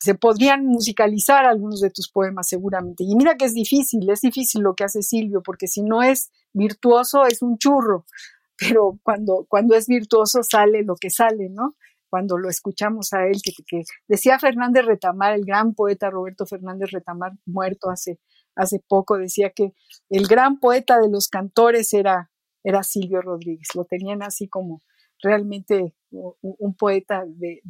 se 0.00 0.14
podrían 0.14 0.66
musicalizar 0.66 1.46
algunos 1.46 1.80
de 1.80 1.90
tus 1.90 2.10
poemas 2.10 2.48
seguramente. 2.48 3.04
Y 3.04 3.14
mira 3.14 3.36
que 3.36 3.46
es 3.46 3.54
difícil, 3.54 4.08
es 4.10 4.20
difícil 4.20 4.62
lo 4.62 4.74
que 4.74 4.84
hace 4.84 5.02
Silvio, 5.02 5.42
porque 5.42 5.66
si 5.66 5.82
no 5.82 6.02
es 6.02 6.30
virtuoso 6.52 7.24
es 7.26 7.42
un 7.42 7.58
churro, 7.58 8.04
pero 8.58 8.98
cuando, 9.02 9.46
cuando 9.48 9.74
es 9.74 9.86
virtuoso 9.86 10.42
sale 10.42 10.82
lo 10.82 10.96
que 10.96 11.10
sale, 11.10 11.48
¿no? 11.48 11.76
Cuando 12.10 12.38
lo 12.38 12.48
escuchamos 12.48 13.12
a 13.12 13.26
él, 13.26 13.40
que, 13.42 13.52
que 13.66 13.84
decía 14.08 14.38
Fernández 14.38 14.84
Retamar, 14.84 15.34
el 15.34 15.44
gran 15.44 15.74
poeta 15.74 16.10
Roberto 16.10 16.44
Fernández 16.46 16.90
Retamar, 16.90 17.32
muerto 17.46 17.90
hace, 17.90 18.18
hace 18.58 18.80
poco, 18.86 19.16
decía 19.16 19.50
que 19.50 19.72
el 20.10 20.26
gran 20.26 20.60
poeta 20.60 21.00
de 21.00 21.08
los 21.08 21.28
cantores 21.28 21.94
era, 21.94 22.30
era 22.62 22.82
Silvio 22.82 23.22
Rodríguez, 23.22 23.68
lo 23.74 23.84
tenían 23.86 24.22
así 24.22 24.48
como 24.48 24.82
realmente 25.22 25.94
un, 26.10 26.74
poeta 26.76 27.24
de 27.26 27.62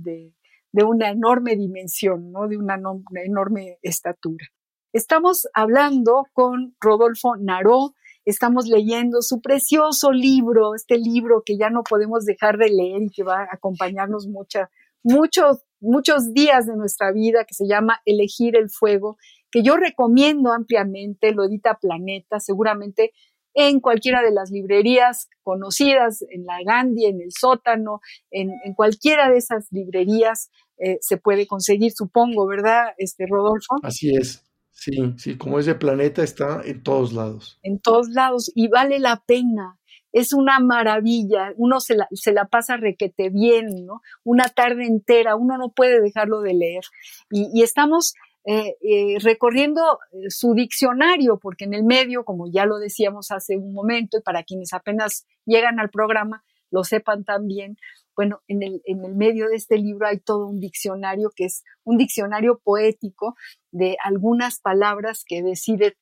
de 0.72 0.84
una 0.84 1.10
enorme 1.10 1.56
dimensión, 1.56 2.30
¿no? 2.32 2.48
de 2.48 2.56
una, 2.56 2.80
enorme 3.24 3.78
estatura. 3.82 4.46
Estamos 4.92 5.48
hablando 5.54 6.26
con 6.32 6.76
Rodolfo 6.80 7.36
Naró, 7.36 7.94
estamos 8.24 8.66
leyendo 8.66 9.22
su 9.22 9.40
precioso 9.40 10.12
libro, 10.12 10.74
este 10.74 10.98
libro 10.98 11.42
que 11.44 11.56
ya 11.56 11.70
no 11.70 11.82
podemos 11.82 12.24
dejar 12.24 12.58
de 12.58 12.70
leer 12.70 13.02
y 13.02 13.10
que 13.10 13.22
va 13.22 13.40
a 13.42 13.48
acompañarnos 13.50 14.26
mucha, 14.28 14.70
muchos, 15.02 15.64
muchos 15.80 16.32
días 16.32 16.66
de 16.66 16.76
nuestra 16.76 17.12
vida, 17.12 17.44
que 17.44 17.54
se 17.54 17.66
llama 17.66 18.00
Elegir 18.04 18.56
el 18.56 18.70
Fuego, 18.70 19.16
que 19.50 19.62
yo 19.62 19.76
recomiendo 19.76 20.52
ampliamente, 20.52 21.32
lo 21.32 21.44
edita 21.44 21.78
Planeta, 21.80 22.40
seguramente 22.40 23.12
en 23.54 23.80
cualquiera 23.80 24.22
de 24.22 24.30
las 24.30 24.50
librerías 24.50 25.28
conocidas, 25.42 26.22
en 26.30 26.46
la 26.46 26.58
Gandhi, 26.64 27.06
en 27.06 27.20
el 27.20 27.32
sótano, 27.32 28.00
en, 28.30 28.50
cualquiera 28.74 29.30
de 29.30 29.38
esas 29.38 29.66
librerías 29.72 30.50
eh, 30.78 30.98
se 31.00 31.16
puede 31.16 31.46
conseguir, 31.46 31.90
supongo, 31.92 32.46
¿verdad, 32.46 32.92
este 32.98 33.26
Rodolfo? 33.26 33.76
Así 33.82 34.14
es. 34.14 34.44
Sí, 34.70 34.92
sí, 35.16 35.36
como 35.36 35.58
ese 35.58 35.74
planeta 35.74 36.22
está 36.22 36.62
en 36.64 36.84
todos 36.84 37.12
lados. 37.12 37.58
En 37.64 37.80
todos 37.80 38.10
lados 38.10 38.52
y 38.54 38.68
vale 38.68 39.00
la 39.00 39.24
pena. 39.26 39.76
Es 40.12 40.32
una 40.32 40.60
maravilla, 40.60 41.52
uno 41.56 41.80
se 41.80 41.96
la, 41.96 42.06
se 42.12 42.32
la 42.32 42.46
pasa 42.46 42.76
requete 42.76 43.28
bien, 43.28 43.84
¿no? 43.84 44.00
Una 44.24 44.44
tarde 44.48 44.86
entera, 44.86 45.34
uno 45.34 45.58
no 45.58 45.70
puede 45.70 46.00
dejarlo 46.00 46.40
de 46.42 46.54
leer. 46.54 46.84
Y, 47.30 47.50
y 47.52 47.62
estamos 47.62 48.14
eh, 48.50 48.78
eh, 48.80 49.18
recorriendo 49.20 49.98
eh, 50.10 50.30
su 50.30 50.54
diccionario, 50.54 51.38
porque 51.38 51.64
en 51.64 51.74
el 51.74 51.84
medio, 51.84 52.24
como 52.24 52.50
ya 52.50 52.64
lo 52.64 52.78
decíamos 52.78 53.30
hace 53.30 53.58
un 53.58 53.74
momento, 53.74 54.16
y 54.16 54.22
para 54.22 54.42
quienes 54.42 54.72
apenas 54.72 55.26
llegan 55.44 55.78
al 55.78 55.90
programa 55.90 56.42
lo 56.70 56.82
sepan 56.82 57.24
también, 57.24 57.76
bueno, 58.16 58.40
en 58.48 58.62
el, 58.62 58.80
en 58.86 59.04
el 59.04 59.14
medio 59.16 59.50
de 59.50 59.56
este 59.56 59.76
libro 59.76 60.06
hay 60.06 60.18
todo 60.20 60.46
un 60.46 60.60
diccionario 60.60 61.30
que 61.36 61.44
es 61.44 61.62
un 61.84 61.98
diccionario 61.98 62.58
poético 62.64 63.36
de 63.70 63.98
algunas 64.02 64.60
palabras 64.60 65.24
que 65.26 65.42
decide 65.42 65.98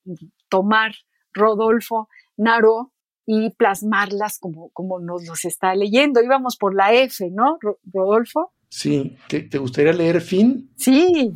tomar 0.48 0.92
Rodolfo 1.32 2.08
Naró 2.36 2.92
y 3.26 3.50
plasmarlas 3.56 4.38
como, 4.38 4.70
como 4.70 5.00
nos 5.00 5.26
los 5.26 5.44
está 5.44 5.74
leyendo. 5.74 6.22
Íbamos 6.22 6.56
por 6.56 6.76
la 6.76 6.92
F, 6.92 7.28
¿no, 7.32 7.58
Rodolfo? 7.92 8.52
Sí, 8.68 9.16
¿te 9.28 9.58
gustaría 9.58 9.92
leer 9.92 10.20
fin? 10.20 10.70
Sí, 10.76 11.34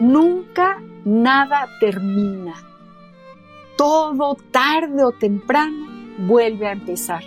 Nunca 0.00 0.82
nada 1.04 1.68
termina. 1.80 2.54
Todo 3.78 4.36
tarde 4.50 5.04
o 5.04 5.12
temprano 5.12 5.86
vuelve 6.18 6.66
a 6.66 6.72
empezar. 6.72 7.22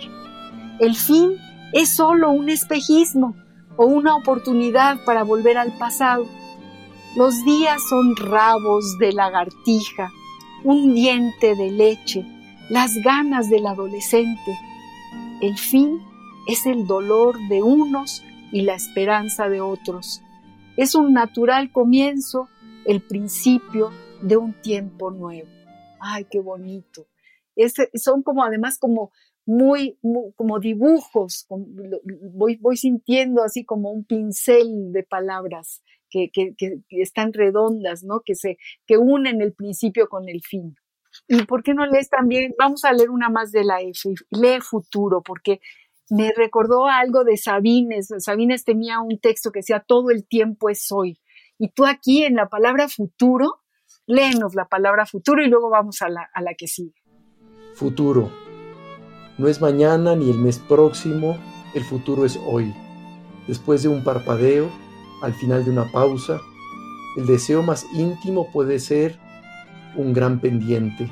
El 0.78 0.94
fin 0.94 1.36
es 1.72 1.88
solo 1.88 2.30
un 2.30 2.48
espejismo 2.48 3.34
o 3.76 3.86
una 3.86 4.14
oportunidad 4.14 5.04
para 5.04 5.24
volver 5.24 5.58
al 5.58 5.76
pasado. 5.78 6.26
Los 7.16 7.44
días 7.44 7.80
son 7.88 8.14
rabos 8.14 8.98
de 8.98 9.12
lagartija, 9.12 10.10
un 10.62 10.94
diente 10.94 11.56
de 11.56 11.72
leche, 11.72 12.24
las 12.68 12.94
ganas 13.02 13.50
del 13.50 13.66
adolescente. 13.66 14.58
El 15.40 15.58
fin 15.58 16.00
es 16.46 16.66
el 16.66 16.86
dolor 16.86 17.36
de 17.48 17.62
unos 17.62 18.22
y 18.52 18.62
la 18.62 18.74
esperanza 18.74 19.48
de 19.48 19.60
otros. 19.60 20.22
Es 20.76 20.94
un 20.94 21.12
natural 21.12 21.72
comienzo 21.72 22.48
el 22.90 23.02
principio 23.02 23.92
de 24.20 24.36
un 24.36 24.52
tiempo 24.52 25.12
nuevo. 25.12 25.48
Ay, 26.00 26.26
qué 26.28 26.40
bonito. 26.40 27.06
son 27.94 28.24
como 28.24 28.42
además 28.42 28.78
como 28.78 29.12
muy, 29.46 29.96
como 30.34 30.58
dibujos, 30.58 31.46
voy, 31.48 32.56
voy 32.56 32.76
sintiendo 32.76 33.44
así 33.44 33.64
como 33.64 33.92
un 33.92 34.04
pincel 34.04 34.92
de 34.92 35.04
palabras 35.04 35.82
que, 36.08 36.30
que, 36.32 36.54
que, 36.56 36.80
están 36.90 37.32
redondas, 37.32 38.02
¿no? 38.02 38.22
Que 38.24 38.34
se, 38.34 38.58
que 38.86 38.98
unen 38.98 39.40
el 39.40 39.52
principio 39.52 40.08
con 40.08 40.28
el 40.28 40.42
fin. 40.42 40.74
¿Y 41.28 41.44
por 41.44 41.62
qué 41.62 41.74
no 41.74 41.86
lees 41.86 42.08
también? 42.08 42.54
Vamos 42.58 42.84
a 42.84 42.92
leer 42.92 43.10
una 43.10 43.28
más 43.28 43.52
de 43.52 43.62
la 43.62 43.80
F, 43.80 44.14
lee 44.30 44.60
futuro, 44.60 45.22
porque 45.22 45.60
me 46.10 46.32
recordó 46.34 46.86
algo 46.86 47.22
de 47.22 47.36
Sabines. 47.36 48.08
Sabines 48.18 48.64
tenía 48.64 48.98
un 49.00 49.20
texto 49.20 49.52
que 49.52 49.60
decía, 49.60 49.84
todo 49.86 50.10
el 50.10 50.26
tiempo 50.26 50.68
es 50.70 50.90
hoy. 50.90 51.20
Y 51.62 51.68
tú 51.68 51.84
aquí 51.84 52.24
en 52.24 52.36
la 52.36 52.48
palabra 52.48 52.88
futuro, 52.88 53.60
léenos 54.06 54.54
la 54.54 54.64
palabra 54.64 55.04
futuro 55.04 55.44
y 55.44 55.46
luego 55.46 55.68
vamos 55.68 56.00
a 56.00 56.08
la, 56.08 56.26
a 56.32 56.40
la 56.40 56.54
que 56.54 56.66
sigue. 56.66 56.94
Futuro. 57.74 58.30
No 59.36 59.46
es 59.46 59.60
mañana 59.60 60.16
ni 60.16 60.30
el 60.30 60.38
mes 60.38 60.58
próximo, 60.58 61.36
el 61.74 61.84
futuro 61.84 62.24
es 62.24 62.40
hoy. 62.46 62.74
Después 63.46 63.82
de 63.82 63.90
un 63.90 64.02
parpadeo, 64.02 64.70
al 65.22 65.34
final 65.34 65.62
de 65.66 65.70
una 65.70 65.84
pausa, 65.92 66.40
el 67.18 67.26
deseo 67.26 67.62
más 67.62 67.84
íntimo 67.92 68.50
puede 68.52 68.78
ser 68.78 69.18
un 69.96 70.14
gran 70.14 70.40
pendiente. 70.40 71.10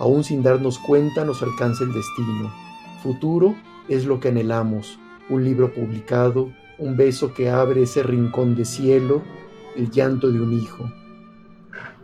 Aún 0.00 0.24
sin 0.24 0.42
darnos 0.42 0.80
cuenta 0.80 1.24
nos 1.24 1.40
alcanza 1.40 1.84
el 1.84 1.92
destino. 1.92 2.52
Futuro 3.00 3.54
es 3.88 4.06
lo 4.06 4.18
que 4.18 4.30
anhelamos, 4.30 4.98
un 5.28 5.44
libro 5.44 5.72
publicado, 5.72 6.50
un 6.78 6.96
beso 6.96 7.32
que 7.32 7.48
abre 7.48 7.84
ese 7.84 8.02
rincón 8.02 8.56
de 8.56 8.64
cielo, 8.64 9.22
el 9.76 9.90
llanto 9.90 10.30
de 10.30 10.40
un 10.40 10.52
hijo. 10.52 10.90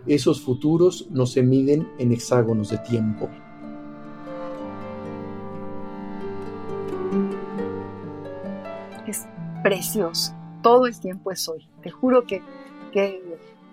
Esos 0.06 0.40
futuros 0.40 1.06
no 1.10 1.26
se 1.26 1.42
miden 1.42 1.88
en 1.98 2.12
hexágonos 2.12 2.70
de 2.70 2.78
tiempo. 2.78 3.28
Es 9.06 9.26
precioso. 9.62 10.34
Todo 10.62 10.86
el 10.86 10.98
tiempo 10.98 11.30
es 11.30 11.48
hoy. 11.48 11.66
Te 11.82 11.90
juro 11.90 12.26
que, 12.26 12.42
que 12.92 13.22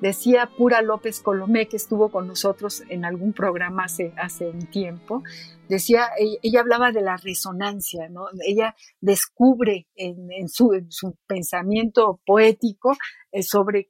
decía 0.01 0.49
Pura 0.57 0.81
López 0.81 1.21
Colomé, 1.21 1.67
que 1.67 1.77
estuvo 1.77 2.09
con 2.09 2.27
nosotros 2.27 2.83
en 2.89 3.05
algún 3.05 3.33
programa 3.33 3.85
hace, 3.85 4.13
hace 4.17 4.49
un 4.49 4.67
tiempo, 4.67 5.23
decía, 5.67 6.09
ella, 6.17 6.61
hablaba 6.61 6.91
de 6.91 7.01
la 7.01 7.17
resonancia, 7.17 8.09
¿no? 8.09 8.27
Ella 8.45 8.75
descubre 9.01 9.87
en, 9.95 10.49
su, 10.49 10.83
pensamiento 11.27 12.21
poético 12.25 12.95
eh, 13.31 13.43
sobre 13.43 13.89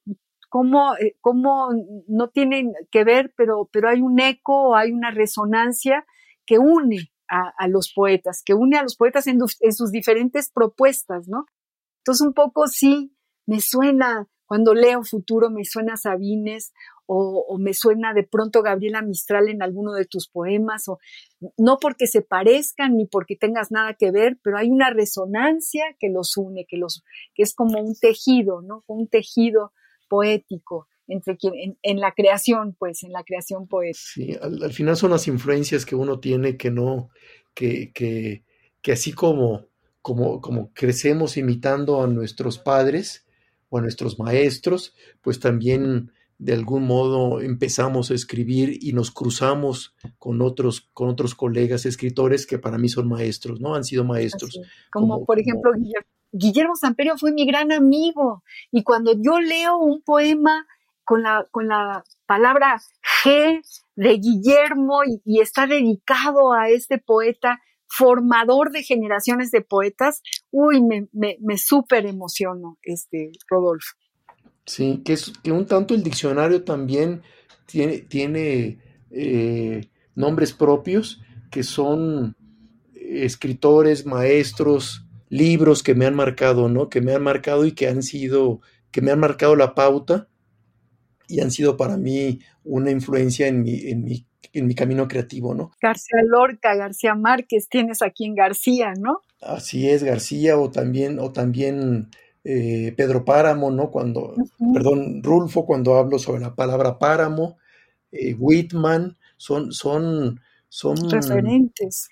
cómo, 0.50 0.96
eh, 0.96 1.18
cómo, 1.22 1.70
no 2.08 2.30
tienen 2.30 2.74
que 2.92 3.04
ver, 3.04 3.34
pero, 3.36 3.70
pero 3.72 3.90
hay 3.90 4.02
un 4.02 4.20
eco, 4.20 4.76
hay 4.76 4.92
una 4.92 5.12
resonancia 5.12 6.06
que 6.46 6.58
une 6.58 7.12
a, 7.30 7.68
los 7.68 7.92
poetas, 7.94 8.42
que 8.46 8.54
une 8.54 8.78
a 8.78 8.84
los 8.84 8.96
poetas 8.96 9.28
en, 9.28 9.40
en 9.60 9.74
sus 9.74 9.92
diferentes 9.92 10.50
propuestas, 10.50 11.28
¿no? 11.28 11.46
Entonces 12.00 12.26
un 12.26 12.34
poco 12.34 12.68
sí, 12.68 13.14
me 13.46 13.60
suena 13.60 14.30
cuando 14.48 14.74
leo 14.74 15.04
futuro 15.04 15.52
me 15.52 15.66
suena 15.66 15.98
Sabines 15.98 16.74
o, 17.06 17.58
me 17.60 17.74
suena 17.74 18.14
de 18.14 18.24
pronto 18.24 18.62
Gabriela 18.62 19.02
Mistral 19.02 19.50
en 19.50 19.62
alguno 19.62 19.94
de 19.94 20.06
tus 20.06 20.28
poemas, 20.28 20.88
o 20.88 21.00
no 21.58 21.78
porque 21.80 22.08
se 22.08 22.22
parezcan 22.22 22.98
ni 22.98 23.06
porque 23.06 23.36
tengas 23.36 23.72
nada 23.72 23.94
que 23.94 24.12
ver, 24.12 24.38
pero 24.44 24.58
hay 24.58 24.70
una 24.70 24.90
resonancia 24.90 25.84
que 26.00 26.10
los 26.10 26.36
une, 26.36 26.66
que, 26.66 26.78
los, 26.78 27.04
que 27.34 27.44
es 27.44 27.54
como 27.54 27.80
un 27.80 27.96
tejido, 27.96 28.62
¿no? 28.62 28.84
Un 28.88 29.08
tejido 29.08 29.72
poético 30.10 30.88
entre 31.08 31.38
quien, 31.38 31.78
en, 31.82 32.00
la 32.00 32.12
creación, 32.12 32.76
pues, 32.78 33.04
en 33.04 33.14
la 33.14 33.24
creación 33.24 33.68
poética. 33.68 34.12
Sí, 34.14 34.38
al, 34.42 34.74
final 34.74 34.98
son 34.98 35.12
las 35.12 35.28
influencias 35.28 35.86
que 35.86 35.96
uno 35.96 36.20
tiene 36.20 36.58
que 36.58 36.70
no, 36.70 37.10
que, 37.54 37.92
que, 37.94 38.44
que 38.82 38.92
así 38.92 39.14
como, 39.14 39.68
como, 40.02 40.42
como 40.42 40.74
crecemos 40.74 41.38
imitando 41.38 42.02
a 42.02 42.08
nuestros 42.08 42.60
padres, 42.60 43.27
o 43.70 43.78
a 43.78 43.82
nuestros 43.82 44.20
maestros, 44.20 44.96
pues 45.22 45.40
también 45.40 46.12
de 46.40 46.54
algún 46.54 46.86
modo 46.86 47.42
empezamos 47.42 48.12
a 48.12 48.14
escribir 48.14 48.78
y 48.82 48.94
nos 48.94 49.12
cruzamos 49.12 49.96
con 50.20 50.42
otros, 50.42 50.90
con 50.94 51.10
otros 51.10 51.34
colegas 51.34 51.86
escritores 51.86 52.46
que 52.46 52.60
para 52.60 52.78
mí 52.78 52.90
son 52.90 53.08
maestros, 53.08 53.60
¿no? 53.60 53.74
Han 53.74 53.84
sido 53.84 54.04
maestros. 54.04 54.60
Como, 54.92 55.26
por 55.26 55.40
ejemplo 55.40 55.72
Guillermo, 55.74 56.08
Guillermo 56.32 56.76
Samperio 56.76 57.18
fue 57.18 57.32
mi 57.32 57.46
gran 57.46 57.72
amigo 57.72 58.44
y 58.72 58.84
cuando 58.84 59.14
yo 59.14 59.40
leo 59.40 59.78
un 59.78 60.02
poema 60.02 60.68
con 61.04 61.24
la, 61.24 61.48
con 61.52 61.68
la 61.68 62.04
palabra 62.26 62.82
G 63.24 63.62
de 63.96 64.18
Guillermo 64.18 65.02
y, 65.26 65.40
está 65.40 65.66
dedicado 65.66 66.54
a 66.54 66.70
este 66.70 66.98
poeta, 67.00 67.62
formador 67.88 68.72
de 68.72 68.84
generaciones 68.84 69.52
de 69.52 69.62
poetas, 69.62 70.22
uy, 70.52 70.82
me, 70.82 71.58
súper 71.58 72.06
emociono, 72.06 72.78
este, 72.84 73.32
Rodolfo. 73.50 73.96
Sí, 74.66 75.02
que, 75.06 75.14
es, 75.14 75.32
que 75.44 75.52
un 75.52 75.66
tanto 75.66 75.94
el 75.94 76.04
diccionario 76.04 76.64
también 76.64 77.22
tiene, 77.66 78.00
tiene 78.00 78.80
eh, 79.12 79.90
nombres 80.16 80.54
propios 80.54 81.22
que 81.50 81.64
son 81.64 82.36
escritores, 82.94 84.06
maestros, 84.06 85.06
libros 85.30 85.84
que 85.84 85.96
me 85.96 86.06
han 86.06 86.16
marcado, 86.16 86.70
¿no? 86.70 86.90
Que 86.90 87.02
me 87.02 87.14
han 87.14 87.24
marcado 87.24 87.66
y 87.66 87.72
que 87.72 87.88
han 87.88 88.04
sido, 88.04 88.62
que 88.92 89.02
me 89.02 89.12
han 89.12 89.20
marcado 89.20 89.56
la 89.56 89.76
pauta 89.76 90.28
y 91.28 91.42
han 91.42 91.52
sido 91.52 91.78
para 91.78 91.98
mí 91.98 92.40
una 92.64 92.92
influencia 92.92 93.48
en 93.48 93.62
mi, 93.62 93.90
en 93.90 94.04
mi, 94.04 94.26
en 94.54 94.68
mi 94.68 94.76
camino 94.76 95.08
creativo, 95.08 95.54
¿no? 95.54 95.72
García 95.82 96.22
Lorca, 96.26 96.76
García 96.76 97.16
Márquez, 97.16 97.68
tienes 97.70 98.02
aquí 98.02 98.26
en 98.26 98.36
García, 98.36 98.94
¿no? 98.98 99.22
Así 99.42 99.90
es, 99.90 100.04
García, 100.04 100.58
o 100.58 100.72
también, 100.72 101.20
o 101.20 101.32
también 101.32 102.10
eh, 102.44 102.94
Pedro 102.96 103.26
Páramo, 103.26 103.72
¿no? 103.72 103.92
Cuando, 103.92 104.36
perdón, 104.74 105.22
Rulfo, 105.22 105.66
cuando 105.66 105.96
hablo 105.96 106.18
sobre 106.18 106.42
la 106.42 106.56
palabra 106.56 106.98
páramo, 106.98 107.58
eh, 108.12 108.34
Whitman, 108.36 109.18
son, 109.36 109.72
son, 109.72 110.40
son 110.70 111.10
referentes. 111.10 112.10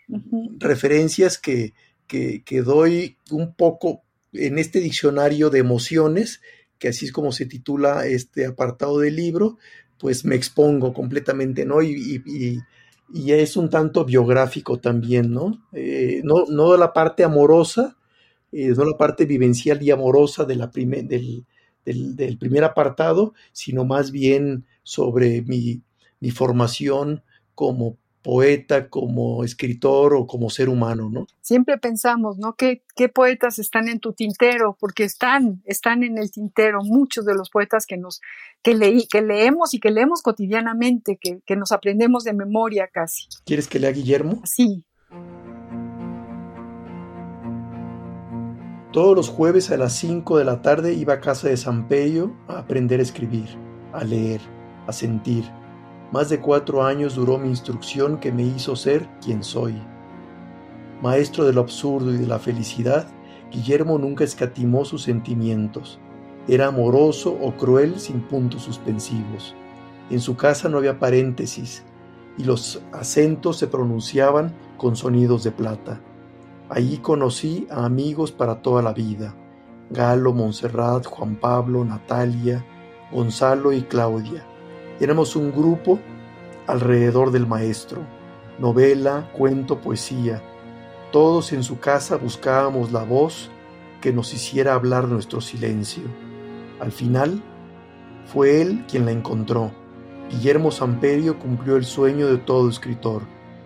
Referencias 0.57 1.37
que, 1.37 1.73
que, 2.05 2.43
que, 2.43 2.61
doy 2.61 3.17
un 3.31 3.55
poco 3.55 4.03
en 4.33 4.59
este 4.59 4.79
diccionario 4.79 5.49
de 5.49 5.59
emociones, 5.59 6.41
que 6.79 6.89
así 6.89 7.05
es 7.05 7.11
como 7.11 7.31
se 7.31 7.45
titula 7.45 8.05
este 8.05 8.45
apartado 8.45 8.99
del 8.99 9.15
libro, 9.15 9.57
pues 9.99 10.25
me 10.25 10.35
expongo 10.35 10.93
completamente, 10.93 11.65
¿no? 11.65 11.81
Y, 11.81 12.21
y, 12.25 12.61
es 13.31 13.55
un 13.55 13.69
tanto 13.69 14.03
biográfico 14.03 14.79
también, 14.79 15.31
¿no? 15.31 15.63
Eh, 15.73 16.21
no, 16.23 16.45
no 16.49 16.75
la 16.75 16.91
parte 16.91 17.23
amorosa, 17.23 17.97
eh, 18.51 18.69
no 18.75 18.83
la 18.83 18.97
parte 18.97 19.25
vivencial 19.25 19.81
y 19.83 19.91
amorosa 19.91 20.43
de 20.43 20.55
la 20.55 20.67
del, 20.73 21.45
del, 21.85 22.37
primer 22.37 22.63
apartado, 22.63 23.33
sino 23.51 23.85
más 23.85 24.11
bien 24.11 24.65
sobre 24.83 25.43
mi, 25.43 25.83
mi, 26.19 26.31
formación 26.31 27.23
como 27.53 27.97
poeta, 28.25 28.89
como 28.89 29.43
escritor 29.43 30.15
o 30.15 30.25
como 30.25 30.49
ser 30.49 30.67
humano, 30.67 31.11
¿no? 31.11 31.27
Siempre 31.41 31.77
pensamos, 31.77 32.39
¿no? 32.39 32.55
¿Qué, 32.55 32.81
qué 32.95 33.07
poetas 33.07 33.59
están 33.59 33.87
en 33.87 33.99
tu 33.99 34.13
tintero? 34.13 34.75
Porque 34.79 35.03
están, 35.03 35.61
están 35.63 36.01
en 36.01 36.17
el 36.17 36.31
tintero 36.31 36.79
muchos 36.83 37.23
de 37.23 37.35
los 37.35 37.51
poetas 37.51 37.85
que 37.85 37.97
nos, 37.97 38.21
que, 38.63 38.73
leí, 38.73 39.05
que 39.05 39.21
leemos 39.21 39.75
y 39.75 39.79
que 39.79 39.91
leemos 39.91 40.23
cotidianamente, 40.23 41.19
que, 41.21 41.41
que 41.45 41.55
nos 41.55 41.71
aprendemos 41.71 42.23
de 42.23 42.33
memoria 42.33 42.89
casi. 42.91 43.27
¿Quieres 43.45 43.67
que 43.67 43.77
lea 43.77 43.91
Guillermo? 43.91 44.41
Sí. 44.43 44.83
Todos 48.91 49.15
los 49.15 49.29
jueves 49.29 49.69
a 49.69 49.77
las 49.77 49.93
5 49.93 50.39
de 50.39 50.45
la 50.45 50.63
tarde 50.63 50.93
iba 50.93 51.13
a 51.13 51.21
casa 51.21 51.47
de 51.47 51.57
San 51.57 51.87
Pedro 51.87 52.35
a 52.47 52.57
aprender 52.57 52.99
a 52.99 53.03
escribir, 53.03 53.49
a 53.93 54.03
leer, 54.03 54.41
a 54.87 54.93
sentir. 54.93 55.43
Más 56.15 56.29
de 56.29 56.39
cuatro 56.39 56.85
años 56.85 57.15
duró 57.15 57.37
mi 57.37 57.49
instrucción 57.49 58.19
que 58.21 58.31
me 58.31 58.43
hizo 58.43 58.77
ser 58.77 59.05
quien 59.21 59.43
soy. 59.43 59.75
Maestro 61.01 61.43
de 61.43 61.51
lo 61.51 61.59
absurdo 61.59 62.13
y 62.13 62.17
de 62.17 62.25
la 62.25 62.39
felicidad, 62.39 63.09
Guillermo 63.51 63.97
nunca 63.97 64.23
escatimó 64.23 64.85
sus 64.85 65.03
sentimientos. 65.03 65.99
Era 66.47 66.67
amoroso 66.67 67.37
o 67.41 67.57
cruel 67.57 67.99
sin 67.99 68.21
puntos 68.21 68.61
suspensivos. 68.61 69.55
En 70.09 70.21
su 70.21 70.37
casa 70.37 70.69
no 70.69 70.77
había 70.77 70.99
paréntesis 70.99 71.83
y 72.37 72.45
los 72.45 72.81
acentos 72.93 73.57
se 73.57 73.67
pronunciaban 73.67 74.55
con 74.77 74.95
sonidos 74.95 75.43
de 75.43 75.51
plata. 75.51 75.99
Allí 76.69 76.99
conocí 76.99 77.67
a 77.69 77.83
amigos 77.83 78.31
para 78.31 78.61
toda 78.61 78.81
la 78.81 78.93
vida, 78.93 79.35
Galo, 79.89 80.31
Montserrat, 80.31 81.07
Juan 81.07 81.35
Pablo, 81.35 81.83
Natalia, 81.83 82.65
Gonzalo 83.11 83.73
y 83.73 83.81
Claudia. 83.81 84.54
Éramos 84.99 85.35
un 85.35 85.51
grupo 85.51 85.99
alrededor 86.67 87.31
del 87.31 87.47
maestro, 87.47 88.01
novela, 88.59 89.29
cuento, 89.33 89.81
poesía. 89.81 90.41
Todos 91.11 91.53
en 91.53 91.63
su 91.63 91.79
casa 91.79 92.17
buscábamos 92.17 92.91
la 92.91 93.03
voz 93.03 93.49
que 94.01 94.13
nos 94.13 94.33
hiciera 94.33 94.73
hablar 94.73 95.07
nuestro 95.07 95.41
silencio. 95.41 96.03
Al 96.79 96.91
final, 96.91 97.41
fue 98.25 98.61
él 98.61 98.85
quien 98.87 99.05
la 99.05 99.11
encontró. 99.11 99.71
Guillermo 100.29 100.71
Samperio 100.71 101.37
cumplió 101.39 101.75
el 101.75 101.85
sueño 101.85 102.27
de 102.27 102.37
todo 102.37 102.69
escritor, 102.69 103.21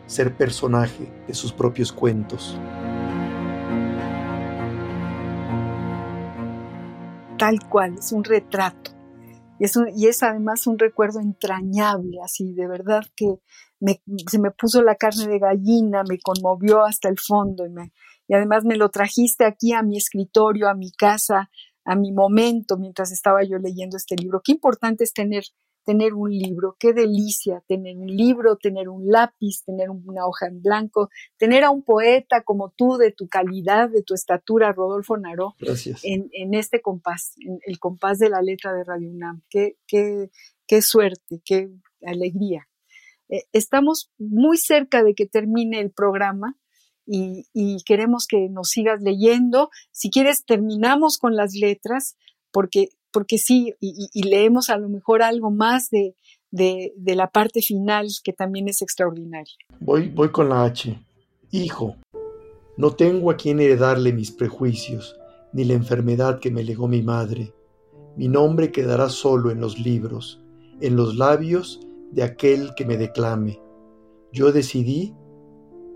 ser 0.05 0.35
personaje 0.35 1.11
de 1.27 1.33
sus 1.33 1.53
propios 1.53 1.91
cuentos. 1.91 2.59
tal 7.39 7.57
cual, 7.67 7.95
es 7.97 8.11
un 8.11 8.23
retrato. 8.23 8.98
Y 9.59 9.65
es, 9.65 9.77
y 9.95 10.07
es 10.07 10.23
además 10.23 10.65
un 10.67 10.79
recuerdo 10.79 11.19
entrañable, 11.19 12.19
así, 12.23 12.53
de 12.53 12.67
verdad 12.67 13.03
que 13.15 13.39
se 14.27 14.39
me 14.39 14.51
puso 14.51 14.81
la 14.81 14.95
carne 14.95 15.27
de 15.27 15.39
gallina, 15.39 16.03
me 16.07 16.19
conmovió 16.19 16.83
hasta 16.83 17.09
el 17.09 17.19
fondo 17.19 17.65
y, 17.65 17.69
me, 17.69 17.91
y 18.27 18.33
además 18.33 18.63
me 18.65 18.77
lo 18.77 18.89
trajiste 18.89 19.45
aquí 19.45 19.73
a 19.73 19.83
mi 19.83 19.97
escritorio, 19.97 20.69
a 20.69 20.75
mi 20.75 20.91
casa, 20.91 21.49
a 21.85 21.95
mi 21.95 22.11
momento 22.11 22.77
mientras 22.77 23.11
estaba 23.11 23.43
yo 23.43 23.57
leyendo 23.57 23.97
este 23.97 24.15
libro. 24.15 24.41
Qué 24.43 24.51
importante 24.53 25.03
es 25.03 25.13
tener 25.13 25.43
tener 25.89 26.13
un 26.13 26.29
libro, 26.29 26.75
qué 26.77 26.93
delicia 26.93 27.63
tener 27.67 27.97
un 27.97 28.15
libro, 28.15 28.57
tener 28.57 28.89
un 28.89 29.07
lápiz, 29.07 29.63
tener 29.65 29.89
una 29.89 30.27
hoja 30.27 30.45
en 30.45 30.61
blanco, 30.61 31.09
tener 31.35 31.63
a 31.63 31.71
un 31.71 31.81
poeta 31.81 32.43
como 32.43 32.69
tú, 32.69 32.97
de 32.97 33.11
tu 33.11 33.27
calidad, 33.27 33.89
de 33.89 34.03
tu 34.03 34.13
estatura, 34.13 34.71
Rodolfo 34.71 35.17
Naró, 35.17 35.55
En, 36.03 36.53
este 36.53 36.79
compás, 36.79 37.33
en 37.43 37.57
el 37.65 37.79
compás 37.79 38.19
de 38.19 38.29
la 38.29 38.43
letra 38.43 38.71
de 38.71 38.83
Radio 38.83 39.09
UNAM. 39.09 39.41
Qué, 39.49 39.77
qué, 39.87 40.29
qué 40.67 40.83
suerte, 40.83 41.41
qué 41.43 41.71
alegría. 42.05 42.67
Eh, 43.27 43.45
estamos 43.51 44.11
muy 44.19 44.57
cerca 44.59 45.01
de 45.01 45.15
que 45.15 45.25
termine 45.25 45.79
el 45.79 45.89
programa. 45.89 46.55
Y, 47.07 47.47
y, 47.51 47.77
queremos 47.83 48.27
que 48.27 48.47
nos 48.51 48.69
sigas 48.69 49.01
leyendo. 49.01 49.71
Si 49.91 50.11
quieres, 50.11 50.45
terminamos 50.45 51.17
con 51.17 51.35
las 51.35 51.55
letras, 51.55 52.15
porque 52.51 52.89
porque 53.11 53.37
sí, 53.37 53.73
y, 53.79 54.23
leemos 54.23 54.69
a 54.69 54.77
lo 54.77 54.89
mejor 54.89 55.21
algo 55.21 55.51
más 55.51 55.89
de, 55.89 56.15
de, 56.51 57.15
la 57.15 57.29
parte 57.29 57.61
final 57.61 58.07
que 58.23 58.33
también 58.33 58.67
es 58.67 58.81
extraordinaria. 58.81 59.55
Voy, 59.79 60.09
voy 60.09 60.29
con 60.29 60.49
la 60.49 60.63
H. 60.63 60.99
Hijo, 61.51 61.95
no 62.77 62.91
tengo 62.91 63.31
a 63.31 63.37
quien 63.37 63.59
heredarle 63.59 64.13
mis 64.13 64.31
prejuicios, 64.31 65.15
ni 65.53 65.63
la 65.65 65.73
enfermedad 65.73 66.39
que 66.39 66.51
me 66.51 66.63
legó 66.63 66.87
mi 66.87 67.01
madre. 67.01 67.53
Mi 68.15 68.27
nombre 68.27 68.71
quedará 68.71 69.09
solo 69.09 69.51
en 69.51 69.59
los 69.59 69.79
libros, 69.79 70.41
en 70.81 70.95
los 70.95 71.15
labios 71.15 71.79
de 72.11 72.23
aquel 72.23 72.73
que 72.75 72.85
me 72.85 72.97
declame. 72.97 73.59
Yo 74.31 74.51
decidí 74.51 75.15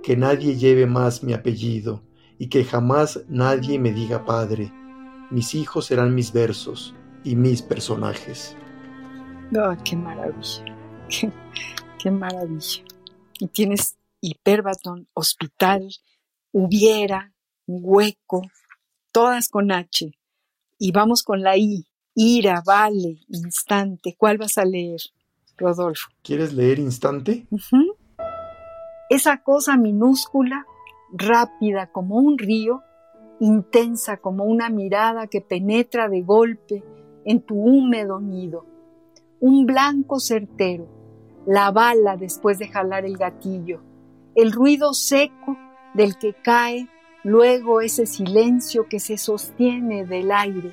que 0.02 0.18
nadie 0.18 0.56
lleve 0.56 0.86
más 0.86 1.24
mi 1.24 1.34
apellido 1.34 2.04
y 2.38 2.50
que 2.50 2.64
jamás 2.64 3.24
nadie 3.28 3.80
me 3.80 3.94
diga 3.94 4.26
padre. 4.26 4.72
Mis 5.32 5.56
hijos 5.56 5.86
serán 5.86 6.14
mis 6.14 6.34
versos, 6.34 6.94
y 7.24 7.36
mis 7.36 7.62
personajes. 7.62 8.56
Oh, 9.56 9.76
qué 9.84 9.96
maravilla, 9.96 10.66
qué, 12.00 12.12
maravilla. 12.12 12.84
Y 13.40 13.48
tienes 13.48 13.98
hiperbatón, 14.22 15.08
hospital, 15.14 15.88
hubiera, 16.52 17.34
hueco, 17.68 18.42
todas 19.12 19.50
con 19.50 19.72
H. 19.72 20.12
Y 20.80 20.92
vamos 20.92 21.24
con 21.24 21.42
la 21.42 21.58
I, 21.58 21.86
ira, 22.16 22.62
vale, 22.66 23.20
instante. 23.30 24.16
¿Cuál 24.18 24.38
vas 24.38 24.58
a 24.58 24.66
leer, 24.66 25.00
Rodolfo? 25.58 26.10
¿Quieres 26.24 26.54
leer 26.54 26.80
instante? 26.80 27.48
Esa 29.10 29.44
cosa 29.44 29.78
minúscula, 29.78 30.66
rápida 31.14 31.92
como 31.92 32.16
un 32.16 32.38
río, 32.38 32.82
intensa 33.40 34.18
como 34.18 34.46
una 34.46 34.70
mirada 34.70 35.28
que 35.28 35.42
penetra 35.42 36.10
de 36.10 36.22
golpe 36.22 36.84
en 37.26 37.42
tu 37.42 37.56
húmedo 37.56 38.20
nido. 38.20 38.66
Un 39.40 39.66
blanco 39.66 40.20
certero, 40.20 40.88
la 41.46 41.72
bala 41.72 42.18
después 42.18 42.60
de 42.60 42.68
jalar 42.68 43.06
el 43.06 43.18
gatillo, 43.18 43.82
el 44.36 44.52
ruido 44.52 44.94
seco 44.94 45.58
del 45.94 46.18
que 46.18 46.34
cae 46.34 46.88
luego 47.24 47.82
ese 47.82 48.06
silencio 48.06 48.88
que 48.88 49.00
se 49.00 49.18
sostiene 49.18 50.06
del 50.06 50.32
aire. 50.32 50.72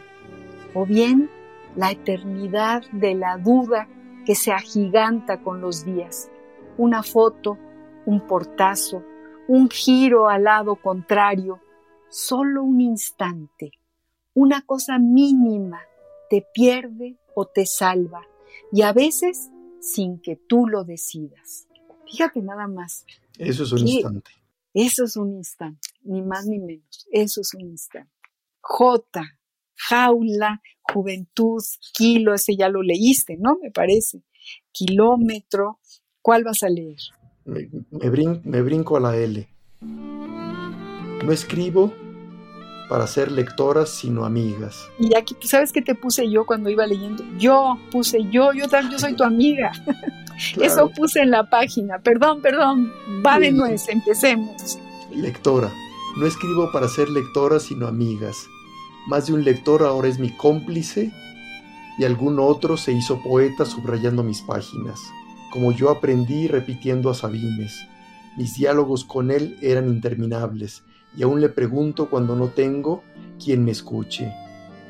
o 0.72 0.86
bien 0.86 1.28
la 1.74 1.90
eternidad 1.90 2.82
de 2.92 3.14
la 3.14 3.38
duda 3.38 3.88
que 4.24 4.36
se 4.36 4.52
agiganta 4.52 5.42
con 5.42 5.60
los 5.60 5.84
días. 5.84 6.30
Una 6.76 7.02
foto, 7.02 7.58
un 8.06 8.20
portazo, 8.26 9.02
un 9.48 9.68
giro 9.68 10.28
al 10.28 10.44
lado 10.44 10.76
contrario, 10.76 11.60
solo 12.08 12.62
un 12.62 12.80
instante, 12.80 13.72
una 14.34 14.62
cosa 14.62 14.98
mínima 14.98 15.80
te 16.30 16.46
pierde 16.54 17.18
o 17.34 17.46
te 17.46 17.66
salva, 17.66 18.22
y 18.72 18.82
a 18.82 18.92
veces 18.92 19.50
sin 19.80 20.20
que 20.20 20.36
tú 20.36 20.66
lo 20.66 20.84
decidas. 20.84 21.66
Fíjate 22.06 22.40
nada 22.40 22.68
más. 22.68 23.04
Eso 23.36 23.64
es 23.64 23.72
un 23.72 23.86
instante. 23.86 24.30
Eso 24.72 25.04
es 25.04 25.16
un 25.16 25.32
instante, 25.32 25.88
ni 26.02 26.22
más 26.22 26.46
ni 26.46 26.60
menos. 26.60 27.06
Eso 27.10 27.40
es 27.40 27.52
un 27.54 27.62
instante. 27.62 28.12
J, 28.60 29.22
jaula, 29.74 30.62
juventud, 30.82 31.62
kilo, 31.94 32.34
ese 32.34 32.56
ya 32.56 32.68
lo 32.68 32.82
leíste, 32.82 33.36
¿no? 33.36 33.58
Me 33.60 33.72
parece. 33.72 34.22
Kilómetro, 34.70 35.80
¿cuál 36.22 36.44
vas 36.44 36.62
a 36.62 36.68
leer? 36.68 36.98
Me, 37.44 37.68
me 38.44 38.62
brinco 38.62 38.96
a 38.96 39.00
la 39.00 39.16
L. 39.16 39.48
No 39.80 41.32
escribo 41.32 41.92
para 42.90 43.06
ser 43.06 43.30
lectoras, 43.30 43.88
sino 43.88 44.24
amigas. 44.24 44.90
Y 44.98 45.14
aquí, 45.16 45.36
¿sabes 45.42 45.70
qué 45.72 45.80
te 45.80 45.94
puse 45.94 46.28
yo 46.28 46.44
cuando 46.44 46.68
iba 46.68 46.84
leyendo? 46.88 47.22
Yo 47.38 47.78
puse 47.92 48.24
yo, 48.32 48.52
yo 48.52 48.68
también, 48.68 48.90
yo 48.90 48.98
soy 48.98 49.14
tu 49.14 49.22
amiga. 49.22 49.70
Eso 50.60 50.90
puse 50.90 51.20
en 51.20 51.30
la 51.30 51.48
página. 51.48 52.00
Perdón, 52.00 52.42
perdón, 52.42 52.92
va 53.24 53.38
de 53.38 53.52
nuez, 53.52 53.88
empecemos. 53.88 54.76
Lectora. 55.14 55.70
No 56.18 56.26
escribo 56.26 56.72
para 56.72 56.88
ser 56.88 57.08
lectora, 57.08 57.60
sino 57.60 57.86
amigas. 57.86 58.48
Más 59.06 59.28
de 59.28 59.34
un 59.34 59.44
lector 59.44 59.84
ahora 59.84 60.08
es 60.08 60.18
mi 60.18 60.36
cómplice 60.36 61.12
y 61.96 62.04
algún 62.04 62.40
otro 62.40 62.76
se 62.76 62.90
hizo 62.90 63.22
poeta 63.22 63.64
subrayando 63.64 64.24
mis 64.24 64.42
páginas, 64.42 65.00
como 65.52 65.70
yo 65.70 65.90
aprendí 65.90 66.48
repitiendo 66.48 67.08
a 67.08 67.14
Sabines. 67.14 67.86
Mis 68.36 68.54
diálogos 68.56 69.04
con 69.04 69.30
él 69.30 69.58
eran 69.60 69.88
interminables 69.88 70.84
y 71.16 71.22
aún 71.22 71.40
le 71.40 71.48
pregunto 71.48 72.08
cuando 72.08 72.36
no 72.36 72.48
tengo 72.48 73.02
quien 73.42 73.64
me 73.64 73.72
escuche. 73.72 74.32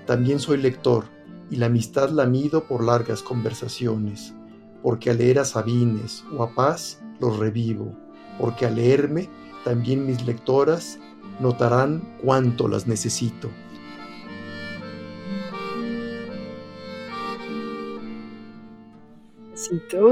También 0.07 0.39
soy 0.39 0.59
lector 0.59 1.05
y 1.51 1.57
la 1.57 1.67
amistad 1.67 2.11
la 2.11 2.27
mido 2.27 2.65
por 2.65 2.85
largas 2.85 3.23
conversaciones, 3.23 4.35
porque 4.83 5.11
al 5.11 5.19
leer 5.19 5.39
a 5.39 5.45
Sabines 5.45 6.25
o 6.37 6.43
a 6.43 6.55
Paz 6.55 7.01
los 7.19 7.39
revivo, 7.39 7.97
porque 8.39 8.67
al 8.67 8.77
leerme 8.77 9.29
también 9.65 10.07
mis 10.07 10.25
lectoras 10.27 10.99
notarán 11.41 12.03
cuánto 12.23 12.69
las 12.69 12.87
necesito. 12.87 13.51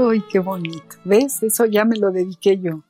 ¡Ay, 0.09 0.23
qué 0.29 0.39
bonito! 0.39 0.95
¿Ves? 1.03 1.43
Eso 1.43 1.65
ya 1.65 1.83
me 1.83 1.97
lo 1.97 2.11
dediqué 2.11 2.59
yo. 2.59 2.83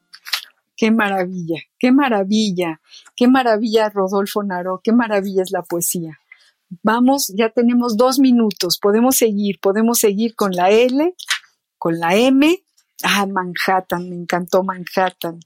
Qué 0.80 0.91
maravilla, 0.91 1.57
qué 1.77 1.91
maravilla, 1.91 2.80
qué 3.17 3.27
maravilla 3.27 3.89
Rodolfo 3.89 4.43
Naró, 4.43 4.80
qué 4.82 4.93
maravilla 4.93 5.43
es 5.43 5.51
la 5.51 5.61
poesía. 5.61 6.17
Vamos, 6.84 7.34
ya 7.36 7.49
tenemos 7.49 7.97
dos 7.97 8.17
minutos, 8.17 8.80
podemos 8.80 9.17
seguir, 9.17 9.59
podemos 9.59 9.99
seguir 9.99 10.36
con 10.36 10.53
la 10.53 10.69
L, 10.71 11.15
con 11.77 11.99
la 11.99 12.15
M. 12.15 12.63
Ah, 13.03 13.25
Manhattan, 13.25 14.09
me 14.09 14.15
encantó 14.15 14.63
Manhattan. 14.63 15.41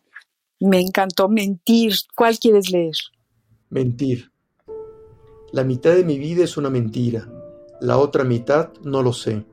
Me 0.60 0.80
encantó 0.80 1.30
mentir. 1.30 1.94
¿Cuál 2.16 2.38
quieres 2.38 2.70
leer? 2.70 2.94
Mentir. 3.72 4.32
La 5.52 5.64
mitad 5.64 5.96
de 5.96 6.04
mi 6.04 6.20
vida 6.20 6.44
es 6.44 6.58
una 6.58 6.70
mentira, 6.70 7.28
la 7.82 7.98
otra 7.98 8.24
mitad 8.24 8.72
no 8.84 9.02
lo 9.02 9.14
sé. 9.14 9.44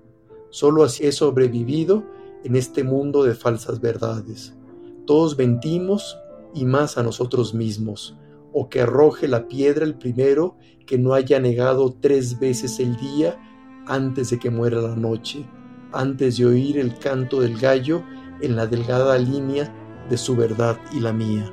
Solo 0.50 0.84
así 0.84 1.06
he 1.06 1.12
sobrevivido 1.12 2.04
en 2.44 2.56
este 2.56 2.84
mundo 2.84 3.24
de 3.24 3.34
falsas 3.34 3.80
verdades. 3.80 4.52
Todos 5.10 5.36
mentimos 5.36 6.20
y 6.54 6.64
más 6.64 6.96
a 6.96 7.02
nosotros 7.02 7.52
mismos, 7.52 8.16
o 8.52 8.68
que 8.68 8.82
arroje 8.82 9.26
la 9.26 9.48
piedra 9.48 9.84
el 9.84 9.98
primero 9.98 10.56
que 10.86 10.98
no 10.98 11.14
haya 11.14 11.40
negado 11.40 11.96
tres 12.00 12.38
veces 12.38 12.78
el 12.78 12.96
día 12.96 13.36
antes 13.88 14.30
de 14.30 14.38
que 14.38 14.50
muera 14.50 14.80
la 14.80 14.94
noche, 14.94 15.44
antes 15.92 16.36
de 16.38 16.46
oír 16.46 16.78
el 16.78 16.96
canto 16.96 17.40
del 17.40 17.58
gallo 17.58 18.04
en 18.40 18.54
la 18.54 18.68
delgada 18.68 19.18
línea 19.18 19.74
de 20.08 20.16
su 20.16 20.36
verdad 20.36 20.78
y 20.92 21.00
la 21.00 21.12
mía. 21.12 21.52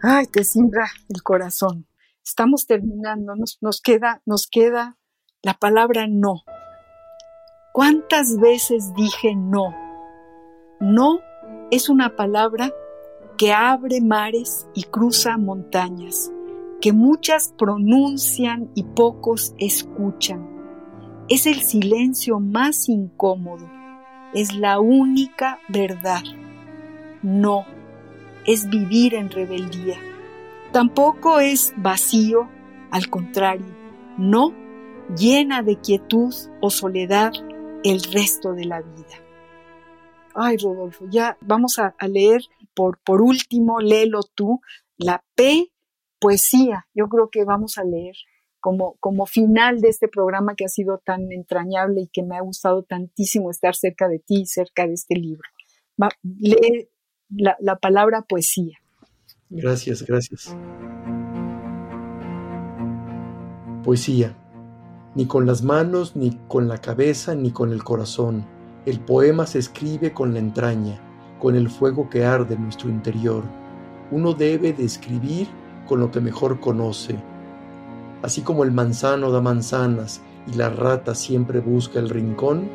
Ay, 0.00 0.26
te 0.28 0.44
simbra 0.44 0.88
el 1.08 1.20
corazón. 1.24 1.88
Estamos 2.24 2.66
terminando, 2.66 3.34
nos, 3.34 3.58
nos 3.60 3.80
queda, 3.80 4.22
nos 4.24 4.46
queda 4.46 4.98
la 5.42 5.54
palabra 5.54 6.06
no. 6.08 6.44
¿Cuántas 7.72 8.36
veces 8.38 8.94
dije 8.94 9.34
no? 9.34 9.74
No 10.78 11.18
es 11.72 11.88
una 11.88 12.16
palabra 12.16 12.70
que 13.38 13.54
abre 13.54 14.02
mares 14.02 14.68
y 14.74 14.82
cruza 14.82 15.38
montañas, 15.38 16.30
que 16.82 16.92
muchas 16.92 17.54
pronuncian 17.56 18.70
y 18.74 18.82
pocos 18.82 19.54
escuchan. 19.56 20.46
Es 21.30 21.46
el 21.46 21.62
silencio 21.62 22.40
más 22.40 22.90
incómodo, 22.90 23.66
es 24.34 24.54
la 24.54 24.80
única 24.80 25.60
verdad. 25.70 26.20
No, 27.22 27.64
es 28.46 28.68
vivir 28.68 29.14
en 29.14 29.30
rebeldía. 29.30 29.96
Tampoco 30.72 31.40
es 31.40 31.72
vacío, 31.78 32.50
al 32.90 33.08
contrario, 33.08 33.74
no 34.18 34.52
llena 35.16 35.62
de 35.62 35.80
quietud 35.80 36.34
o 36.60 36.68
soledad 36.68 37.32
el 37.82 38.02
resto 38.02 38.52
de 38.52 38.66
la 38.66 38.82
vida. 38.82 39.21
Ay, 40.34 40.56
Rodolfo, 40.56 41.06
ya 41.10 41.36
vamos 41.40 41.78
a, 41.78 41.94
leer 42.08 42.42
por, 42.74 42.98
por 42.98 43.22
último, 43.22 43.80
léelo 43.80 44.20
tú, 44.34 44.60
la 44.96 45.24
P, 45.34 45.70
poesía. 46.18 46.86
Yo 46.94 47.08
creo 47.08 47.28
que 47.30 47.44
vamos 47.44 47.78
a 47.78 47.84
leer 47.84 48.14
como, 48.60 48.96
como 49.00 49.26
final 49.26 49.80
de 49.80 49.88
este 49.88 50.08
programa 50.08 50.54
que 50.54 50.64
ha 50.64 50.68
sido 50.68 50.98
tan 51.04 51.32
entrañable 51.32 52.02
y 52.02 52.08
que 52.08 52.22
me 52.22 52.36
ha 52.36 52.40
gustado 52.40 52.84
tantísimo 52.84 53.50
estar 53.50 53.74
cerca 53.74 54.08
de 54.08 54.20
ti, 54.20 54.46
cerca 54.46 54.86
de 54.86 54.94
este 54.94 55.16
libro. 55.16 55.48
lee 56.22 56.88
la, 57.28 57.56
la 57.60 57.76
palabra 57.76 58.22
poesía. 58.22 58.78
Gracias, 59.50 60.02
gracias. 60.02 60.56
Poesía. 63.82 64.38
Ni 65.14 65.26
con 65.26 65.44
las 65.44 65.62
manos, 65.62 66.16
ni 66.16 66.38
con 66.48 66.68
la 66.68 66.78
cabeza, 66.78 67.34
ni 67.34 67.50
con 67.50 67.72
el 67.72 67.84
corazón 67.84 68.46
el 68.84 68.98
poema 68.98 69.46
se 69.46 69.60
escribe 69.60 70.12
con 70.12 70.32
la 70.32 70.40
entraña, 70.40 70.98
con 71.38 71.54
el 71.54 71.70
fuego 71.70 72.10
que 72.10 72.24
arde 72.24 72.54
en 72.54 72.64
nuestro 72.64 72.88
interior. 72.90 73.44
Uno 74.10 74.32
debe 74.34 74.72
de 74.72 74.84
escribir 74.84 75.46
con 75.86 76.00
lo 76.00 76.10
que 76.10 76.20
mejor 76.20 76.58
conoce. 76.58 77.16
Así 78.22 78.42
como 78.42 78.64
el 78.64 78.72
manzano 78.72 79.30
da 79.30 79.40
manzanas 79.40 80.20
y 80.52 80.56
la 80.56 80.68
rata 80.68 81.14
siempre 81.14 81.60
busca 81.60 82.00
el 82.00 82.08
rincón, 82.08 82.68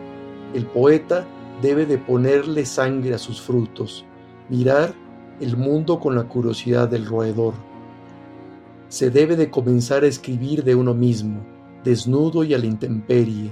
el 0.53 0.65
poeta 0.65 1.25
debe 1.61 1.85
de 1.85 1.97
ponerle 1.97 2.65
sangre 2.65 3.13
a 3.13 3.17
sus 3.17 3.41
frutos, 3.41 4.05
mirar 4.47 4.93
el 5.41 5.57
mundo 5.57 5.99
con 5.99 6.15
la 6.15 6.23
curiosidad 6.23 6.87
del 6.87 7.05
roedor. 7.05 7.53
Se 8.87 9.09
debe 9.09 9.35
de 9.35 9.49
comenzar 9.49 10.05
a 10.05 10.07
escribir 10.07 10.63
de 10.63 10.73
uno 10.73 10.93
mismo, 10.93 11.41
desnudo 11.83 12.45
y 12.45 12.53
a 12.53 12.57
la 12.57 12.65
intemperie, 12.65 13.51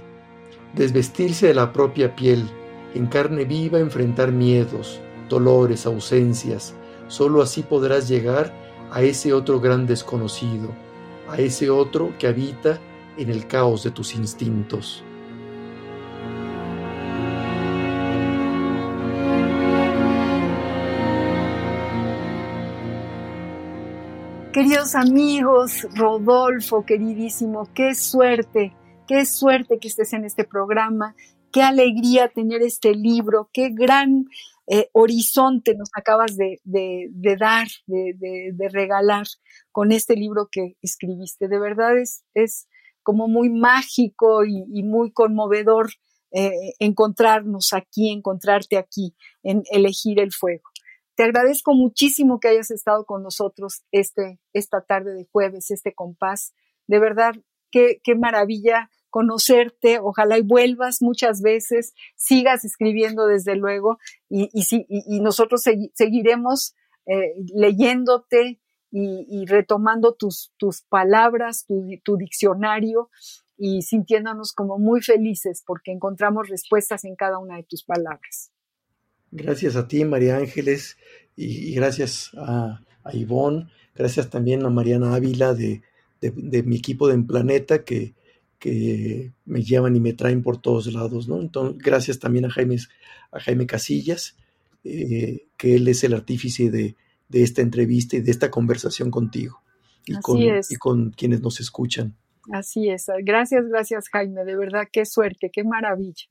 desvestirse 0.76 1.48
de 1.48 1.54
la 1.54 1.72
propia 1.72 2.16
piel, 2.16 2.50
en 2.94 3.08
carne 3.08 3.46
viva 3.46 3.80
enfrentar 3.80 4.32
miedos, 4.32 5.00
dolores, 5.30 5.86
ausencias. 5.86 6.76
Solo 7.08 7.42
así 7.42 7.62
podrás 7.62 8.08
llegar 8.08 8.54
a 8.92 9.02
ese 9.02 9.34
otro 9.34 9.60
gran 9.60 9.88
desconocido, 9.88 10.70
a 11.30 11.38
ese 11.38 11.70
otro 11.70 12.14
que 12.20 12.28
habita 12.28 12.80
en 13.18 13.30
el 13.30 13.48
caos 13.48 13.84
de 13.84 13.92
tus 13.92 14.16
instintos. 14.16 15.04
Queridos 24.52 24.96
amigos, 24.96 25.86
Rodolfo, 25.96 26.86
queridísimo, 26.86 27.68
qué 27.74 27.94
suerte 27.94 28.74
Qué 29.08 29.26
suerte 29.26 29.78
que 29.80 29.88
estés 29.88 30.14
en 30.14 30.26
este 30.26 30.46
programa, 30.46 31.16
qué 31.52 31.62
alegría 31.62 32.28
tener 32.28 32.64
este 32.64 32.96
libro, 32.96 33.50
qué 33.54 33.70
gran 33.70 34.26
eh, 34.68 34.90
horizonte 34.94 35.76
nos 35.76 35.90
acabas 35.96 36.36
de, 36.36 36.60
dar, 37.40 37.68
de, 37.86 38.70
regalar 38.72 39.28
con 39.72 39.92
este 39.92 40.16
libro 40.16 40.50
que 40.52 40.76
escribiste. 40.82 41.48
De 41.48 41.60
verdad 41.60 41.94
es, 42.34 42.68
como 43.04 43.28
muy 43.28 43.50
mágico 43.52 44.44
y, 44.44 44.82
muy 44.82 45.12
conmovedor 45.12 45.92
eh, 46.32 46.74
encontrarnos 46.80 47.74
aquí, 47.74 48.10
encontrarte 48.10 48.78
aquí, 48.78 49.16
en 49.44 49.64
elegir 49.70 50.20
el 50.20 50.34
fuego. 50.34 50.72
Te 51.14 51.24
agradezco 51.24 51.76
muchísimo 51.76 52.40
que 52.40 52.48
hayas 52.48 52.72
estado 52.72 53.06
con 53.06 53.22
nosotros 53.22 53.84
este, 53.92 54.40
esta 54.52 54.82
tarde 54.82 55.14
de 55.14 55.28
jueves, 55.32 55.70
este 55.70 55.94
compás. 55.94 56.54
De 56.88 57.00
verdad, 57.00 57.36
qué, 58.04 58.16
maravilla 58.16 58.90
conocerte, 59.10 60.00
ojalá 60.00 60.38
y 60.38 60.42
vuelvas 60.42 61.02
muchas 61.02 61.42
veces, 61.42 61.94
sigas 62.16 62.66
escribiendo 62.66 63.28
desde 63.28 63.56
luego 63.56 63.98
y, 64.30 64.50
y, 64.54 65.20
nosotros 65.22 65.64
seguiremos 65.94 66.76
eh, 67.06 67.34
leyéndote 67.54 68.60
y, 68.92 69.46
retomando 69.46 70.14
tus, 70.14 70.54
tus 70.58 70.82
palabras, 70.82 71.66
tu, 71.66 71.86
tu 72.04 72.16
diccionario 72.18 73.10
y 73.58 73.82
sintiéndonos 73.82 74.54
como 74.54 74.80
muy 74.80 75.02
felices 75.02 75.64
porque 75.66 75.92
encontramos 75.92 76.48
respuestas 76.50 77.04
en 77.04 77.16
cada 77.16 77.38
una 77.40 77.58
de 77.58 77.64
tus 77.64 77.84
palabras. 77.84 78.52
Gracias 79.32 79.76
a 79.76 79.88
ti, 79.88 80.06
María 80.06 80.38
Ángeles, 80.38 80.98
y, 81.36 81.74
gracias 81.76 82.32
a, 82.38 82.82
a 83.04 83.16
Ivonne, 83.16 83.70
gracias 83.94 84.30
también 84.30 84.66
a 84.66 84.70
Mariana 84.70 85.14
Ávila 85.14 85.54
de, 85.54 85.82
de, 86.22 86.64
mi 86.64 86.78
equipo 86.78 87.08
de 87.08 87.16
En 87.16 87.28
Planeta 87.28 87.84
que, 87.84 88.14
que 88.60 89.32
me 89.46 89.64
llevan 89.64 89.96
y 89.96 90.00
me 90.00 90.14
traen 90.14 90.42
por 90.42 90.58
todos 90.58 90.92
lados, 90.92 91.28
¿no? 91.28 91.40
Entonces, 91.42 91.82
gracias 91.82 92.20
también 92.20 92.46
a 92.46 92.50
Jaime, 92.50 92.78
a 93.32 93.40
Jaime 93.40 93.68
Casillas, 93.68 94.36
eh, 94.84 95.46
que 95.58 95.76
él 95.76 95.88
es 95.88 96.04
el 96.04 96.14
artífice 96.14 96.70
de, 96.70 96.96
de, 97.30 97.44
esta 97.44 97.62
entrevista 97.62 98.18
y 98.18 98.22
de 98.22 98.32
esta 98.32 98.52
conversación 98.52 99.12
contigo 99.12 99.62
y, 100.06 100.20
con, 100.20 100.40
y 100.40 100.76
con 100.78 101.12
quienes 101.12 101.42
nos 101.42 101.60
escuchan. 101.60 102.16
Así 102.52 102.90
es. 102.90 103.08
Gracias, 103.24 103.68
gracias 103.68 104.10
Jaime. 104.10 104.46
De 104.46 104.56
verdad, 104.56 104.88
qué 104.92 105.06
suerte, 105.06 105.50
qué 105.52 105.64
maravilla. 105.64 106.26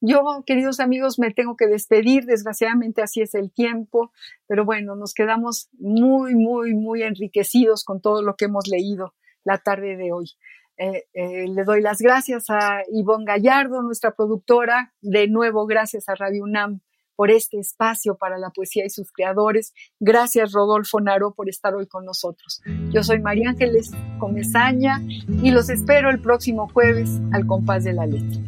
Yo, 0.00 0.44
queridos 0.46 0.78
amigos, 0.78 1.18
me 1.18 1.32
tengo 1.32 1.56
que 1.56 1.66
despedir. 1.66 2.24
Desgraciadamente 2.24 3.02
así 3.02 3.20
es 3.20 3.34
el 3.34 3.50
tiempo. 3.50 4.12
Pero 4.46 4.64
bueno, 4.64 4.94
nos 4.94 5.12
quedamos 5.12 5.68
muy, 5.78 6.34
muy, 6.34 6.74
muy 6.74 7.02
enriquecidos 7.02 7.84
con 7.84 8.00
todo 8.00 8.22
lo 8.22 8.36
que 8.36 8.44
hemos 8.44 8.68
leído 8.68 9.14
la 9.48 9.58
tarde 9.58 9.96
de 9.96 10.12
hoy. 10.12 10.30
Eh, 10.76 11.04
eh, 11.14 11.48
le 11.48 11.64
doy 11.64 11.80
las 11.80 11.98
gracias 11.98 12.50
a 12.50 12.82
Ivonne 12.92 13.24
Gallardo, 13.24 13.82
nuestra 13.82 14.12
productora. 14.12 14.92
De 15.00 15.26
nuevo, 15.26 15.66
gracias 15.66 16.08
a 16.08 16.14
Radio 16.14 16.44
UNAM 16.44 16.80
por 17.16 17.30
este 17.30 17.58
espacio 17.58 18.16
para 18.16 18.38
la 18.38 18.50
poesía 18.50 18.84
y 18.84 18.90
sus 18.90 19.10
creadores. 19.10 19.72
Gracias, 19.98 20.52
Rodolfo 20.52 21.00
Naro, 21.00 21.32
por 21.34 21.48
estar 21.48 21.74
hoy 21.74 21.86
con 21.86 22.04
nosotros. 22.04 22.60
Yo 22.92 23.02
soy 23.02 23.20
María 23.20 23.50
Ángeles 23.50 23.90
Comezaña 24.20 25.02
y 25.42 25.50
los 25.50 25.68
espero 25.68 26.10
el 26.10 26.20
próximo 26.20 26.68
jueves 26.68 27.10
al 27.32 27.46
compás 27.46 27.84
de 27.84 27.94
la 27.94 28.06
letra. 28.06 28.40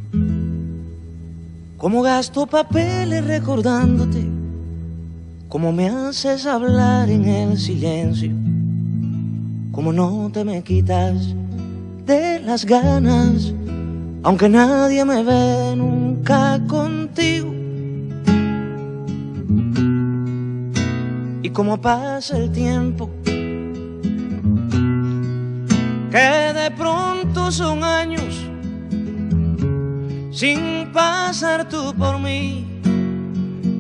Como 1.79 2.03
gasto 2.03 2.47
papeles 2.47 3.27
recordándote, 3.27 4.25
como 5.49 5.73
me 5.73 5.89
haces 5.89 6.47
hablar 6.47 7.09
en 7.09 7.25
el 7.25 7.59
silencio, 7.59 8.33
como 9.81 9.95
no 9.95 10.31
te 10.31 10.45
me 10.45 10.63
quitas 10.63 11.35
de 12.05 12.39
las 12.41 12.67
ganas, 12.67 13.55
aunque 14.23 14.47
nadie 14.47 15.03
me 15.07 15.23
ve 15.23 15.75
nunca 15.75 16.61
contigo 16.69 17.51
y 21.43 21.49
cómo 21.49 21.81
pasa 21.81 22.37
el 22.37 22.53
tiempo, 22.53 23.09
que 26.11 26.29
de 26.61 26.71
pronto 26.77 27.51
son 27.51 27.83
años 27.83 28.35
sin 30.31 30.93
pasar 30.93 31.67
tú 31.67 31.95
por 31.97 32.19
mí 32.19 32.67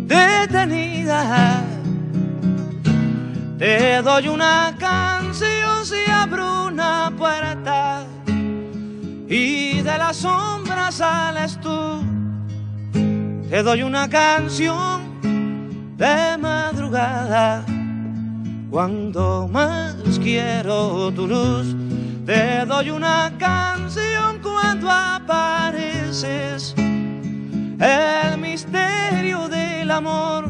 detenida. 0.06 1.62
Te 3.58 4.00
doy 4.00 4.28
una 4.28 4.74
canción 4.78 5.19
si 5.84 6.10
abro 6.10 6.66
una 6.66 7.10
puerta 7.16 8.04
y 9.28 9.80
de 9.80 9.98
la 9.98 10.12
sombra 10.12 10.92
sales 10.92 11.58
tú. 11.60 12.02
Te 13.48 13.62
doy 13.62 13.82
una 13.82 14.08
canción 14.08 15.20
de 15.96 16.36
madrugada, 16.38 17.64
cuando 18.70 19.48
más 19.50 19.96
quiero 20.22 21.10
tu 21.12 21.26
luz, 21.26 21.74
te 22.26 22.64
doy 22.66 22.90
una 22.90 23.32
canción 23.38 24.38
cuando 24.42 24.90
apareces, 24.90 26.74
el 26.76 28.38
misterio 28.38 29.48
del 29.48 29.90
amor. 29.90 30.48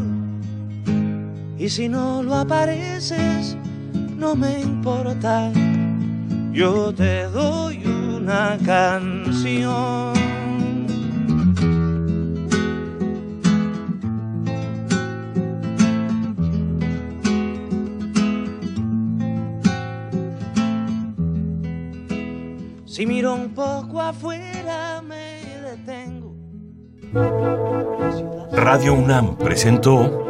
Y 1.58 1.68
si 1.68 1.88
no 1.88 2.22
lo 2.22 2.34
apareces, 2.34 3.56
no 4.20 4.36
me 4.36 4.60
importa, 4.60 5.50
yo 6.52 6.94
te 6.94 7.24
doy 7.24 7.82
una 7.86 8.58
canción. 8.66 10.12
Si 22.84 23.06
miro 23.06 23.34
un 23.34 23.54
poco 23.54 24.02
afuera 24.02 25.00
me 25.00 25.40
detengo. 25.62 26.36
Radio 28.52 28.92
UNAM 28.92 29.38
presentó 29.38 30.29